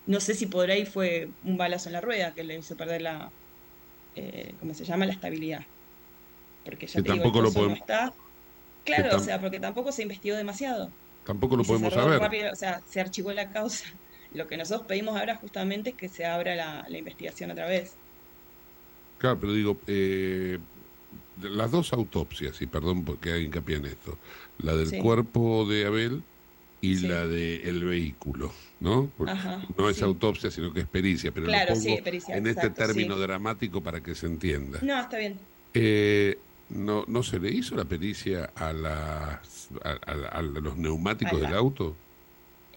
No 0.07 0.21
sé 0.21 0.35
si 0.35 0.47
por 0.47 0.71
ahí 0.71 0.85
fue 0.87 1.31
un 1.45 1.57
balazo 1.57 1.89
en 1.89 1.95
la 1.95 2.01
rueda 2.01 2.35
que 2.35 2.45
le 2.45 2.59
hizo 2.59 2.77
perder 2.77 3.03
la, 3.03 3.33
eh, 4.17 4.55
¿cómo 4.61 4.75
se 4.75 4.85
llama? 4.85 5.07
La 5.07 5.13
estabilidad. 5.13 5.67
Porque 6.65 6.87
ya 6.87 6.95
Que 6.95 7.03
te 7.03 7.13
digo, 7.13 7.23
tampoco 7.25 7.43
lo 7.43 7.49
no 7.49 7.55
podemos- 7.55 7.79
está. 7.79 8.13
Claro, 8.85 9.17
o 9.17 9.21
sea, 9.21 9.41
porque 9.41 9.61
tampoco 9.61 9.93
se 9.93 10.03
investigó 10.03 10.37
demasiado. 10.37 10.91
Tampoco 11.25 11.57
lo 11.57 11.63
Y 11.63 11.67
podemos 11.67 11.93
saber. 11.95 12.21
rápido, 12.21 12.53
o 12.53 12.57
sea, 12.57 12.83
se 12.87 13.01
archivó 13.01 13.33
la 13.33 13.51
causa. 13.51 13.87
Lo 14.35 14.47
que 14.49 14.57
nosotros 14.57 14.87
pedimos 14.89 15.17
ahora 15.17 15.37
justamente 15.37 15.91
es 15.91 15.97
que 15.97 16.09
se 16.09 16.27
abra 16.27 16.57
la, 16.57 16.85
la 16.89 16.99
investigación 16.99 17.53
otra 17.53 17.67
vez. 17.69 17.95
Claro, 19.19 19.39
pero 19.41 19.53
digo, 19.53 19.79
eh, 19.87 20.59
de 21.37 21.51
las 21.51 21.71
dos 21.71 21.93
autopsias, 21.93 22.61
y 22.61 22.67
perdón 22.67 23.05
porque 23.05 23.31
haga 23.31 23.39
hincapié 23.39 23.77
en 23.77 23.87
esto, 23.87 24.19
la 24.59 24.75
del 24.75 24.89
Sí. 24.89 24.99
cuerpo 24.99 25.65
de 25.67 25.87
Abel 25.87 26.23
y 26.81 26.97
Sí. 26.97 27.07
la 27.07 27.27
del 27.27 27.85
vehículo, 27.85 28.53
¿no? 28.81 29.11
Ajá, 29.27 29.63
no 29.79 29.89
es 29.89 29.97
sí. 29.99 30.05
autopsia, 30.05 30.51
sino 30.51 30.73
que 30.73 30.81
es 30.81 30.87
pericia, 30.89 31.31
pero 31.33 31.47
Claro, 31.47 31.75
lo 31.75 31.81
pongo 31.81 32.03
pericia, 32.05 32.37
en 32.37 32.47
este 32.49 32.71
término 32.71 33.17
dramático 33.17 33.83
para 33.83 34.03
que 34.03 34.15
se 34.15 34.27
entienda. 34.27 34.81
No, 34.83 35.01
está 35.01 35.17
bien. 35.17 35.39
Eh, 35.75 36.37
no, 36.69 37.05
¿no 37.09 37.23
se 37.23 37.39
le 37.41 37.51
hizo 37.53 37.77
la 37.77 37.85
pericia 37.87 38.47
a, 38.57 38.73
las, 38.73 39.69
a, 39.85 39.91
a- 40.13 40.29
a 40.39 40.43
los 40.43 40.77
neumáticos 40.77 41.41
del 41.41 41.55
auto? 41.55 42.01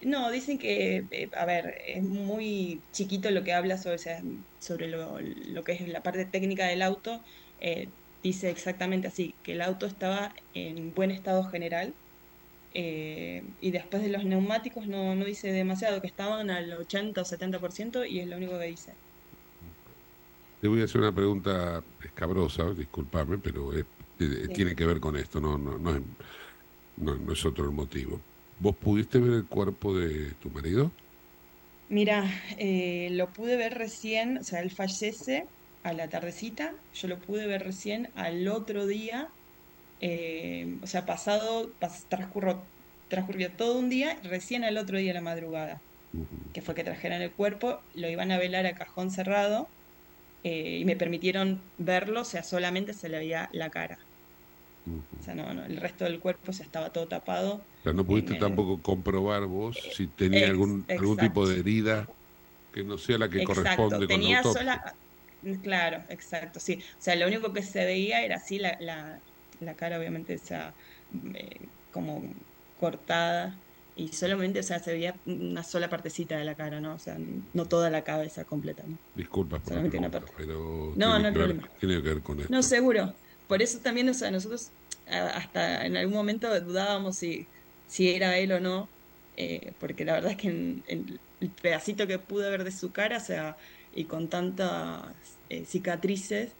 No, 0.00 0.30
dicen 0.30 0.58
que, 0.58 1.06
eh, 1.10 1.28
a 1.34 1.44
ver, 1.44 1.74
es 1.86 2.02
muy 2.04 2.86
chiquito 2.92 3.30
lo 3.32 3.42
que 3.42 3.52
habla 3.52 3.78
sobre, 3.78 3.96
o 3.96 3.98
sea, 3.98 4.20
sobre 4.60 4.86
lo, 4.88 5.18
lo 5.20 5.64
que 5.64 5.72
es 5.72 5.88
la 5.88 6.02
parte 6.02 6.24
técnica 6.26 6.66
del 6.66 6.82
auto. 6.82 7.20
Eh, 7.58 7.94
dice 8.22 8.50
exactamente 8.50 9.08
así, 9.08 9.38
que 9.42 9.52
el 9.52 9.60
auto 9.62 9.86
estaba 9.86 10.34
en 10.52 10.94
buen 10.94 11.10
estado 11.10 11.42
general. 11.44 11.96
eh, 12.72 13.42
y 13.60 13.72
después 13.72 14.02
de 14.02 14.10
los 14.10 14.24
neumáticos 14.24 14.86
no, 14.88 15.14
no 15.16 15.24
dice 15.26 15.52
demasiado, 15.52 16.00
que 16.02 16.08
estaban 16.08 16.50
al 16.50 16.72
80 16.74 17.22
o 17.22 17.26
70% 17.26 18.04
y 18.06 18.20
es 18.20 18.28
lo 18.28 18.36
único 18.38 18.58
que 18.58 18.66
dice. 18.66 18.94
Te 20.60 20.66
voy 20.68 20.80
a 20.80 20.84
hacer 20.84 21.00
una 21.00 21.14
pregunta 21.14 21.84
escabrosa, 22.02 22.72
discúlpame, 22.74 23.38
pero 23.38 23.72
es- 23.72 23.86
Sí. 24.46 24.52
tiene 24.52 24.74
que 24.74 24.84
ver 24.86 24.98
con 25.00 25.16
esto, 25.16 25.40
no, 25.40 25.56
no, 25.58 25.78
no, 25.78 25.94
es, 25.96 26.02
no, 26.96 27.16
no 27.18 27.32
es 27.32 27.44
otro 27.46 27.64
el 27.66 27.72
motivo. 27.72 28.26
¿Vos 28.58 28.76
pudiste 28.78 29.18
ver 29.20 29.32
el 29.34 29.48
cuerpo 29.48 29.96
de 29.96 30.34
tu 30.36 30.50
marido? 30.50 30.96
Mira, 31.88 32.24
eh, 32.58 33.08
lo 33.12 33.32
pude 33.32 33.56
ver 33.56 33.74
recién, 33.74 34.38
o 34.38 34.42
sea, 34.44 34.60
él 34.60 34.70
fallece 34.72 35.44
a 35.82 35.92
la 35.94 36.08
tardecita, 36.08 36.74
yo 36.92 37.08
lo 37.08 37.20
pude 37.20 37.46
ver 37.46 37.62
recién 37.64 38.10
al 38.14 38.46
otro 38.48 38.86
día, 38.86 39.28
eh, 40.00 40.78
o 40.82 40.86
sea, 40.88 41.06
pasado, 41.06 41.76
pas- 41.80 42.06
transcurrió, 42.08 42.72
transcurrió 43.08 43.56
todo 43.56 43.78
un 43.78 43.90
día, 43.90 44.20
recién 44.24 44.64
al 44.64 44.78
otro 44.78 44.98
día 44.98 45.12
a 45.12 45.14
la 45.14 45.22
madrugada, 45.22 45.82
que 46.52 46.62
fue 46.62 46.74
que 46.74 46.84
trajeron 46.84 47.22
el 47.22 47.34
cuerpo, 47.34 47.80
lo 47.94 48.08
iban 48.10 48.32
a 48.32 48.38
velar 48.38 48.66
a 48.66 48.74
cajón 48.74 49.10
cerrado 49.10 49.72
eh, 50.42 50.78
y 50.80 50.84
me 50.84 50.96
permitieron 50.96 51.72
verlo, 51.76 52.22
o 52.22 52.24
sea, 52.24 52.42
solamente 52.42 52.94
se 52.94 53.08
le 53.08 53.18
veía 53.18 53.48
la 53.52 53.70
cara. 53.70 53.96
O 55.18 55.22
sea, 55.22 55.34
no, 55.34 55.52
no, 55.54 55.64
el 55.64 55.76
resto 55.78 56.04
del 56.04 56.20
cuerpo 56.20 56.52
ya 56.52 56.64
estaba 56.64 56.92
todo 56.92 57.08
tapado. 57.08 57.54
O 57.56 57.80
sea, 57.82 57.92
no 57.92 58.06
pudiste 58.06 58.34
me- 58.34 58.36
tampoco 58.36 58.82
comprobar 58.82 59.46
vos 59.46 59.94
si 59.94 60.08
tenía 60.08 60.48
ex- 60.48 60.48
algún, 60.48 60.90
algún 60.96 61.18
tipo 61.18 61.48
de 61.48 61.60
herida 61.60 62.12
que 62.72 62.84
no 62.84 62.98
sea 62.98 63.18
la 63.18 63.30
que 63.30 63.44
corresponde 63.44 64.08
con 64.08 64.22
la 64.24 64.44
sola, 64.44 64.80
claro, 65.62 66.04
exacto, 66.08 66.60
sí. 66.60 66.78
O 66.82 66.96
sea, 66.98 67.16
lo 67.16 67.26
único 67.26 67.52
que 67.52 67.62
se 67.62 67.84
veía 67.84 68.22
era 68.24 68.36
así 68.36 68.58
la, 68.58 68.76
la, 68.80 69.18
la 69.60 69.76
cara, 69.76 69.98
obviamente, 69.98 70.34
o 70.34 70.38
sea, 70.38 70.74
eh, 71.34 71.70
como 71.90 72.22
cortada 72.76 73.62
y 73.98 74.08
solamente, 74.12 74.60
o 74.60 74.62
sea, 74.62 74.78
se 74.78 74.92
veía 74.92 75.14
una 75.26 75.64
sola 75.64 75.90
partecita 75.90 76.38
de 76.38 76.44
la 76.44 76.54
cara, 76.54 76.80
¿no? 76.80 76.94
O 76.94 76.98
sea, 77.00 77.18
no 77.18 77.66
toda 77.66 77.90
la 77.90 78.04
cabeza 78.04 78.44
completa, 78.44 78.84
¿no? 78.86 78.96
Disculpas 79.16 79.60
por 79.60 79.72
la 79.72 79.74
Solamente 79.74 79.98
una 79.98 80.08
pregunta, 80.08 80.34
pero 80.36 80.92
No, 80.94 81.18
no 81.18 81.18
que 81.18 81.24
ver, 81.24 81.32
problema. 81.32 81.68
tiene 81.80 81.94
que 81.96 82.08
ver 82.08 82.22
con 82.22 82.38
esto. 82.38 82.52
No, 82.52 82.62
seguro. 82.62 83.12
Por 83.48 83.60
eso 83.60 83.80
también, 83.80 84.08
o 84.08 84.14
sea, 84.14 84.30
nosotros 84.30 84.70
hasta 85.06 85.84
en 85.84 85.96
algún 85.96 86.14
momento 86.14 86.48
dudábamos 86.60 87.16
si, 87.16 87.48
si 87.86 88.14
era 88.14 88.38
él 88.38 88.52
o 88.52 88.60
no, 88.60 88.88
eh, 89.36 89.72
porque 89.80 90.04
la 90.04 90.12
verdad 90.12 90.30
es 90.32 90.36
que 90.36 90.48
en, 90.48 90.84
en 90.86 91.18
el 91.40 91.50
pedacito 91.50 92.06
que 92.06 92.20
pude 92.20 92.48
ver 92.50 92.62
de 92.62 92.70
su 92.70 92.92
cara, 92.92 93.16
o 93.16 93.20
sea, 93.20 93.56
y 93.92 94.04
con 94.04 94.28
tantas 94.28 95.40
eh, 95.48 95.64
cicatrices, 95.64 96.52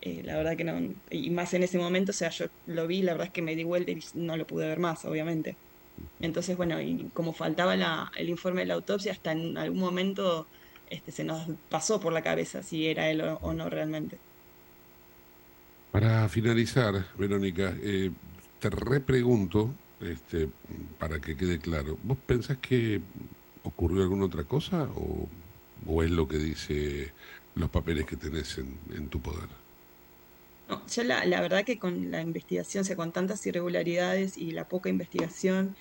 eh, 0.00 0.22
la 0.24 0.36
verdad 0.36 0.56
que 0.56 0.64
no, 0.64 0.94
y 1.10 1.30
más 1.30 1.52
en 1.54 1.62
ese 1.62 1.78
momento, 1.78 2.12
o 2.12 2.14
sea, 2.14 2.30
yo 2.30 2.46
lo 2.64 2.86
vi, 2.86 3.02
la 3.02 3.12
verdad 3.12 3.26
es 3.28 3.32
que 3.32 3.42
me 3.42 3.56
di 3.56 3.64
vuelta 3.64 3.90
y 3.90 3.98
no 4.14 4.36
lo 4.36 4.46
pude 4.46 4.66
ver 4.68 4.78
más, 4.78 5.04
obviamente. 5.04 5.56
Entonces, 6.20 6.56
bueno, 6.56 6.80
y 6.80 7.10
como 7.14 7.32
faltaba 7.32 7.76
la, 7.76 8.10
el 8.16 8.28
informe 8.28 8.62
de 8.62 8.66
la 8.66 8.74
autopsia, 8.74 9.12
hasta 9.12 9.32
en 9.32 9.58
algún 9.58 9.80
momento 9.80 10.46
este, 10.90 11.12
se 11.12 11.24
nos 11.24 11.48
pasó 11.68 12.00
por 12.00 12.12
la 12.12 12.22
cabeza 12.22 12.62
si 12.62 12.86
era 12.86 13.10
él 13.10 13.20
o, 13.20 13.52
no 13.52 13.68
realmente. 13.68 14.18
Para 15.92 16.28
finalizar, 16.28 17.06
Verónica, 17.18 17.74
eh, 17.82 18.10
te 18.60 18.70
repregunto, 18.70 19.74
este, 20.00 20.48
para 20.98 21.20
que 21.20 21.36
quede 21.36 21.58
claro, 21.58 21.98
¿vos 22.02 22.18
pensás 22.26 22.58
que 22.58 23.00
ocurrió 23.62 24.02
alguna 24.02 24.26
otra 24.26 24.44
cosa 24.44 24.84
o, 24.94 25.28
o 25.86 26.02
es 26.02 26.10
lo 26.10 26.28
que 26.28 26.38
dice 26.38 27.12
los 27.54 27.70
papeles 27.70 28.06
que 28.06 28.16
tenés 28.16 28.58
en, 28.58 28.78
en 28.94 29.08
tu 29.08 29.20
poder? 29.20 29.65
No, 30.66 30.84
yo 30.88 31.04
la, 31.04 31.24
la 31.26 31.40
verdad 31.40 31.64
que 31.64 31.78
con 31.78 32.10
la 32.10 32.20
investigación, 32.22 32.82
o 32.82 32.84
sea, 32.84 32.96
con 32.96 33.12
tantas 33.12 33.44
irregularidades 33.46 34.36
y 34.36 34.50
la 34.50 34.64
poca 34.64 34.88
investigación 34.90 35.76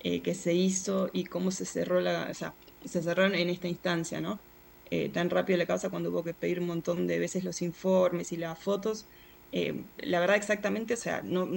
eh, 0.00 0.22
que 0.22 0.34
se 0.34 0.54
hizo 0.54 1.10
y 1.12 1.24
cómo 1.26 1.50
se 1.52 1.66
cerró 1.66 2.00
la, 2.00 2.28
o 2.30 2.34
sea, 2.34 2.54
se 2.82 3.02
cerró 3.02 3.26
en 3.26 3.50
esta 3.50 3.68
instancia, 3.68 4.20
¿no? 4.20 4.42
Eh, 4.86 5.10
tan 5.12 5.30
rápido 5.30 5.58
la 5.58 5.66
causa 5.66 5.90
cuando 5.90 6.10
hubo 6.10 6.24
que 6.24 6.34
pedir 6.34 6.60
un 6.60 6.66
montón 6.68 7.06
de 7.06 7.18
veces 7.20 7.44
los 7.44 7.62
informes 7.62 8.32
y 8.32 8.36
las 8.38 8.62
fotos. 8.62 9.08
eh, 9.52 9.86
la 9.98 10.20
verdad 10.20 10.36
exactamente, 10.36 10.94
o 10.94 10.96
sea, 10.98 11.22
no, 11.24 11.48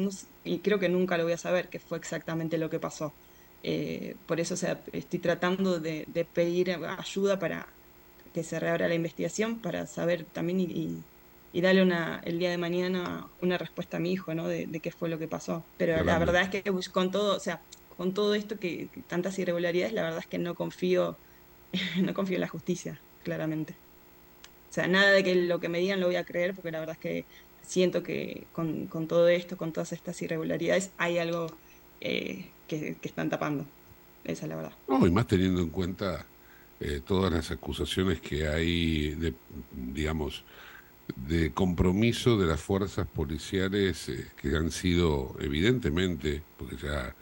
y 0.43 0.61
creo 0.61 0.80
que 0.80 0.89
nunca 0.89 1.18
lo 1.18 1.24
voy 1.26 1.34
a 1.34 1.38
saber 1.38 1.70
qué 1.70 1.80
fue 1.80 1.97
exactamente 1.99 2.57
lo 2.59 2.70
que 2.70 2.80
pasó. 2.80 3.16
Por 4.26 4.39
eso, 4.39 4.53
o 4.55 4.57
sea, 4.57 4.84
estoy 4.91 5.20
tratando 5.20 5.80
de, 5.80 6.05
de 6.07 6.26
pedir 6.26 6.72
ayuda 6.72 7.39
para 7.39 7.66
que 8.34 8.43
se 8.43 8.59
reabra 8.59 8.88
la 8.88 8.95
investigación, 8.95 9.61
para 9.61 9.88
saber 9.88 10.30
también 10.32 10.59
y, 10.61 10.66
y- 10.70 11.05
y 11.53 11.61
darle 11.61 11.83
una, 11.83 12.19
el 12.25 12.39
día 12.39 12.49
de 12.49 12.57
mañana 12.57 13.27
una 13.39 13.57
respuesta 13.59 13.97
a 13.97 13.99
mi 13.99 14.11
hijo, 14.11 14.33
¿no? 14.33 14.47
De, 14.47 14.65
de 14.65 14.79
qué 14.79 14.91
fue 14.91 15.07
lo 15.07 15.19
que 15.19 15.27
pasó. 15.27 15.63
Pero 15.77 16.03
la 16.03 16.17
verdad 16.17 16.41
es 16.41 16.49
que 16.49 16.63
con 16.91 17.11
todo, 17.11 17.37
o 17.37 17.39
sea, 17.39 17.61
con 17.95 18.13
todo 18.13 18.33
esto 18.33 18.59
que, 18.59 18.89
que 18.93 19.01
tantas 19.01 19.37
irregularidades, 19.37 19.93
la 19.93 20.01
verdad 20.01 20.19
es 20.19 20.27
que 20.27 20.39
no 20.39 20.55
confío, 20.55 21.15
no 22.01 22.13
confío 22.15 22.35
en 22.37 22.41
la 22.41 22.47
justicia, 22.47 22.99
claramente. 23.23 23.75
O 24.71 24.73
sea, 24.73 24.87
nada 24.87 25.11
de 25.11 25.23
que 25.23 25.35
lo 25.35 25.59
que 25.59 25.69
me 25.69 25.77
digan 25.77 25.99
lo 25.99 26.07
voy 26.07 26.15
a 26.15 26.25
creer, 26.25 26.55
porque 26.55 26.71
la 26.71 26.79
verdad 26.79 26.95
es 26.95 27.01
que 27.01 27.25
siento 27.61 28.01
que 28.01 28.47
con, 28.51 28.87
con 28.87 29.07
todo 29.07 29.27
esto, 29.27 29.55
con 29.55 29.71
todas 29.71 29.93
estas 29.93 30.19
irregularidades, 30.23 30.91
hay 30.97 31.19
algo 31.19 31.47
eh, 32.01 32.49
que, 32.67 32.95
que 32.95 33.07
están 33.07 33.29
tapando. 33.29 33.67
Esa 34.23 34.45
es 34.45 34.49
la 34.49 34.55
verdad. 34.55 34.73
No, 34.87 35.05
y 35.05 35.11
más 35.11 35.27
teniendo 35.27 35.61
en 35.61 35.69
cuenta 35.69 36.25
eh, 36.79 37.01
todas 37.05 37.31
las 37.31 37.51
acusaciones 37.51 38.19
que 38.19 38.47
hay 38.47 39.11
de, 39.11 39.33
digamos, 39.71 40.43
de 41.15 41.53
compromiso 41.53 42.37
de 42.37 42.47
las 42.47 42.61
fuerzas 42.61 43.07
policiales 43.07 44.09
eh, 44.09 44.31
que 44.37 44.55
han 44.55 44.71
sido 44.71 45.35
evidentemente, 45.39 46.43
porque 46.57 46.77
ya 46.77 47.15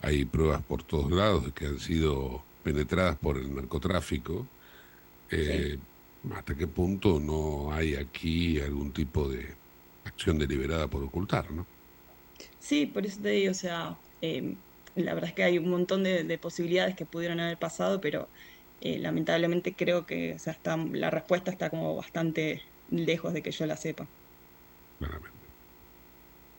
hay 0.00 0.24
pruebas 0.24 0.62
por 0.64 0.82
todos 0.84 1.10
lados 1.12 1.52
que 1.54 1.66
han 1.66 1.78
sido 1.80 2.44
penetradas 2.62 3.18
por 3.18 3.38
el 3.38 3.54
narcotráfico, 3.54 4.50
eh, 5.30 5.78
hasta 6.34 6.56
qué 6.56 6.68
punto 6.68 7.20
no 7.20 7.72
hay 7.72 7.94
aquí 7.96 8.60
algún 8.60 8.92
tipo 8.92 9.28
de 9.28 9.58
acción 10.04 10.38
deliberada 10.38 10.88
por 10.88 11.02
ocultar, 11.04 11.50
¿no? 11.52 11.66
Sí, 12.58 12.86
por 12.86 13.06
eso 13.06 13.20
te 13.22 13.30
digo, 13.30 13.50
o 13.52 13.54
sea, 13.54 14.00
eh, 14.20 14.56
la 14.94 15.14
verdad 15.14 15.30
es 15.30 15.34
que 15.34 15.44
hay 15.44 15.58
un 15.58 15.68
montón 15.70 16.02
de, 16.02 16.24
de 16.24 16.38
posibilidades 16.38 16.96
que 16.96 17.06
pudieron 17.06 17.40
haber 17.40 17.58
pasado, 17.58 18.00
pero 18.00 18.30
eh, 18.80 18.98
lamentablemente 18.98 19.74
creo 19.76 20.06
que 20.06 20.34
o 20.34 20.38
sea, 20.38 20.52
está, 20.52 20.76
la 20.76 21.10
respuesta 21.10 21.50
está 21.50 21.70
como 21.70 21.94
bastante 21.96 22.62
lejos 22.90 23.32
de 23.32 23.42
que 23.42 23.50
yo 23.50 23.66
la 23.66 23.76
sepa. 23.76 24.06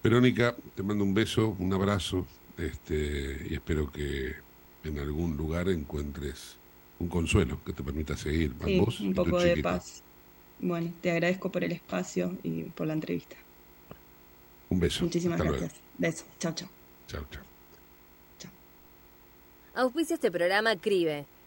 Verónica, 0.04 0.56
te 0.76 0.84
mando 0.84 1.04
un 1.04 1.14
beso, 1.14 1.56
un 1.60 1.74
abrazo, 1.74 2.26
este, 2.58 3.48
y 3.50 3.54
espero 3.56 3.92
que 3.92 4.36
en 4.84 5.00
algún 5.00 5.36
lugar 5.36 5.70
encuentres 5.70 6.58
un 7.00 7.10
consuelo 7.10 7.60
que 7.66 7.74
te 7.74 7.84
permita 7.84 8.16
seguir 8.16 8.54
Sí, 8.64 8.80
vos 8.80 9.00
un 9.00 9.14
poco 9.14 9.40
de 9.40 9.58
paz. 9.58 10.04
Bueno, 10.60 10.92
te 11.02 11.12
agradezco 11.12 11.52
por 11.52 11.64
el 11.64 11.72
espacio 11.72 12.38
y 12.44 12.64
por 12.64 12.88
la 12.88 12.94
entrevista. 12.94 13.36
Un 14.70 14.80
beso. 14.80 15.04
Muchísimas 15.04 15.40
Hasta 15.40 15.52
gracias. 15.52 15.82
Besos. 15.98 16.28
Chao, 16.40 16.54
chao. 16.54 16.70
Chao, 17.08 17.26
chao. 17.30 17.44
Auspicia 19.76 20.16
este 20.16 20.32
programa 20.32 20.76
CRIBE. 20.76 21.28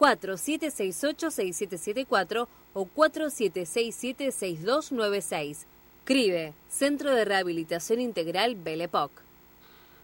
4768-6774 0.00 2.48
o 2.72 2.86
4767-6296. 2.86 5.66
CRIBE, 6.04 6.54
Centro 6.68 7.14
de 7.14 7.26
Rehabilitación 7.26 8.00
Integral 8.00 8.56
Belepoc. 8.56 9.10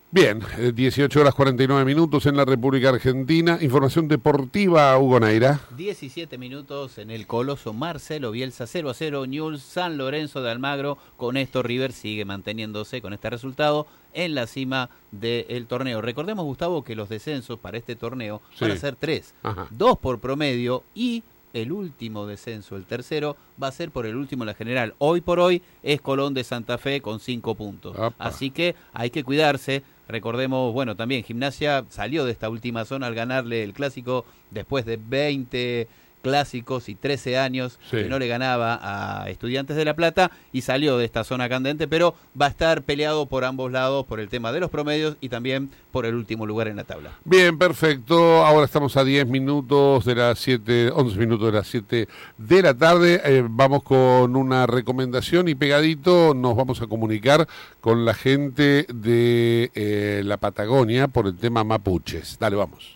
Bien, 0.09 0.41
eh, 0.59 0.71
18 0.73 1.21
horas 1.21 1.35
49 1.35 1.85
minutos 1.85 2.27
en 2.27 2.37
la 2.37 2.45
República 2.45 2.91
Argentina. 2.91 3.59
Información 3.61 4.07
deportiva, 4.07 4.97
Hugo 4.99 5.19
Neira. 5.19 5.61
17 5.77 6.39
minutos 6.39 6.99
en 6.99 7.11
el 7.11 7.27
Coloso 7.27 7.73
Marcelo 7.73 8.31
Bielsa 8.31 8.69
0 8.69 8.91
a 8.91 8.95
0 8.95 9.27
Newell's 9.27 9.63
San 9.63 9.99
Lorenzo 9.99 10.43
de 10.43 10.53
Almagro. 10.53 10.97
Con 11.17 11.37
esto 11.37 11.61
River 11.63 11.93
sigue 11.93 12.25
manteniéndose 12.25 13.03
con 13.03 13.15
este 13.15 13.31
resultado 13.31 13.89
en 14.17 14.35
la 14.35 14.49
cima 14.49 14.91
del 15.13 15.67
torneo. 15.67 16.01
Recordemos, 16.01 16.45
Gustavo, 16.45 16.83
que 16.83 16.97
los 16.97 17.09
descensos 17.09 17.59
para 17.61 17.79
este 17.79 17.95
torneo 17.95 18.43
van 18.61 18.73
a 18.73 18.77
ser 18.77 18.97
tres. 18.97 19.35
Ajá. 19.43 19.69
Dos 19.71 19.99
por 19.99 20.19
promedio 20.19 20.83
y 20.95 21.23
el 21.53 21.71
último 21.73 22.27
descenso, 22.27 22.77
el 22.77 22.85
tercero, 22.85 23.37
va 23.63 23.69
a 23.69 23.73
ser 23.73 23.91
por 23.91 24.05
el 24.07 24.17
último 24.17 24.43
en 24.43 24.49
la 24.49 24.55
general. 24.55 24.95
Hoy 24.99 25.21
por 25.21 25.39
hoy 25.39 25.63
es 25.83 26.01
Colón 26.01 26.35
de 26.35 26.45
Santa 26.45 26.77
Fe 26.77 27.01
con 27.01 27.21
cinco 27.21 27.55
puntos. 27.55 27.97
Así 28.19 28.51
que 28.51 28.75
hay 28.93 29.11
que 29.11 29.25
cuidarse. 29.25 29.83
Recordemos, 30.09 30.73
bueno, 30.73 30.97
también 30.97 31.25
Gimnasia 31.25 31.85
salió 31.89 32.25
de 32.25 32.33
esta 32.33 32.49
última 32.49 32.85
zona 32.85 33.07
al 33.07 33.15
ganarle 33.15 33.63
el 33.63 33.73
clásico 33.73 34.25
después 34.51 34.85
de 34.85 34.99
20 34.99 35.89
clásicos 36.27 36.89
y 36.89 36.95
13 36.95 37.39
años 37.39 37.79
Sí. 37.91 37.99
que 37.99 38.05
no 38.09 38.19
le 38.19 38.27
ganaba 38.29 38.79
a 38.83 39.31
Estudiantes 39.31 39.77
de 39.77 39.85
La 39.85 39.95
Plata 39.95 40.31
y 40.53 40.63
salió 40.63 40.99
de 40.99 41.05
esta 41.05 41.23
zona 41.25 41.49
candente, 41.49 41.87
pero 41.89 42.15
va 42.41 42.47
a 42.47 42.49
estar 42.49 42.83
peleado 42.83 43.27
por 43.27 43.45
ambos 43.45 43.71
lados 43.71 44.05
por 44.07 44.19
el 44.21 44.29
tema 44.29 44.53
de 44.53 44.61
los 44.61 44.71
promedios 44.71 45.17
y 45.21 45.29
también 45.29 45.71
por 45.93 46.05
el 46.07 46.15
último 46.15 46.45
lugar 46.47 46.69
en 46.69 46.77
la 46.77 46.85
tabla. 46.85 47.13
Bien, 47.25 47.57
perfecto. 47.59 48.45
Ahora 48.45 48.65
estamos 48.67 48.97
a 48.97 49.05
10 49.05 49.27
minutos 49.27 50.05
de 50.05 50.15
las 50.15 50.39
7, 50.41 50.91
11 50.93 51.17
minutos 51.19 51.47
de 51.47 51.59
las 51.59 51.67
7 51.69 52.09
de 52.37 52.63
la 52.63 52.75
tarde. 52.75 53.21
Eh, 53.25 53.45
vamos 53.49 53.83
con 53.83 54.35
una 54.37 54.67
recomendación 54.67 55.49
y 55.49 55.55
pegadito 55.55 56.35
nos 56.35 56.57
vamos 56.57 56.83
a 56.83 56.87
comunicar 56.87 57.47
con 57.81 58.05
la 58.05 58.15
gente 58.15 58.87
de 58.93 59.71
eh, 59.75 60.23
la 60.25 60.37
Patagonia 60.39 61.09
por 61.09 61.27
el 61.27 61.37
tema 61.37 61.63
mapuches. 61.65 62.39
Dale, 62.39 62.57
vamos. 62.57 62.96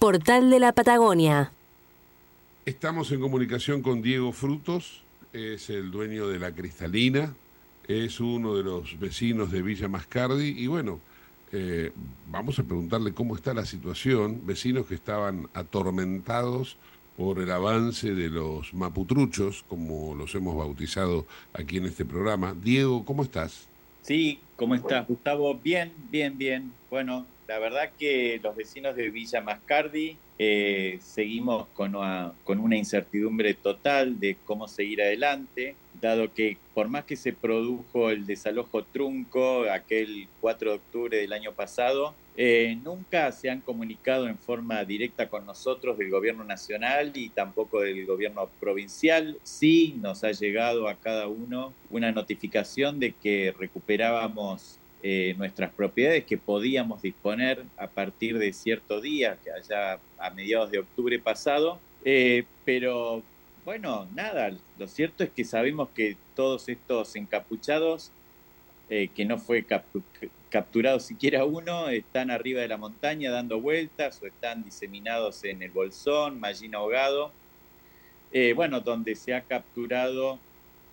Portal 0.00 0.48
de 0.48 0.60
la 0.60 0.72
Patagonia. 0.72 1.52
Estamos 2.64 3.12
en 3.12 3.20
comunicación 3.20 3.82
con 3.82 4.00
Diego 4.00 4.32
Frutos, 4.32 5.02
es 5.34 5.68
el 5.68 5.90
dueño 5.90 6.26
de 6.26 6.38
la 6.38 6.52
Cristalina, 6.52 7.34
es 7.86 8.18
uno 8.18 8.56
de 8.56 8.62
los 8.62 8.98
vecinos 8.98 9.50
de 9.52 9.60
Villa 9.60 9.88
Mascardi 9.88 10.54
y 10.56 10.68
bueno, 10.68 11.00
eh, 11.52 11.92
vamos 12.30 12.58
a 12.58 12.62
preguntarle 12.62 13.12
cómo 13.12 13.36
está 13.36 13.52
la 13.52 13.66
situación, 13.66 14.46
vecinos 14.46 14.86
que 14.86 14.94
estaban 14.94 15.50
atormentados 15.52 16.78
por 17.18 17.38
el 17.38 17.50
avance 17.50 18.14
de 18.14 18.30
los 18.30 18.72
maputruchos, 18.72 19.66
como 19.68 20.14
los 20.14 20.34
hemos 20.34 20.56
bautizado 20.56 21.26
aquí 21.52 21.76
en 21.76 21.84
este 21.84 22.06
programa. 22.06 22.56
Diego, 22.58 23.04
¿cómo 23.04 23.22
estás? 23.22 23.68
Sí, 24.00 24.40
¿cómo 24.56 24.74
estás, 24.74 25.06
Gustavo? 25.06 25.60
Bien, 25.62 25.92
bien, 26.10 26.38
bien. 26.38 26.72
Bueno, 26.88 27.26
la 27.50 27.58
verdad 27.58 27.90
que 27.98 28.38
los 28.44 28.54
vecinos 28.54 28.94
de 28.94 29.10
Villa 29.10 29.40
Mascardi 29.40 30.16
eh, 30.38 30.98
seguimos 31.00 31.66
con 31.74 31.96
una, 31.96 32.76
incertidumbre 32.76 33.54
total 33.54 34.20
de 34.20 34.36
cómo 34.44 34.68
seguir 34.68 35.02
adelante, 35.02 35.74
dado 36.00 36.32
que 36.32 36.58
por 36.74 36.86
más 36.86 37.06
que 37.06 37.16
se 37.16 37.32
produjo 37.32 38.10
el 38.10 38.24
desalojo 38.24 38.84
trunco 38.84 39.64
aquel 39.68 40.28
4 40.40 40.70
de 40.70 40.76
octubre 40.76 41.16
del 41.16 41.32
año 41.32 41.50
pasado, 41.52 42.14
eh, 42.36 42.78
nunca 42.84 43.32
se 43.32 43.50
han 43.50 43.62
comunicado 43.62 44.28
en 44.28 44.38
forma 44.38 44.84
directa 44.84 45.28
con 45.28 45.44
nosotros 45.44 45.98
del 45.98 46.08
gobierno 46.08 46.44
nacional 46.44 47.10
y 47.16 47.30
tampoco 47.30 47.80
del 47.80 48.06
gobierno 48.06 48.48
provincial. 48.60 49.38
Sí 49.42 49.96
nos 50.00 50.22
ha 50.22 50.30
llegado 50.30 50.88
a 50.88 50.94
cada 50.94 51.26
uno 51.26 51.74
una 51.90 52.12
notificación 52.12 53.00
de 53.00 53.10
que 53.10 53.52
recuperábamos 53.58 54.79
eh, 55.02 55.34
nuestras 55.38 55.72
propiedades 55.72 56.24
que 56.24 56.36
podíamos 56.36 57.00
disponer 57.00 57.64
a 57.78 57.86
partir 57.86 58.38
de 58.38 58.52
cierto 58.52 59.00
día, 59.00 59.38
que 59.42 59.50
allá 59.50 59.98
a 60.18 60.30
mediados 60.30 60.70
de 60.70 60.80
octubre 60.80 61.18
pasado. 61.18 61.80
Eh, 62.04 62.44
pero 62.66 63.22
bueno, 63.64 64.06
nada, 64.14 64.50
lo 64.78 64.86
cierto 64.88 65.24
es 65.24 65.30
que 65.30 65.44
sabemos 65.44 65.88
que 65.94 66.18
todos 66.36 66.68
estos 66.68 67.16
encapuchados, 67.16 68.12
eh, 68.90 69.08
que 69.14 69.24
no 69.24 69.38
fue 69.38 69.64
capturado 70.50 71.00
siquiera 71.00 71.46
uno, 71.46 71.88
están 71.88 72.30
arriba 72.30 72.60
de 72.60 72.68
la 72.68 72.76
montaña 72.76 73.30
dando 73.30 73.58
vueltas 73.58 74.20
o 74.22 74.26
están 74.26 74.64
diseminados 74.64 75.44
en 75.44 75.62
el 75.62 75.70
Bolsón, 75.70 76.38
Mallín 76.38 76.74
Ahogado, 76.74 77.32
bueno, 78.54 78.80
donde 78.80 79.14
se 79.16 79.34
ha 79.34 79.40
capturado 79.40 80.38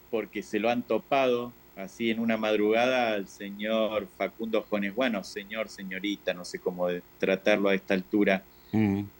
porque 0.10 0.41
se 0.43 0.60
lo 0.60 0.70
han 0.70 0.82
topado 0.84 1.51
así 1.78 2.09
en 2.09 2.19
una 2.19 2.38
madrugada 2.38 3.13
al 3.13 3.28
señor 3.28 4.07
Facundo 4.17 4.65
Jones, 4.69 4.95
bueno, 4.95 5.23
señor, 5.23 5.69
señorita, 5.69 6.34
no 6.34 6.43
sé 6.43 6.59
cómo 6.59 6.88
tratarlo 7.19 7.69
a 7.69 7.75
esta 7.75 7.93
altura, 7.93 8.43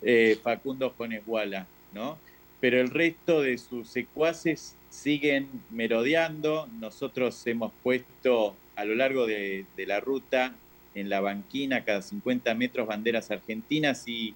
eh, 0.02 0.38
Facundo 0.42 0.94
Jones 0.98 1.26
Guala, 1.26 1.68
¿no? 1.94 2.18
Pero 2.60 2.82
el 2.82 2.90
resto 2.90 3.42
de 3.42 3.58
sus 3.58 3.88
secuaces 3.88 4.76
siguen 4.90 5.48
merodeando. 5.70 6.68
Nosotros 6.80 7.46
hemos 7.46 7.72
puesto 7.84 8.56
a 8.76 8.84
lo 8.84 8.96
largo 8.96 9.28
de, 9.28 9.66
de 9.76 9.86
la 9.86 10.00
ruta, 10.00 10.56
en 10.96 11.10
la 11.10 11.22
banquina, 11.22 11.84
cada 11.84 12.02
50 12.02 12.56
metros, 12.56 12.88
banderas 12.88 13.30
argentinas 13.30 14.08
y 14.08 14.34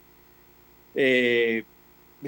eh, 0.94 1.64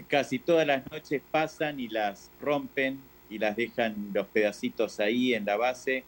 casi 0.08 0.40
todas 0.40 0.66
las 0.66 0.90
noches 0.92 1.22
pasan 1.30 1.80
y 1.80 1.88
las 1.88 2.32
rompen 2.42 3.00
y 3.34 3.40
las 3.40 3.56
dejan 3.56 4.12
los 4.14 4.28
pedacitos 4.28 5.00
ahí 5.00 5.34
en 5.34 5.46
la 5.46 5.58
base. 5.58 6.04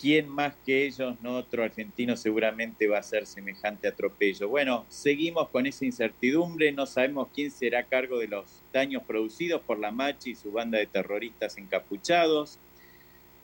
¿Quién 0.00 0.28
más 0.28 0.54
que 0.64 0.86
ellos, 0.86 1.16
no 1.22 1.36
otro 1.36 1.62
argentino, 1.62 2.16
seguramente 2.16 2.88
va 2.88 2.96
a 2.96 3.00
hacer 3.00 3.26
semejante 3.26 3.86
atropello? 3.86 4.48
Bueno, 4.48 4.86
seguimos 4.88 5.50
con 5.50 5.66
esa 5.66 5.84
incertidumbre, 5.84 6.72
no 6.72 6.86
sabemos 6.86 7.28
quién 7.34 7.50
será 7.50 7.80
a 7.80 7.84
cargo 7.84 8.18
de 8.18 8.28
los 8.28 8.62
daños 8.72 9.02
producidos 9.02 9.60
por 9.60 9.78
la 9.78 9.92
Machi 9.92 10.30
y 10.30 10.34
su 10.34 10.50
banda 10.50 10.78
de 10.78 10.86
terroristas 10.86 11.58
encapuchados. 11.58 12.58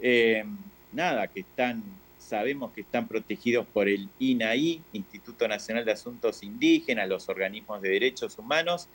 Eh, 0.01 0.45
nada, 0.93 1.26
que 1.28 1.41
están, 1.41 1.82
sabemos 2.18 2.72
que 2.72 2.80
están 2.80 3.07
protegidos 3.07 3.66
por 3.66 3.86
el 3.86 4.09
INAI, 4.18 4.82
Instituto 4.95 5.47
Nacional 5.47 5.84
de 5.84 5.93
Asuntos 5.93 6.43
Indígenas, 6.43 7.09
los 7.09 7.28
organismos 7.28 7.82
de 7.82 7.91
derechos 7.91 8.39
humanos, 8.39 8.89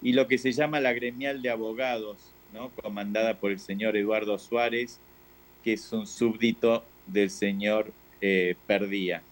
y 0.00 0.12
lo 0.12 0.28
que 0.28 0.38
se 0.38 0.52
llama 0.52 0.80
la 0.80 0.92
gremial 0.92 1.42
de 1.42 1.50
abogados, 1.50 2.32
comandada 2.82 3.38
por 3.40 3.50
el 3.52 3.58
señor 3.60 3.96
Eduardo 3.96 4.38
Suárez, 4.38 5.02
que 5.62 5.74
es 5.74 5.92
un 5.92 6.06
súbdito 6.06 6.84
del 7.06 7.30
señor 7.30 7.94
eh, 8.20 8.56
Perdía. 8.66 9.22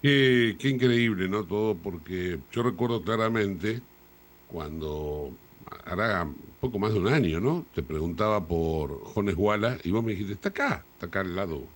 Qué 0.00 0.56
increíble, 0.68 1.28
¿no? 1.28 1.46
Todo 1.46 1.76
porque 1.80 2.40
yo 2.50 2.62
recuerdo 2.64 3.02
claramente 3.02 3.86
cuando 4.46 5.38
hará 5.84 6.34
poco 6.60 6.78
más 6.78 6.92
de 6.92 7.00
un 7.00 7.08
año, 7.08 7.40
¿no? 7.40 7.66
Te 7.74 7.82
preguntaba 7.82 8.46
por 8.46 9.02
Jones 9.04 9.36
Walla 9.38 9.78
y 9.84 9.90
vos 9.92 10.04
me 10.04 10.12
dijiste, 10.12 10.34
está 10.34 10.50
acá, 10.50 10.88
está 10.92 11.06
acá 11.06 11.20
al 11.20 11.36
lado. 11.36 11.74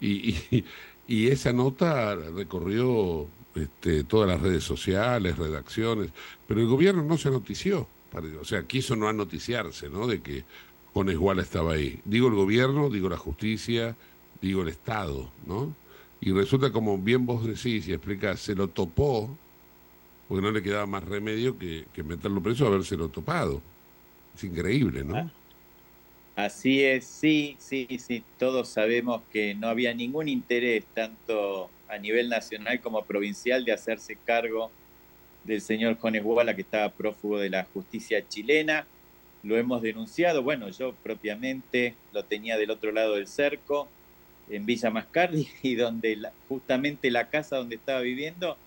Y, 0.00 0.30
y, 0.50 0.66
y 1.06 1.28
esa 1.28 1.52
nota 1.52 2.16
recorrió 2.16 3.34
este, 3.54 4.04
todas 4.04 4.28
las 4.28 4.40
redes 4.42 4.64
sociales, 4.64 5.38
redacciones, 5.38 6.12
pero 6.46 6.60
el 6.60 6.68
gobierno 6.68 7.04
no 7.04 7.18
se 7.18 7.30
notició. 7.30 7.88
O 8.40 8.44
sea, 8.44 8.64
quiso 8.64 8.96
no 8.96 9.12
noticiarse, 9.12 9.88
¿no? 9.88 10.06
De 10.06 10.20
que 10.20 10.44
Jones 10.94 11.16
Walla 11.18 11.42
estaba 11.42 11.74
ahí. 11.74 12.00
Digo 12.04 12.28
el 12.28 12.34
gobierno, 12.34 12.90
digo 12.90 13.08
la 13.08 13.16
justicia, 13.16 13.96
digo 14.40 14.62
el 14.62 14.68
Estado, 14.68 15.30
¿no? 15.46 15.74
Y 16.20 16.32
resulta, 16.32 16.72
como 16.72 16.98
bien 16.98 17.24
vos 17.24 17.46
decís 17.46 17.88
y 17.88 17.92
explicás, 17.92 18.40
se 18.40 18.54
lo 18.54 18.68
topó, 18.68 19.30
porque 20.28 20.42
no 20.42 20.50
le 20.50 20.62
quedaba 20.62 20.86
más 20.86 21.04
remedio 21.04 21.58
que, 21.58 21.86
que 21.92 22.02
meterlo 22.02 22.42
preso 22.42 22.66
habérselo 22.66 23.08
topado. 23.08 23.62
Es 24.34 24.44
increíble, 24.44 25.04
¿no? 25.04 25.30
Así 26.36 26.82
es, 26.82 27.04
sí, 27.04 27.56
sí, 27.58 27.86
sí, 27.98 28.22
todos 28.38 28.68
sabemos 28.68 29.22
que 29.32 29.54
no 29.54 29.68
había 29.68 29.92
ningún 29.92 30.28
interés, 30.28 30.84
tanto 30.94 31.68
a 31.88 31.98
nivel 31.98 32.28
nacional 32.28 32.80
como 32.80 33.04
provincial, 33.04 33.64
de 33.64 33.72
hacerse 33.72 34.16
cargo 34.24 34.70
del 35.42 35.60
señor 35.60 35.98
Jones 36.00 36.22
Guala, 36.22 36.54
que 36.56 36.62
estaba 36.62 36.96
prófugo 36.96 37.38
de 37.38 37.50
la 37.50 37.64
justicia 37.72 38.26
chilena. 38.26 38.90
Lo 39.42 39.56
hemos 39.58 39.82
denunciado, 39.82 40.42
bueno, 40.42 40.68
yo 40.70 41.00
propiamente 41.02 42.00
lo 42.10 42.26
tenía 42.26 42.58
del 42.58 42.70
otro 42.70 42.92
lado 42.92 43.16
del 43.16 43.26
cerco. 43.28 43.94
en 44.46 44.66
Villa 44.66 44.90
Mascardi 44.90 45.48
y 45.62 45.76
donde 45.76 46.16
la- 46.16 46.36
justamente 46.48 47.10
la 47.10 47.30
casa 47.30 47.56
donde 47.58 47.76
estaba 47.76 48.00
viviendo, 48.02 48.60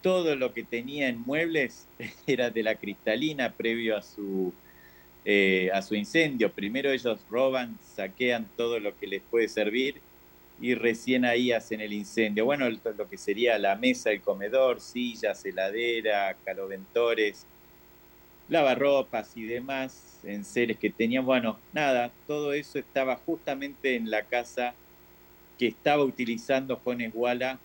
todo 0.00 0.36
lo 0.36 0.52
que 0.52 0.64
tenía 0.64 1.08
en 1.08 1.20
muebles 1.20 1.90
era 2.26 2.50
de 2.50 2.62
la 2.62 2.78
cristalina 2.78 3.56
previo 3.56 3.96
a 3.96 4.02
su, 4.02 4.58
eh, 5.24 5.70
a 5.72 5.82
su 5.82 5.94
incendio. 5.96 6.54
Primero 6.54 6.90
ellos 6.92 7.26
roban, 7.28 7.78
saquean 7.80 8.52
todo 8.56 8.80
lo 8.80 8.96
que 8.96 9.06
les 9.08 9.24
puede 9.28 9.48
servir 9.48 10.04
y 10.64 10.74
recién 10.74 11.26
ahí 11.26 11.52
hacen 11.52 11.82
el 11.82 11.92
incendio. 11.92 12.46
Bueno, 12.46 12.66
lo, 12.70 13.06
que 13.06 13.18
sería 13.18 13.58
la 13.58 13.76
mesa, 13.76 14.10
el 14.10 14.22
comedor, 14.22 14.80
sillas, 14.80 15.44
heladera, 15.44 16.38
caloventores, 16.42 17.44
lavarropas 18.48 19.36
y 19.36 19.44
demás 19.44 20.20
enseres 20.24 20.78
que 20.78 20.88
tenían. 20.88 21.26
Bueno, 21.26 21.58
nada, 21.74 22.10
todo 22.26 22.54
eso 22.54 22.78
estaba 22.78 23.16
justamente 23.16 23.94
en 23.94 24.10
la 24.10 24.22
casa 24.22 24.74
que 25.58 25.66
estaba 25.66 26.02
utilizando 26.02 26.76
Juan 26.76 27.02
Esguala, 27.02 27.58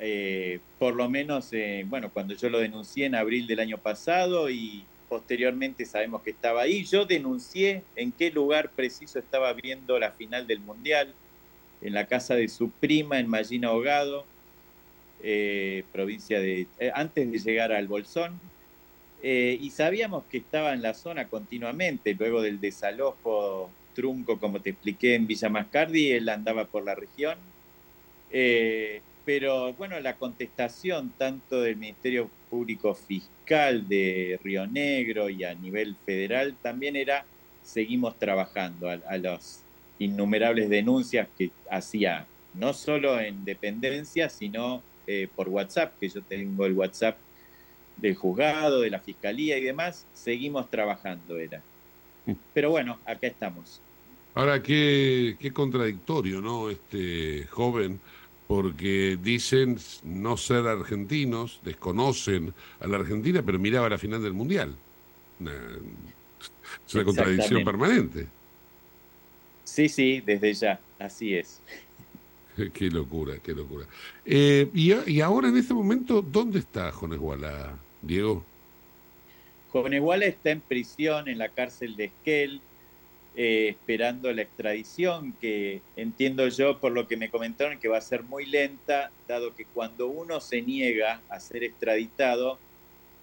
eh, 0.00 0.58
por 0.80 0.96
lo 0.96 1.08
menos, 1.08 1.52
eh, 1.52 1.84
bueno, 1.86 2.10
cuando 2.12 2.34
yo 2.34 2.50
lo 2.50 2.58
denuncié 2.58 3.06
en 3.06 3.14
abril 3.14 3.46
del 3.46 3.60
año 3.60 3.78
pasado 3.78 4.50
y 4.50 4.84
posteriormente 5.08 5.86
sabemos 5.86 6.22
que 6.22 6.30
estaba 6.30 6.62
ahí. 6.62 6.84
Yo 6.84 7.04
denuncié 7.04 7.84
en 7.94 8.10
qué 8.10 8.32
lugar 8.32 8.72
preciso 8.74 9.20
estaba 9.20 9.52
viendo 9.52 10.00
la 10.00 10.10
final 10.10 10.48
del 10.48 10.58
Mundial, 10.58 11.14
en 11.82 11.94
la 11.94 12.06
casa 12.06 12.34
de 12.34 12.48
su 12.48 12.70
prima 12.70 13.18
en 13.18 13.28
Mallina 13.28 13.68
Ahogado, 13.68 14.24
eh, 15.22 15.84
provincia 15.92 16.40
de... 16.40 16.66
eh, 16.78 16.90
antes 16.94 17.30
de 17.30 17.38
llegar 17.38 17.72
al 17.72 17.88
Bolsón, 17.88 18.38
eh, 19.22 19.58
y 19.60 19.70
sabíamos 19.70 20.24
que 20.24 20.38
estaba 20.38 20.72
en 20.72 20.82
la 20.82 20.94
zona 20.94 21.28
continuamente, 21.28 22.14
luego 22.14 22.40
del 22.40 22.60
desalojo 22.60 23.70
trunco, 23.94 24.38
como 24.38 24.60
te 24.60 24.70
expliqué, 24.70 25.14
en 25.14 25.26
Villa 25.26 25.48
Mascardi, 25.48 26.12
él 26.12 26.28
andaba 26.28 26.64
por 26.66 26.84
la 26.84 26.94
región. 26.94 27.38
Eh, 28.30 29.02
pero 29.24 29.74
bueno, 29.74 30.00
la 30.00 30.16
contestación 30.16 31.12
tanto 31.18 31.60
del 31.60 31.76
Ministerio 31.76 32.30
Público 32.48 32.94
Fiscal 32.94 33.86
de 33.86 34.40
Río 34.42 34.66
Negro 34.66 35.28
y 35.28 35.44
a 35.44 35.54
nivel 35.54 35.96
federal 36.06 36.56
también 36.62 36.96
era, 36.96 37.24
seguimos 37.62 38.18
trabajando 38.18 38.88
a, 38.88 39.18
las 39.18 39.64
innumerables 40.00 40.68
denuncias 40.68 41.28
que 41.38 41.50
hacía, 41.70 42.26
no 42.54 42.72
solo 42.72 43.20
en 43.20 43.44
dependencia, 43.44 44.28
sino 44.28 44.82
eh, 45.06 45.28
por 45.36 45.48
WhatsApp, 45.48 45.92
que 46.00 46.08
yo 46.08 46.20
tengo 46.22 46.66
el 46.66 46.72
WhatsApp 46.72 47.16
del 47.96 48.16
juzgado, 48.16 48.80
de 48.80 48.90
la 48.90 48.98
fiscalía 48.98 49.56
y 49.58 49.62
demás, 49.62 50.06
seguimos 50.12 50.68
trabajando, 50.70 51.38
era. 51.38 51.62
Pero 52.54 52.70
bueno, 52.70 52.98
acá 53.04 53.26
estamos. 53.28 53.80
Ahora, 54.34 54.62
qué, 54.62 55.36
qué 55.38 55.52
contradictorio, 55.52 56.40
¿no? 56.40 56.70
Este 56.70 57.46
joven, 57.50 58.00
porque 58.46 59.18
dicen 59.22 59.78
no 60.04 60.36
ser 60.36 60.66
argentinos, 60.66 61.60
desconocen 61.64 62.54
a 62.80 62.86
la 62.86 62.96
Argentina, 62.98 63.42
pero 63.44 63.58
miraba 63.58 63.88
la 63.88 63.98
final 63.98 64.22
del 64.22 64.32
Mundial. 64.32 64.74
Una- 65.40 65.52
es 66.86 66.94
una 66.94 67.04
contradicción 67.04 67.64
permanente. 67.64 68.28
Sí, 69.70 69.88
sí, 69.88 70.20
desde 70.20 70.52
ya, 70.52 70.80
así 70.98 71.32
es. 71.36 71.62
Qué 72.74 72.90
locura, 72.90 73.34
qué 73.40 73.52
locura. 73.52 73.86
Eh, 74.24 74.68
y, 74.74 75.20
ahora, 75.20 75.48
en 75.48 75.56
este 75.56 75.72
momento, 75.72 76.20
¿dónde 76.22 76.58
está 76.58 76.90
Jones 76.90 77.20
Guala, 77.20 77.78
Diego? 78.02 78.44
Coneguala 79.68 80.26
está 80.26 80.50
en 80.50 80.60
prisión 80.60 81.28
en 81.28 81.38
la 81.38 81.48
cárcel 81.50 81.96
de 81.96 82.06
Esquel, 82.06 82.60
eh, 83.36 83.68
esperando 83.68 84.32
la 84.32 84.42
extradición, 84.42 85.34
que 85.40 85.80
entiendo 85.94 86.48
yo, 86.48 86.80
por 86.80 86.90
lo 86.90 87.06
que 87.06 87.16
me 87.16 87.30
comentaron, 87.30 87.78
que 87.78 87.86
va 87.86 87.98
a 87.98 88.02
ser 88.02 88.24
muy 88.24 88.46
lenta, 88.46 89.12
dado 89.28 89.54
que 89.54 89.66
cuando 89.66 90.08
uno 90.08 90.40
se 90.40 90.62
niega 90.62 91.22
a 91.28 91.38
ser 91.38 91.62
extraditado, 91.62 92.58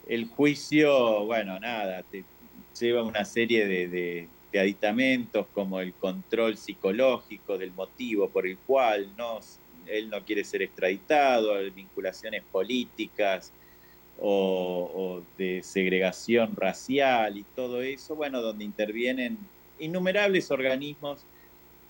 el 0.08 0.28
juicio, 0.30 1.26
bueno, 1.26 1.60
nada, 1.60 2.04
te 2.04 2.24
lleva 2.80 3.04
una 3.04 3.26
serie 3.26 3.68
de, 3.68 3.88
de- 3.89 4.30
de 4.52 4.60
aditamentos 4.60 5.45
como 5.54 5.82
el 5.82 5.93
control 5.93 6.58
psicológico 6.58 7.58
del 7.58 7.74
motivo 7.74 8.30
por 8.30 8.48
el 8.48 8.58
cual 8.58 9.14
no, 9.18 9.39
él 9.86 10.10
no 10.10 10.24
quiere 10.24 10.43
ser 10.43 10.62
extraditado, 10.62 11.56
vinculaciones 11.72 12.43
políticas, 12.52 13.52
o, 14.20 15.22
de 15.38 15.62
segregación 15.64 16.56
racial 16.56 17.38
y 17.38 17.43
todo 17.56 17.82
eso, 17.82 18.16
bueno, 18.16 18.41
donde 18.41 18.66
intervienen 18.66 19.38
innumerables 19.80 20.50
organismos 20.50 21.24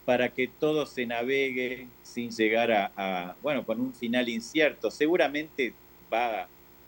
para 0.06 0.30
que 0.34 0.48
todo 0.48 0.86
se 0.86 1.06
navegue 1.06 1.88
sin 2.04 2.32
llegar 2.32 2.72
a, 2.72 2.92
a, 2.96 3.36
bueno, 3.42 3.66
con 3.66 3.80
un 3.80 3.94
final 3.94 4.30
incierto. 4.30 4.92
Seguramente 4.92 5.74
va 6.12 6.48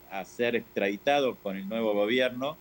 a 0.10 0.26
ser 0.26 0.56
extraditado 0.56 1.36
con 1.36 1.58
el 1.58 1.68
nuevo 1.68 1.94
gobierno, 1.94 2.58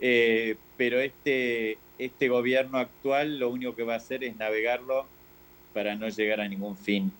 eh, 0.00 0.56
pero 0.76 1.00
este, 1.00 1.78
este 1.98 2.28
gobierno 2.28 2.78
actual 2.78 3.38
lo 3.38 3.50
único 3.50 3.74
que 3.74 3.82
va 3.82 3.94
a 3.94 3.98
hacer 3.98 4.24
es 4.24 4.36
navegarlo 4.36 5.06
para 5.74 5.94
no 5.94 6.08
llegar 6.08 6.40
a 6.40 6.48
ningún 6.48 6.76
fin. 6.76 7.12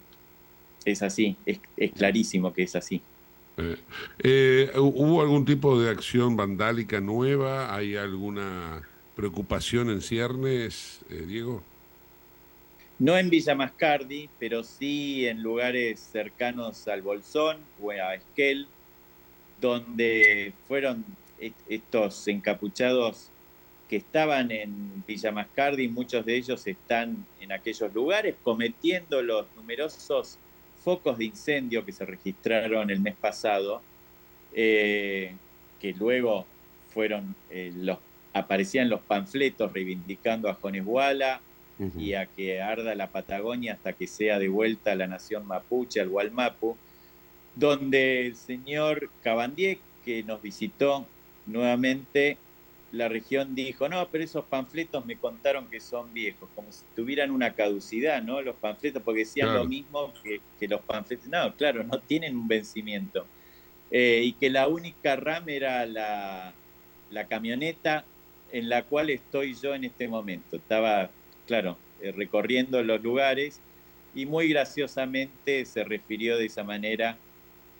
Es 0.85 1.03
así, 1.03 1.37
es, 1.45 1.61
es 1.77 1.93
clarísimo 1.93 2.53
que 2.53 2.63
es 2.63 2.77
así. 2.77 3.01
Eh, 3.57 3.77
eh, 4.23 4.71
¿Hubo 4.77 5.21
algún 5.21 5.45
tipo 5.45 5.81
de 5.81 5.91
acción 5.91 6.37
vandálica 6.37 7.01
nueva? 7.01 7.75
¿Hay 7.75 7.97
alguna 7.97 8.89
preocupación 9.17 9.91
en 9.91 10.01
ciernes, 10.01 11.01
eh, 11.11 11.25
Diego? 11.27 11.63
No 13.01 13.17
en 13.17 13.31
Villa 13.31 13.55
Mascardi, 13.55 14.29
pero 14.39 14.65
sí 14.65 15.27
en 15.27 15.43
lugares 15.43 16.01
cercanos 16.01 16.87
al 16.89 17.03
Bolsón 17.03 17.59
o 17.81 17.91
a 17.91 18.15
Esquel, 18.15 18.67
donde 19.61 20.53
fueron 20.67 21.05
est- 21.41 21.55
estos 21.69 22.27
encapuchados 22.29 23.29
que 23.89 23.97
estaban 23.97 24.51
en 24.51 25.03
Villa 25.07 25.33
Mascardi, 25.33 25.89
muchos 25.89 26.25
de 26.25 26.37
ellos 26.37 26.67
están 26.67 27.25
en 27.41 27.53
aquellos 27.53 27.93
lugares 27.95 28.35
cometiendo 28.43 29.23
los 29.23 29.47
numerosos 29.57 30.39
focos 30.85 31.19
de 31.19 31.27
incendio 31.27 31.85
que 31.85 31.93
se 31.93 32.05
registraron 32.05 32.91
el 32.91 33.01
mes 33.01 33.15
pasado, 33.17 33.83
eh, 34.55 35.35
que 35.81 35.93
luego 35.95 36.47
fueron 36.89 37.35
eh, 37.51 37.73
los 37.75 37.99
aparecían 38.33 38.89
los 38.89 39.01
panfletos 39.01 39.73
reivindicando 39.73 40.49
a 40.49 40.55
Jones 40.55 40.85
Guala 40.85 41.41
y 41.97 42.15
a 42.15 42.27
que 42.27 42.61
arda 42.61 42.97
la 42.97 43.07
Patagonia 43.07 43.75
hasta 43.75 43.93
que 43.93 44.09
sea 44.09 44.41
devuelta 44.41 44.93
a 44.93 44.97
la 44.97 45.07
nación 45.07 45.47
mapuche, 45.47 46.01
al 46.01 46.09
Gualmapu, 46.09 46.77
donde 47.55 48.27
el 48.27 48.35
señor 48.35 49.11
Cabandier, 49.23 49.79
que 50.05 50.25
nos 50.25 50.43
visitó 50.43 51.07
nuevamente, 51.47 52.37
la 52.91 53.09
región 53.09 53.55
dijo, 53.55 53.89
no, 53.89 54.09
pero 54.11 54.25
esos 54.25 54.47
panfletos 54.47 55.05
me 55.05 55.17
contaron 55.19 55.69
que 55.69 55.81
son 55.81 56.13
viejos, 56.15 56.49
como 56.55 56.73
si 56.73 56.85
tuvieran 56.97 57.31
una 57.31 57.55
caducidad, 57.55 58.23
¿no? 58.23 58.41
Los 58.41 58.57
panfletos, 58.57 59.03
porque 59.03 59.21
decían 59.21 59.49
Claro. 59.49 59.65
lo 59.65 59.69
mismo 59.69 60.13
que, 60.23 60.41
que 60.59 60.69
los 60.69 60.81
panfletos. 60.83 61.29
No, 61.29 61.55
claro, 61.55 61.85
no 61.85 62.01
tienen 62.01 62.37
un 62.37 62.49
vencimiento. 62.49 63.27
Eh, 63.91 64.23
y 64.25 64.33
que 64.35 64.51
la 64.51 64.69
única 64.69 65.17
RAM 65.17 65.49
era 65.49 65.85
la, 65.87 66.55
la 67.11 67.27
camioneta 67.27 68.05
en 68.53 68.69
la 68.69 68.83
cual 68.85 69.11
estoy 69.11 69.55
yo 69.55 69.75
en 69.75 69.85
este 69.85 70.09
momento. 70.09 70.57
Estaba, 70.57 71.11
claro, 71.47 71.79
eh, 72.01 72.13
recorriendo 72.13 72.83
los 72.83 73.03
lugares 73.03 73.61
y 74.15 74.25
muy 74.27 74.49
graciosamente 74.49 75.65
se 75.67 75.85
refirió 75.85 76.39
de 76.39 76.47
esa 76.47 76.65
manera 76.65 77.19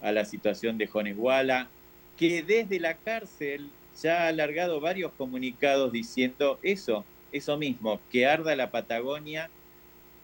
a 0.01 0.13
la 0.13 0.25
situación 0.25 0.77
de 0.79 0.87
Jones 0.87 1.17
Guala, 1.17 1.69
que 2.17 2.43
desde 2.43 2.79
la 2.81 2.95
cárcel 2.99 3.71
ya 4.03 4.25
ha 4.25 4.29
alargado 4.29 4.81
varios 4.81 5.13
comunicados 5.13 5.93
diciendo 5.93 6.59
eso, 6.63 7.05
eso 7.33 7.57
mismo, 7.57 8.01
que 8.11 8.27
arda 8.27 8.57
la 8.57 8.71
Patagonia 8.71 9.51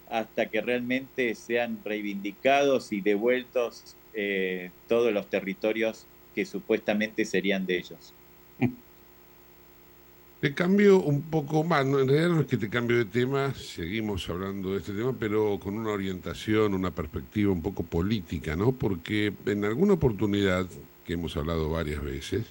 hasta 0.08 0.46
que 0.46 0.60
realmente 0.60 1.34
sean 1.34 1.80
reivindicados 1.84 2.92
y 2.92 3.00
devueltos 3.00 3.96
eh, 4.12 4.70
todos 4.88 5.12
los 5.12 5.28
territorios 5.28 6.06
que 6.34 6.44
supuestamente 6.44 7.24
serían 7.24 7.66
de 7.66 7.78
ellos. 7.78 8.14
Te 10.40 10.52
cambio 10.52 11.00
un 11.00 11.22
poco 11.22 11.64
más, 11.64 11.86
en 11.86 12.06
realidad 12.06 12.28
no 12.28 12.40
es 12.42 12.46
que 12.46 12.58
te 12.58 12.68
cambio 12.68 12.98
de 12.98 13.06
tema, 13.06 13.54
seguimos 13.54 14.28
hablando 14.28 14.72
de 14.72 14.78
este 14.78 14.92
tema, 14.92 15.16
pero 15.18 15.58
con 15.58 15.78
una 15.78 15.90
orientación, 15.90 16.74
una 16.74 16.90
perspectiva 16.90 17.50
un 17.50 17.62
poco 17.62 17.82
política, 17.82 18.54
¿no? 18.54 18.72
Porque 18.72 19.32
en 19.46 19.64
alguna 19.64 19.94
oportunidad, 19.94 20.66
que 21.06 21.14
hemos 21.14 21.34
hablado 21.38 21.70
varias 21.70 22.02
veces, 22.02 22.44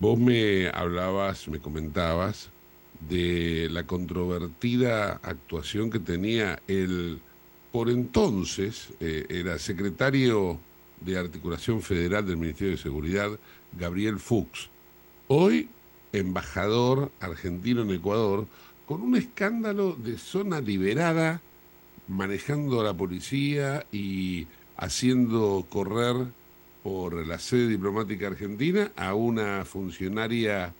vos 0.00 0.18
me 0.18 0.68
hablabas, 0.68 1.46
me 1.46 1.60
comentabas 1.60 2.50
de 3.08 3.68
la 3.70 3.86
controvertida 3.86 5.20
actuación 5.22 5.90
que 5.90 6.00
tenía 6.00 6.60
el, 6.66 7.20
por 7.70 7.90
entonces, 7.90 8.88
eh, 9.00 9.26
era 9.28 9.58
secretario 9.58 10.58
de 11.00 11.18
Articulación 11.18 11.82
Federal 11.82 12.26
del 12.26 12.38
Ministerio 12.38 12.72
de 12.72 12.82
Seguridad, 12.82 13.38
Gabriel 13.78 14.18
Fuchs. 14.18 14.70
Hoy 15.28 15.68
embajador 16.12 17.12
argentino 17.20 17.82
en 17.82 17.90
Ecuador, 17.90 18.46
con 18.86 19.02
un 19.02 19.16
escándalo 19.16 19.94
de 19.94 20.18
zona 20.18 20.60
liberada 20.60 21.40
manejando 22.08 22.80
a 22.80 22.84
la 22.84 22.94
policía 22.94 23.86
y 23.92 24.48
haciendo 24.76 25.64
correr 25.68 26.26
por 26.82 27.26
la 27.26 27.38
sede 27.38 27.68
diplomática 27.68 28.26
argentina 28.26 28.92
a 28.96 29.14
una 29.14 29.64
funcionaria 29.64 30.72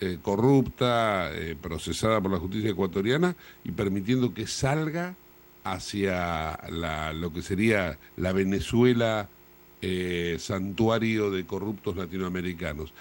eh, 0.00 0.18
corrupta, 0.22 1.32
eh, 1.34 1.56
procesada 1.60 2.20
por 2.20 2.30
la 2.30 2.38
justicia 2.38 2.70
ecuatoriana 2.70 3.34
y 3.64 3.72
permitiendo 3.72 4.32
que 4.32 4.46
salga 4.46 5.16
hacia 5.64 6.58
la, 6.70 7.12
lo 7.12 7.32
que 7.32 7.42
sería 7.42 7.98
la 8.16 8.32
Venezuela 8.32 9.28
eh, 9.82 10.36
santuario 10.38 11.30
de 11.30 11.44
corruptos 11.46 11.96
latinoamericanos. 11.96 12.92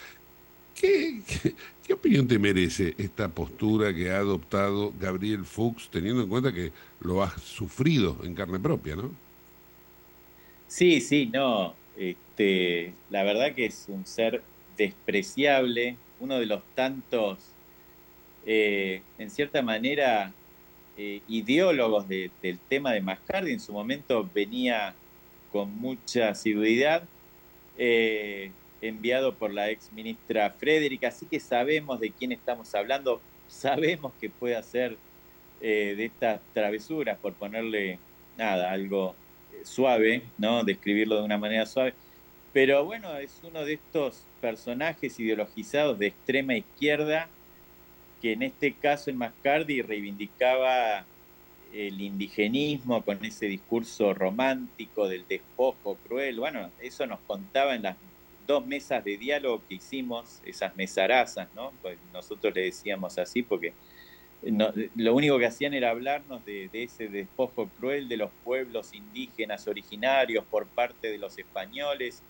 ¿Qué, 0.74 1.22
qué, 1.28 1.54
qué 1.86 1.94
opinión 1.94 2.28
te 2.28 2.40
merece 2.40 2.96
esta 2.98 3.30
postura 3.30 3.94
que 3.94 4.12
ha 4.12 4.18
adoptado 4.18 4.94
Gabriel 5.00 5.46
Fuchs, 5.46 5.90
teniendo 5.92 6.24
en 6.24 6.30
cuenta 6.30 6.52
que 6.52 6.72
lo 7.02 7.22
has 7.22 7.40
sufrido 7.42 8.18
en 8.24 8.34
carne 8.34 8.60
propia, 8.60 8.96
¿no? 8.96 9.12
Sí, 10.68 11.00
sí, 11.00 11.30
no. 11.32 11.76
Este, 11.98 13.02
la 13.10 13.24
verdad 13.24 13.56
que 13.56 13.66
es 13.66 13.88
un 13.90 14.06
ser 14.06 14.44
despreciable, 14.68 16.04
uno 16.20 16.40
de 16.40 16.46
los 16.46 16.64
tantos, 16.76 17.60
eh, 18.46 19.08
en 19.18 19.30
cierta 19.32 19.62
manera, 19.64 20.38
eh, 20.96 21.24
ideólogos 21.28 22.08
de- 22.08 22.32
del 22.42 22.60
tema 22.68 22.94
de 22.94 23.02
Mascardi. 23.02 23.52
En 23.54 23.60
su 23.60 23.74
momento 23.74 24.30
venía 24.32 25.02
con 25.50 25.76
mucha 25.76 26.30
asiduidad, 26.30 27.12
eh, 27.76 28.58
enviado 28.82 29.38
por 29.40 29.54
la 29.54 29.72
ex 29.72 29.92
ministra 29.92 30.52
Frederick, 30.60 31.04
así 31.06 31.28
que 31.30 31.40
sabemos 31.40 32.00
de 32.00 32.14
quién 32.16 32.32
estamos 32.32 32.74
hablando, 32.76 33.26
sabemos 33.48 34.16
que 34.20 34.30
puede 34.32 34.56
hacer 34.56 35.02
de 35.60 36.06
estas 36.06 36.44
travesuras, 36.54 37.20
por 37.20 37.38
ponerle 37.38 38.06
nada, 38.36 38.72
algo 38.72 39.22
suave, 39.64 40.24
¿no? 40.38 40.64
Describirlo 40.64 41.18
de 41.18 41.24
una 41.24 41.38
manera 41.38 41.66
suave. 41.66 41.94
Pero 42.54 42.86
bueno, 42.86 43.16
es 43.18 43.40
uno 43.44 43.64
de 43.66 43.74
estos 43.74 44.24
personajes 44.42 45.20
ideologizados 45.20 46.00
de 46.00 46.08
extrema 46.08 46.56
izquierda 46.56 47.30
que 48.22 48.34
en 48.34 48.44
este 48.44 48.74
caso 48.74 49.10
en 49.10 49.18
Mascardi 49.18 49.82
reivindicaba 49.82 51.06
el 51.74 52.02
indigenismo 52.02 53.02
con 53.04 53.24
ese 53.24 53.46
discurso 53.46 54.14
romántico 54.14 55.08
del 55.08 55.28
despojo 55.28 55.98
cruel. 56.08 56.40
Bueno, 56.40 56.72
eso 56.82 57.06
nos 57.06 57.20
contaba 57.22 57.76
en 57.76 57.84
las 57.84 57.98
dos 58.48 58.66
mesas 58.66 59.04
de 59.04 59.18
diálogo 59.18 59.62
que 59.68 59.76
hicimos, 59.76 60.42
esas 60.46 60.76
mesarazas, 60.76 61.48
¿no? 61.54 61.74
Pues 61.82 61.98
nosotros 62.14 62.56
le 62.56 62.62
decíamos 62.64 63.18
así 63.18 63.44
porque 63.44 63.74
no- 64.44 64.72
lo 64.96 65.16
único 65.16 65.38
que 65.40 65.48
hacían 65.48 65.74
era 65.74 65.90
hablarnos 65.92 66.46
de, 66.46 66.70
de 66.72 66.84
ese 66.84 67.08
despojo 67.08 67.68
cruel 67.78 68.08
de 68.08 68.18
los 68.18 68.32
pueblos 68.44 68.94
indígenas 68.94 69.68
originarios 69.68 70.46
por 70.46 70.68
parte 70.68 71.10
de 71.12 71.18
los 71.18 71.38
españoles 71.38 72.22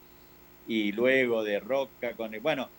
y 0.68 0.92
luego 0.92 1.44
de 1.44 1.60
Roca 1.60 2.14
con 2.14 2.34
el, 2.34 2.42
bueno, 2.42 2.70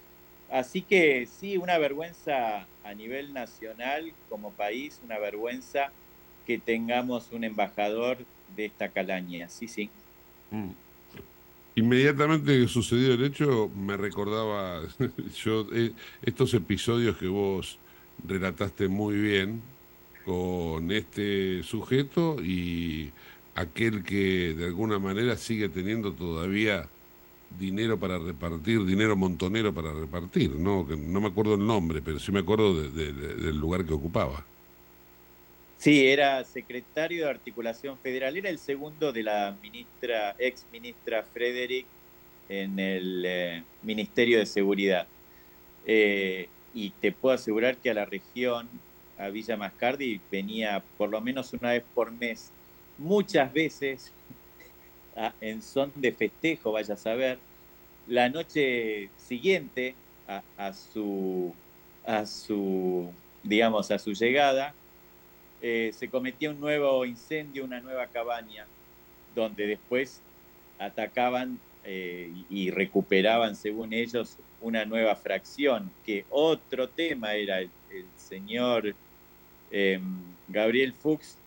así 0.50 0.82
que 0.82 1.26
sí, 1.26 1.56
una 1.56 1.78
vergüenza 1.78 2.66
a 2.84 2.94
nivel 2.94 3.32
nacional 3.32 4.12
como 4.28 4.52
país, 4.52 5.00
una 5.04 5.18
vergüenza 5.18 5.92
que 6.46 6.58
tengamos 6.58 7.30
un 7.32 7.44
embajador 7.44 8.18
de 8.56 8.66
esta 8.66 8.88
calaña, 8.88 9.48
sí, 9.48 9.68
sí. 9.68 9.90
Inmediatamente 11.74 12.58
que 12.58 12.66
sucedió 12.66 13.14
el 13.14 13.24
hecho, 13.24 13.70
me 13.76 13.96
recordaba 13.96 14.82
yo 15.44 15.66
eh, 15.72 15.92
estos 16.22 16.52
episodios 16.54 17.16
que 17.18 17.28
vos 17.28 17.78
relataste 18.18 18.88
muy 18.88 19.16
bien 19.16 19.78
con 20.22 20.90
este 20.92 21.62
sujeto 21.62 22.36
y 22.42 23.14
aquel 23.54 24.02
que 24.04 24.54
de 24.54 24.66
alguna 24.66 24.98
manera 24.98 25.36
sigue 25.36 25.68
teniendo 25.70 26.14
todavía 26.14 26.92
dinero 27.48 27.98
para 27.98 28.18
repartir, 28.18 28.84
dinero 28.84 29.16
montonero 29.16 29.74
para 29.74 29.92
repartir, 29.94 30.56
¿no? 30.56 30.84
No 30.86 31.20
me 31.20 31.28
acuerdo 31.28 31.54
el 31.54 31.66
nombre, 31.66 32.02
pero 32.02 32.18
sí 32.18 32.32
me 32.32 32.40
acuerdo 32.40 32.90
de- 32.90 33.12
del 33.14 33.56
lugar 33.58 33.86
que 33.86 33.94
ocupaba. 33.94 34.50
Sí, 35.76 36.06
era 36.08 36.44
secretario 36.44 37.24
de 37.24 37.30
Articulación 37.30 38.00
Federal, 38.00 38.36
era 38.36 38.50
el 38.50 38.58
segundo 38.58 39.12
de 39.12 39.22
la 39.22 39.56
ministra, 39.62 40.34
ex 40.38 40.68
ministra 40.70 41.22
Frederick 41.32 41.92
en 42.48 42.78
el 42.80 43.24
eh, 43.26 43.68
Ministerio 43.80 44.38
de 44.40 44.46
Seguridad. 44.46 45.12
Eh, 45.84 46.52
y 46.74 46.90
te 46.90 47.12
puedo 47.12 47.34
asegurar 47.34 47.76
que 47.76 47.90
a 47.90 47.94
la 47.94 48.04
región, 48.04 48.68
a 49.18 49.28
Villa 49.28 49.56
Mascardi, 49.56 50.20
venía 50.30 50.82
por 50.96 51.10
lo 51.10 51.20
menos 51.20 51.52
una 51.52 51.70
vez 51.70 51.84
por 51.94 52.12
mes, 52.12 52.52
muchas 52.98 53.52
veces 53.52 54.12
en 55.40 55.62
son 55.62 55.92
de 55.94 56.12
festejo, 56.12 56.72
vaya 56.72 56.94
a 56.94 56.98
saber, 56.98 57.38
la 58.06 58.28
noche 58.28 59.10
siguiente 59.16 59.94
a, 60.26 60.42
a 60.56 60.72
su, 60.72 61.54
a 62.06 62.24
su, 62.26 63.12
digamos, 63.42 63.90
a 63.90 63.98
su 63.98 64.12
llegada, 64.12 64.74
eh, 65.60 65.90
se 65.92 66.08
cometía 66.08 66.50
un 66.50 66.60
nuevo 66.60 67.04
incendio, 67.04 67.64
una 67.64 67.80
nueva 67.80 68.06
cabaña, 68.06 68.66
donde 69.34 69.66
después 69.66 70.22
atacaban 70.78 71.58
eh, 71.90 72.30
y 72.50 72.70
recuperaban, 72.70 73.56
según 73.56 73.94
ellos, 73.94 74.36
una 74.60 74.84
nueva 74.84 75.16
fracción, 75.16 75.90
que 76.04 76.26
otro 76.28 76.90
tema 76.90 77.32
era 77.32 77.60
el, 77.60 77.70
señor 78.16 78.94
eh, 79.70 79.98
Gabriel 80.48 80.92
Fuchs, 80.92 81.38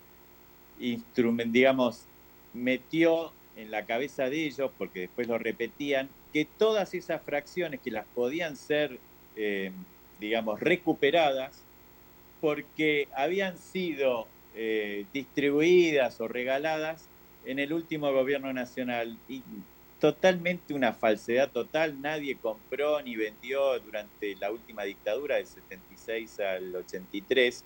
instrument, 0.80 1.52
digamos, 1.52 2.06
metió 2.52 3.30
en 3.56 3.70
la 3.70 3.86
cabeza 3.86 4.28
de 4.28 4.46
ellos, 4.46 4.72
porque 4.76 5.02
después 5.02 5.28
lo 5.28 5.38
repetían, 5.38 6.08
que 6.32 6.44
todas 6.44 6.92
esas 6.92 7.22
fracciones 7.22 7.78
que 7.78 7.92
las 7.92 8.06
podían 8.06 8.56
ser, 8.56 8.98
eh, 9.36 9.70
digamos, 10.18 10.58
recuperadas, 10.58 11.62
porque 12.40 13.06
habían 13.14 13.58
sido 13.58 14.26
eh, 14.56 15.04
distribuidas 15.12 16.20
o 16.20 16.26
regaladas 16.26 17.08
en 17.44 17.60
el 17.60 17.72
último 17.72 18.12
gobierno 18.12 18.52
nacional. 18.52 19.16
Totalmente 20.02 20.74
una 20.74 20.92
falsedad 20.92 21.52
total, 21.52 22.02
nadie 22.02 22.36
compró 22.36 23.00
ni 23.02 23.14
vendió 23.14 23.78
durante 23.78 24.34
la 24.34 24.50
última 24.50 24.82
dictadura 24.82 25.36
del 25.36 25.46
76 25.46 26.40
al 26.40 26.74
83. 26.74 27.64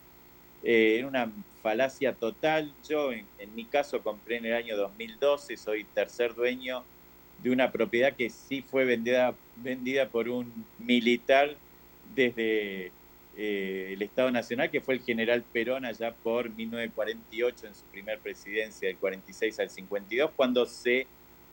Eh, 0.62 0.96
era 0.98 1.08
una 1.08 1.32
falacia 1.62 2.12
total. 2.12 2.74
Yo, 2.86 3.10
en, 3.10 3.54
mi 3.54 3.64
caso, 3.64 4.02
compré 4.02 4.36
en 4.36 4.44
el 4.44 4.52
año 4.52 4.76
2012, 4.76 5.56
soy 5.56 5.84
tercer 5.84 6.34
dueño 6.34 6.84
de 7.42 7.50
una 7.52 7.72
propiedad 7.72 8.12
que 8.14 8.28
sí 8.28 8.60
fue 8.60 8.84
vendida, 8.84 9.34
vendida 9.56 10.10
por 10.10 10.28
un 10.28 10.66
militar 10.78 11.56
desde 12.14 12.92
eh, 13.38 13.92
el 13.94 14.02
Estado 14.02 14.30
Nacional, 14.30 14.70
que 14.70 14.82
fue 14.82 14.92
el 14.92 15.00
general 15.00 15.42
Perón 15.54 15.86
allá 15.86 16.12
por 16.12 16.50
1948 16.50 17.66
en 17.66 17.74
su 17.74 17.84
primer 17.86 18.18
presidencia, 18.18 18.88
del 18.88 18.98
46 18.98 19.58
al 19.58 19.70
52, 19.70 20.32
cuando 20.36 20.66
se 20.66 21.06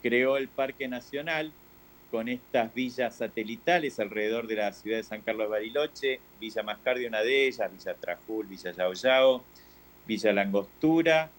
creó 0.04 0.36
el 0.36 0.48
Parque 0.48 0.86
Nacional 0.86 1.50
con 2.10 2.28
estas 2.28 2.74
villas 2.74 3.16
satelitales 3.16 3.98
alrededor 3.98 4.46
de 4.46 4.56
la 4.56 4.70
ciudad 4.74 4.98
de 4.98 5.02
San 5.02 5.22
Carlos 5.22 5.46
de 5.46 5.50
Bariloche, 5.50 6.20
Villa 6.38 6.62
Mascardi 6.62 7.06
una 7.06 7.22
de 7.22 7.46
ellas, 7.46 7.72
Villa 7.72 7.94
Trajul, 7.94 8.46
Villa 8.46 8.72
Yao 8.72 9.42
Villa 10.06 10.32
Langostura 10.34 11.30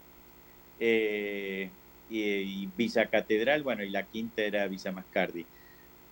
eh, 0.79 1.69
y, 2.09 2.67
Villa 2.75 3.05
Catedral, 3.05 3.61
bueno, 3.61 3.83
y 3.83 3.91
la 3.91 4.01
quinta 4.01 4.41
era 4.41 4.65
Villa 4.65 4.91
Mascardi. 4.91 5.45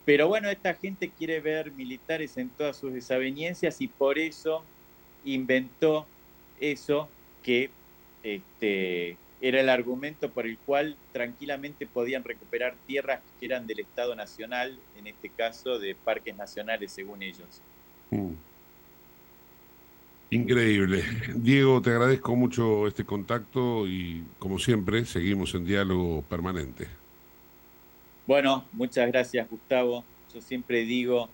Pero 0.06 0.28
bueno, 0.28 0.48
esta 0.48 0.76
gente 0.76 1.10
quiere 1.10 1.40
ver 1.40 1.72
militares 1.72 2.38
en 2.38 2.50
todas 2.50 2.78
sus 2.78 2.94
desavenencias 2.94 3.82
y 3.82 3.88
por 3.88 4.20
eso 4.20 4.64
inventó 5.26 6.06
eso 6.60 7.10
que 7.42 7.72
este, 8.22 9.18
era 9.46 9.60
el 9.60 9.68
argumento 9.68 10.32
por 10.32 10.46
el 10.48 10.58
cual 10.60 10.98
tranquilamente 11.12 11.86
podían 11.86 12.24
recuperar 12.24 12.78
tierras 12.86 13.22
que 13.38 13.46
eran 13.46 13.68
del 13.68 13.82
Estado 13.82 14.16
Nacional, 14.16 14.80
en 14.96 15.06
este 15.08 15.30
caso 15.32 15.80
de 15.80 15.96
parques 15.96 16.34
nacionales 16.38 16.94
según 16.94 17.22
ellos. 17.22 17.62
Mm. 18.10 18.36
Increíble. 20.30 21.04
Diego, 21.36 21.82
te 21.82 21.90
agradezco 21.90 22.38
mucho 22.38 22.88
este 22.88 23.04
contacto 23.04 23.86
y 23.86 24.24
como 24.40 24.58
siempre 24.60 25.04
seguimos 25.04 25.54
en 25.56 25.66
diálogo 25.66 26.22
permanente. 26.24 26.88
Bueno, 28.26 28.70
muchas 28.72 29.12
gracias 29.12 29.50
Gustavo. 29.50 30.06
Yo 30.34 30.40
siempre 30.40 30.86
digo 30.86 31.30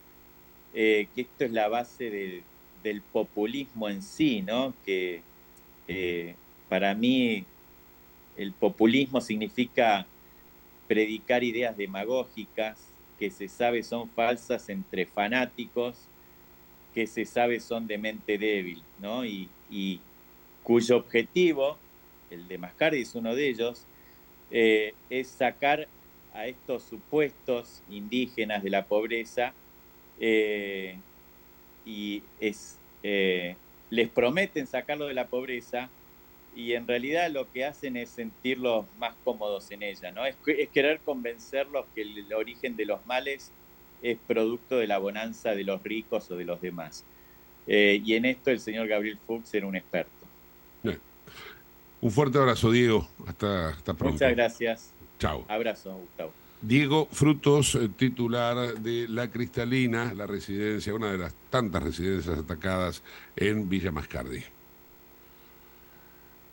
eh, 0.74 1.07
que 1.14 1.22
esto 1.22 1.45
es 1.45 1.51
la 1.51 1.68
base 1.68 2.10
de- 2.10 2.43
del 2.84 3.03
populismo 3.03 3.88
en 3.88 4.01
sí, 4.01 4.41
¿no? 4.41 4.74
Que 4.84 5.22
eh, 5.88 6.36
para 6.68 6.95
mí 6.95 7.45
el 8.39 8.53
populismo 8.53 9.19
significa 9.19 10.07
predicar 10.87 11.43
ideas 11.43 11.75
demagógicas 11.75 12.79
que 13.19 13.29
se 13.29 13.49
sabe 13.49 13.83
son 13.83 14.09
falsas 14.09 14.69
entre 14.69 15.05
fanáticos, 15.05 16.07
que 16.93 17.05
se 17.05 17.25
sabe 17.25 17.59
son 17.59 17.85
de 17.85 17.97
mente 17.97 18.37
débil, 18.37 18.81
¿no? 18.99 19.25
Y, 19.25 19.49
cuyo 20.63 20.97
objetivo 20.97 21.77
el 22.29 22.47
de 22.47 22.57
Mascardi 22.59 23.01
es 23.01 23.15
uno 23.15 23.33
de 23.33 23.49
ellos, 23.49 23.85
eh, 24.51 24.93
es 25.09 25.27
sacar 25.27 25.87
a 26.33 26.45
estos 26.47 26.83
supuestos 26.83 27.81
indígenas 27.89 28.61
de 28.61 28.69
la 28.69 28.85
pobreza 28.85 29.53
eh, 30.19 30.95
y 31.85 32.21
eh, 33.03 33.55
les 33.89 34.09
prometen 34.09 34.67
sacarlo 34.67 35.07
de 35.07 35.13
la 35.15 35.27
pobreza 35.27 35.89
y 36.60 36.74
en 36.74 36.88
realidad 36.88 37.32
lo 37.32 37.49
que 37.51 37.64
hacen 37.64 37.95
es 37.95 38.10
sentirlos 38.10 38.86
más 38.97 39.16
cómodos 39.24 39.72
en 39.72 39.82
ella, 39.82 40.12
¿no? 40.12 40.26
Es, 40.26 40.36
es 40.45 40.70
querer 40.70 40.99
convencerlos 40.99 41.86
que 41.95 42.01
el, 42.01 42.18
el 42.18 42.34
origen 42.34 42.76
de 42.76 42.86
los 42.86 43.05
males 43.05 43.51
es 44.01 44.18
producto 44.28 44.78
de 44.78 44.88
la 44.88 44.97
bonanza 44.97 45.55
de 45.55 45.64
los 45.64 45.82
ricos 45.82 46.30
o 46.32 46.36
de 46.36 46.43
los 46.43 46.62
demás. 46.62 47.05
Eh, 47.66 48.01
y 48.03 48.16
en 48.16 48.26
esto 48.26 48.51
el 48.51 48.60
señor 48.60 48.88
Gabriel 48.88 49.18
Fuchs 49.26 49.53
era 49.53 49.68
un 49.68 49.76
experto. 49.76 50.26
Bien. 50.84 50.99
Un 52.01 52.12
fuerte 52.12 52.38
abrazo, 52.38 52.72
Diego. 52.72 53.07
Hasta, 53.26 53.70
hasta 53.70 53.93
pronto. 53.93 54.14
Muchas 54.14 54.32
gracias. 54.36 54.93
Chao. 55.18 55.45
Abrazo, 55.47 55.95
Gustavo. 55.95 56.34
Diego 56.62 57.07
Frutos, 57.10 57.76
eh, 57.76 57.89
titular 57.95 58.74
de 58.80 59.07
La 59.07 59.30
Cristalina, 59.30 60.14
la 60.14 60.28
residencia, 60.28 60.93
una 60.93 61.12
de 61.12 61.20
las 61.20 61.34
tantas 61.49 61.82
residencias 61.82 62.38
atacadas 62.38 63.01
en 63.38 63.70
Villa 63.70 63.91
Mascardi. 63.91 64.43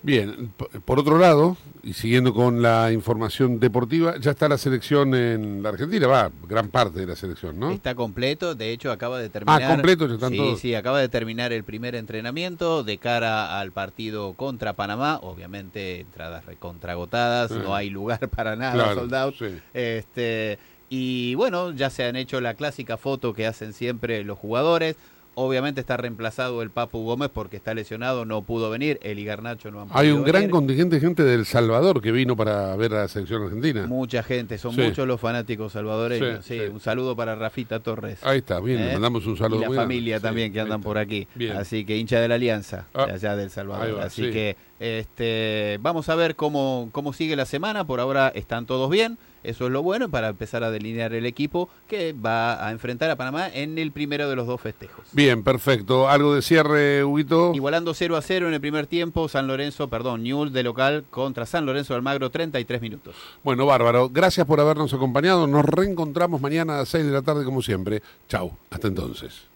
Bien, 0.06 0.52
por 0.84 1.00
otro 1.00 1.18
lado, 1.18 1.56
y 1.82 1.92
siguiendo 1.94 2.32
con 2.32 2.62
la 2.62 2.92
información 2.92 3.58
deportiva, 3.58 4.14
ya 4.20 4.30
está 4.30 4.48
la 4.48 4.56
selección 4.56 5.12
en 5.16 5.64
la 5.64 5.70
Argentina, 5.70 6.06
va, 6.06 6.30
gran 6.48 6.68
parte 6.68 7.00
de 7.00 7.06
la 7.06 7.16
selección, 7.16 7.58
¿no? 7.58 7.72
Está 7.72 7.96
completo, 7.96 8.54
de 8.54 8.70
hecho 8.70 8.92
acaba 8.92 9.18
de 9.18 9.30
terminar. 9.30 9.60
Ah, 9.64 9.68
completo, 9.74 10.06
ya 10.06 10.14
están 10.14 10.30
sí, 10.30 10.36
todos. 10.36 10.60
sí, 10.60 10.76
acaba 10.76 11.00
de 11.00 11.08
terminar 11.08 11.52
el 11.52 11.64
primer 11.64 11.96
entrenamiento 11.96 12.84
de 12.84 12.98
cara 12.98 13.58
al 13.58 13.72
partido 13.72 14.34
contra 14.34 14.74
Panamá. 14.74 15.18
Obviamente, 15.22 15.98
entradas 15.98 16.46
recontragotadas, 16.46 17.50
Ah. 17.50 17.60
no 17.64 17.74
hay 17.74 17.90
lugar 17.90 18.28
para 18.30 18.54
nada, 18.54 18.74
Claro, 18.74 18.94
soldados. 19.00 19.34
sí. 19.40 19.46
Este, 19.74 20.60
y 20.88 21.34
bueno, 21.34 21.72
ya 21.72 21.90
se 21.90 22.04
han 22.04 22.14
hecho 22.14 22.40
la 22.40 22.54
clásica 22.54 22.96
foto 22.96 23.34
que 23.34 23.44
hacen 23.48 23.72
siempre 23.72 24.22
los 24.22 24.38
jugadores. 24.38 24.94
Obviamente 25.38 25.82
está 25.82 25.98
reemplazado 25.98 26.62
el 26.62 26.70
Papu 26.70 27.04
Gómez 27.04 27.28
porque 27.30 27.58
está 27.58 27.74
lesionado, 27.74 28.24
no 28.24 28.40
pudo 28.40 28.70
venir. 28.70 28.98
El 29.02 29.22
Garnacho 29.22 29.70
no 29.70 29.82
han 29.82 29.88
Hay 29.92 30.08
un 30.08 30.22
podido 30.22 30.32
gran 30.38 30.48
contingente 30.50 30.96
de 30.96 31.00
gente 31.02 31.22
del 31.24 31.44
Salvador 31.44 32.00
que 32.00 32.10
vino 32.10 32.34
para 32.36 32.74
ver 32.76 32.94
a 32.94 33.00
la 33.02 33.08
selección 33.08 33.42
argentina. 33.42 33.86
Mucha 33.86 34.22
gente, 34.22 34.56
son 34.56 34.72
Sí. 34.72 34.80
muchos 34.80 35.06
los 35.06 35.20
fanáticos 35.20 35.72
salvadoreños. 35.74 36.42
Sí, 36.42 36.58
un 36.60 36.80
saludo 36.80 37.14
para 37.14 37.34
Rafita 37.34 37.80
Torres. 37.80 38.18
Ahí 38.22 38.38
está, 38.38 38.60
bien, 38.60 38.78
le 38.80 38.88
¿Eh? 38.88 38.92
mandamos 38.94 39.26
un 39.26 39.36
saludo 39.36 39.60
Y 39.60 39.68
la 39.68 39.82
familia 39.82 40.20
también 40.20 40.54
que 40.54 40.60
andan 40.60 40.80
por 40.80 40.96
aquí. 40.96 41.28
Bien. 41.34 41.54
Así 41.54 41.84
que 41.84 41.98
hincha 41.98 42.18
de 42.18 42.28
la 42.28 42.36
Alianza, 42.36 42.86
Ah, 42.94 43.04
de 43.04 43.12
allá 43.12 43.36
del 43.36 43.50
Salvador. 43.50 43.98
va, 43.98 44.04
Así 44.04 44.24
sí. 44.24 44.30
que 44.30 44.56
este, 44.80 45.78
vamos 45.82 46.08
a 46.08 46.14
ver 46.14 46.34
cómo, 46.34 46.88
cómo 46.92 47.12
sigue 47.12 47.36
la 47.36 47.44
semana. 47.44 47.86
Por 47.86 48.00
ahora 48.00 48.32
están 48.34 48.64
todos 48.64 48.88
bien. 48.90 49.18
Eso 49.46 49.66
es 49.66 49.72
lo 49.72 49.82
bueno 49.82 50.08
para 50.08 50.28
empezar 50.28 50.64
a 50.64 50.72
delinear 50.72 51.14
el 51.14 51.24
equipo 51.24 51.68
que 51.86 52.12
va 52.12 52.66
a 52.66 52.72
enfrentar 52.72 53.10
a 53.10 53.16
Panamá 53.16 53.48
en 53.48 53.78
el 53.78 53.92
primero 53.92 54.28
de 54.28 54.34
los 54.34 54.46
dos 54.46 54.60
festejos. 54.60 55.04
Bien, 55.12 55.44
perfecto. 55.44 56.08
¿Algo 56.08 56.34
de 56.34 56.42
cierre, 56.42 57.04
Huguito? 57.04 57.52
Igualando 57.54 57.94
0 57.94 58.16
a 58.16 58.22
0 58.22 58.48
en 58.48 58.54
el 58.54 58.60
primer 58.60 58.88
tiempo, 58.88 59.28
San 59.28 59.46
Lorenzo, 59.46 59.88
perdón, 59.88 60.24
Newell 60.24 60.52
de 60.52 60.64
local 60.64 61.04
contra 61.10 61.46
San 61.46 61.64
Lorenzo 61.64 61.94
de 61.94 61.98
Almagro, 61.98 62.30
33 62.30 62.82
minutos. 62.82 63.14
Bueno, 63.44 63.66
bárbaro. 63.66 64.08
Gracias 64.08 64.46
por 64.46 64.60
habernos 64.60 64.92
acompañado. 64.92 65.46
Nos 65.46 65.64
reencontramos 65.64 66.40
mañana 66.40 66.74
a 66.74 66.78
las 66.78 66.88
6 66.88 67.06
de 67.06 67.12
la 67.12 67.22
tarde 67.22 67.44
como 67.44 67.62
siempre. 67.62 68.02
Chau. 68.28 68.52
Hasta 68.70 68.88
entonces. 68.88 69.55